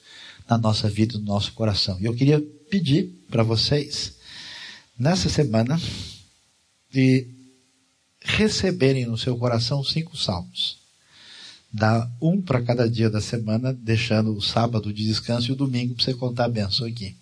na 0.48 0.56
nossa 0.56 0.88
vida, 0.88 1.18
no 1.18 1.24
nosso 1.24 1.52
coração. 1.52 1.98
E 2.00 2.04
eu 2.04 2.14
queria 2.14 2.40
pedir 2.70 3.10
para 3.30 3.42
vocês, 3.42 4.16
nessa 4.98 5.28
semana, 5.28 5.80
de 6.90 7.28
receberem 8.20 9.06
no 9.06 9.18
seu 9.18 9.36
coração 9.36 9.82
cinco 9.84 10.16
salmos. 10.16 10.78
Dá 11.72 12.10
um 12.20 12.40
para 12.40 12.62
cada 12.62 12.88
dia 12.88 13.10
da 13.10 13.20
semana, 13.20 13.72
deixando 13.72 14.34
o 14.34 14.40
sábado 14.40 14.92
de 14.92 15.04
descanso 15.04 15.48
e 15.48 15.52
o 15.52 15.56
domingo 15.56 15.94
para 15.94 16.04
você 16.04 16.14
contar 16.14 16.46
a 16.46 16.48
benção 16.48 16.86
aqui. 16.86 17.14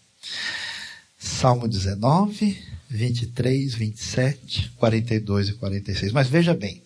Salmo 1.27 1.69
19, 1.69 2.57
23, 2.89 3.75
27, 3.75 4.73
42 4.77 5.49
e 5.49 5.53
46. 5.55 6.13
Mas 6.13 6.29
veja 6.29 6.55
bem, 6.55 6.83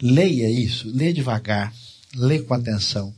leia 0.00 0.50
isso, 0.50 0.90
leia 0.94 1.12
devagar, 1.12 1.72
leia 2.14 2.42
com 2.42 2.54
atenção, 2.54 3.14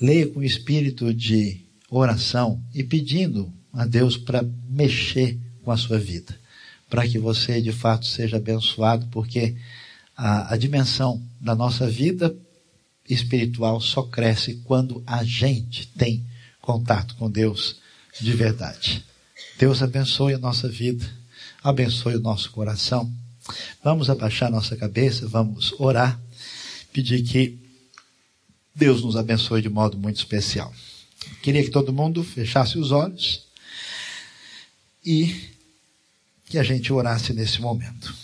leia 0.00 0.26
com 0.26 0.42
espírito 0.42 1.12
de 1.12 1.60
oração 1.90 2.60
e 2.74 2.82
pedindo 2.82 3.52
a 3.72 3.84
Deus 3.86 4.16
para 4.16 4.44
mexer 4.68 5.38
com 5.62 5.70
a 5.70 5.76
sua 5.76 5.98
vida 5.98 6.34
para 6.94 7.08
que 7.08 7.18
você 7.18 7.60
de 7.60 7.72
fato 7.72 8.06
seja 8.06 8.36
abençoado, 8.36 9.08
porque 9.08 9.56
a, 10.16 10.54
a 10.54 10.56
dimensão 10.56 11.20
da 11.40 11.52
nossa 11.52 11.88
vida 11.88 12.32
espiritual 13.10 13.80
só 13.80 14.04
cresce 14.04 14.62
quando 14.64 15.02
a 15.04 15.24
gente 15.24 15.88
tem 15.88 16.24
contato 16.60 17.16
com 17.16 17.28
Deus 17.28 17.80
de 18.20 18.32
verdade. 18.32 19.04
Deus 19.58 19.82
abençoe 19.82 20.34
a 20.34 20.38
nossa 20.38 20.68
vida, 20.68 21.08
abençoe 21.62 22.16
o 22.16 22.20
nosso 22.20 22.50
coração. 22.50 23.10
Vamos 23.82 24.10
abaixar 24.10 24.50
nossa 24.50 24.76
cabeça, 24.76 25.28
vamos 25.28 25.72
orar, 25.78 26.20
pedir 26.92 27.22
que 27.22 27.58
Deus 28.74 29.02
nos 29.02 29.16
abençoe 29.16 29.62
de 29.62 29.68
modo 29.68 29.96
muito 29.96 30.16
especial. 30.16 30.74
Queria 31.42 31.62
que 31.62 31.70
todo 31.70 31.92
mundo 31.92 32.24
fechasse 32.24 32.78
os 32.78 32.90
olhos 32.90 33.46
e 35.04 35.50
que 36.46 36.58
a 36.58 36.62
gente 36.62 36.92
orasse 36.92 37.32
nesse 37.32 37.60
momento. 37.60 38.14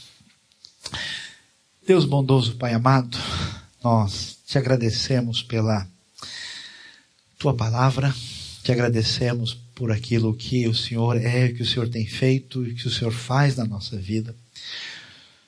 Deus 1.87 2.05
bondoso, 2.05 2.57
Pai 2.57 2.75
amado, 2.75 3.17
nós 3.83 4.39
te 4.47 4.59
agradecemos 4.59 5.43
pela 5.43 5.87
tua 7.39 7.55
palavra, 7.55 8.15
te 8.63 8.73
agradecemos 8.73 9.57
por 9.81 9.91
aquilo 9.91 10.35
que 10.35 10.69
o 10.69 10.75
Senhor 10.75 11.17
é, 11.17 11.49
que 11.49 11.63
o 11.63 11.67
Senhor 11.67 11.89
tem 11.89 12.05
feito 12.05 12.67
e 12.67 12.75
que 12.75 12.87
o 12.87 12.91
Senhor 12.91 13.13
faz 13.13 13.57
na 13.57 13.65
nossa 13.65 13.97
vida. 13.97 14.37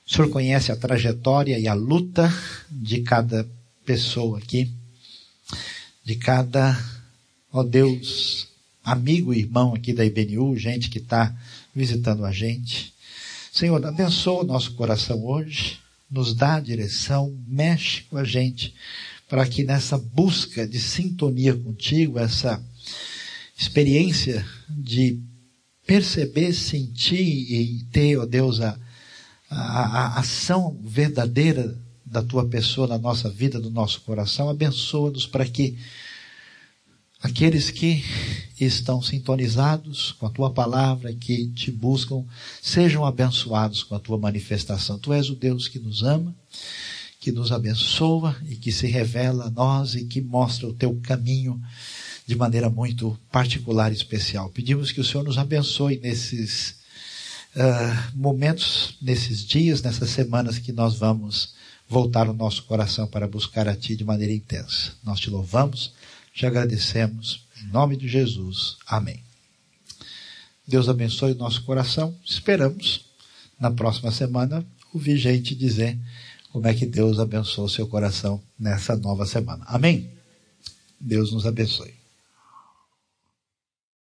O 0.06 0.10
Senhor 0.10 0.30
conhece 0.30 0.72
a 0.72 0.76
trajetória 0.76 1.58
e 1.58 1.68
a 1.68 1.74
luta 1.74 2.32
de 2.70 3.02
cada 3.02 3.46
pessoa 3.84 4.38
aqui, 4.38 4.72
de 6.02 6.14
cada, 6.14 6.82
ó 7.52 7.62
Deus, 7.62 8.48
amigo 8.82 9.34
e 9.34 9.40
irmão 9.40 9.74
aqui 9.74 9.92
da 9.92 10.02
IBNU, 10.02 10.56
gente 10.56 10.88
que 10.88 10.96
está 10.96 11.36
visitando 11.74 12.24
a 12.24 12.32
gente. 12.32 12.94
Senhor, 13.52 13.84
abençoa 13.84 14.44
o 14.44 14.46
nosso 14.46 14.72
coração 14.72 15.22
hoje, 15.26 15.78
nos 16.10 16.32
dá 16.32 16.54
a 16.54 16.60
direção, 16.60 17.36
mexe 17.46 18.04
com 18.04 18.16
a 18.16 18.24
gente, 18.24 18.74
para 19.28 19.46
que 19.46 19.62
nessa 19.62 19.98
busca 19.98 20.66
de 20.66 20.80
sintonia 20.80 21.54
contigo, 21.54 22.18
essa 22.18 22.64
experiência 23.62 24.44
de 24.68 25.20
perceber, 25.86 26.52
sentir 26.52 27.22
e 27.22 27.84
ter, 27.92 28.18
ó 28.18 28.26
Deus, 28.26 28.60
a, 28.60 28.76
a, 29.48 29.56
a 29.56 30.18
ação 30.18 30.76
verdadeira 30.82 31.78
da 32.04 32.22
tua 32.22 32.44
pessoa 32.48 32.88
na 32.88 32.98
nossa 32.98 33.30
vida, 33.30 33.60
no 33.60 33.70
nosso 33.70 34.00
coração, 34.00 34.50
abençoa-nos 34.50 35.26
para 35.26 35.46
que 35.46 35.78
aqueles 37.22 37.70
que 37.70 38.04
estão 38.60 39.00
sintonizados 39.00 40.10
com 40.12 40.26
a 40.26 40.30
tua 40.30 40.50
palavra, 40.50 41.14
que 41.14 41.46
te 41.48 41.70
buscam, 41.70 42.24
sejam 42.60 43.06
abençoados 43.06 43.84
com 43.84 43.94
a 43.94 44.00
tua 44.00 44.18
manifestação. 44.18 44.98
Tu 44.98 45.12
és 45.12 45.30
o 45.30 45.36
Deus 45.36 45.68
que 45.68 45.78
nos 45.78 46.02
ama, 46.02 46.34
que 47.20 47.30
nos 47.30 47.52
abençoa 47.52 48.36
e 48.48 48.56
que 48.56 48.72
se 48.72 48.88
revela 48.88 49.46
a 49.46 49.50
nós 49.50 49.94
e 49.94 50.04
que 50.04 50.20
mostra 50.20 50.66
o 50.66 50.74
teu 50.74 50.98
caminho 51.00 51.62
de 52.26 52.36
maneira 52.36 52.70
muito 52.70 53.18
particular 53.30 53.92
e 53.92 53.94
especial. 53.94 54.48
Pedimos 54.50 54.92
que 54.92 55.00
o 55.00 55.04
Senhor 55.04 55.24
nos 55.24 55.38
abençoe 55.38 55.98
nesses 55.98 56.76
uh, 57.56 58.16
momentos, 58.16 58.96
nesses 59.00 59.44
dias, 59.44 59.82
nessas 59.82 60.10
semanas 60.10 60.58
que 60.58 60.72
nós 60.72 60.96
vamos 60.96 61.54
voltar 61.88 62.28
o 62.28 62.32
nosso 62.32 62.62
coração 62.64 63.06
para 63.06 63.28
buscar 63.28 63.68
a 63.68 63.76
Ti 63.76 63.96
de 63.96 64.04
maneira 64.04 64.32
intensa. 64.32 64.92
Nós 65.02 65.20
te 65.20 65.28
louvamos, 65.28 65.92
te 66.32 66.46
agradecemos, 66.46 67.46
em 67.62 67.66
nome 67.68 67.96
de 67.96 68.08
Jesus. 68.08 68.76
Amém. 68.86 69.22
Deus 70.66 70.88
abençoe 70.88 71.32
o 71.32 71.36
nosso 71.36 71.62
coração. 71.64 72.14
Esperamos, 72.24 73.04
na 73.58 73.70
próxima 73.70 74.10
semana, 74.10 74.64
ouvir 74.94 75.18
gente 75.18 75.54
dizer 75.54 75.98
como 76.50 76.66
é 76.66 76.74
que 76.74 76.86
Deus 76.86 77.18
abençoou 77.18 77.68
seu 77.68 77.86
coração 77.86 78.40
nessa 78.58 78.96
nova 78.96 79.26
semana. 79.26 79.64
Amém? 79.66 80.10
Deus 81.00 81.32
nos 81.32 81.46
abençoe. 81.46 82.01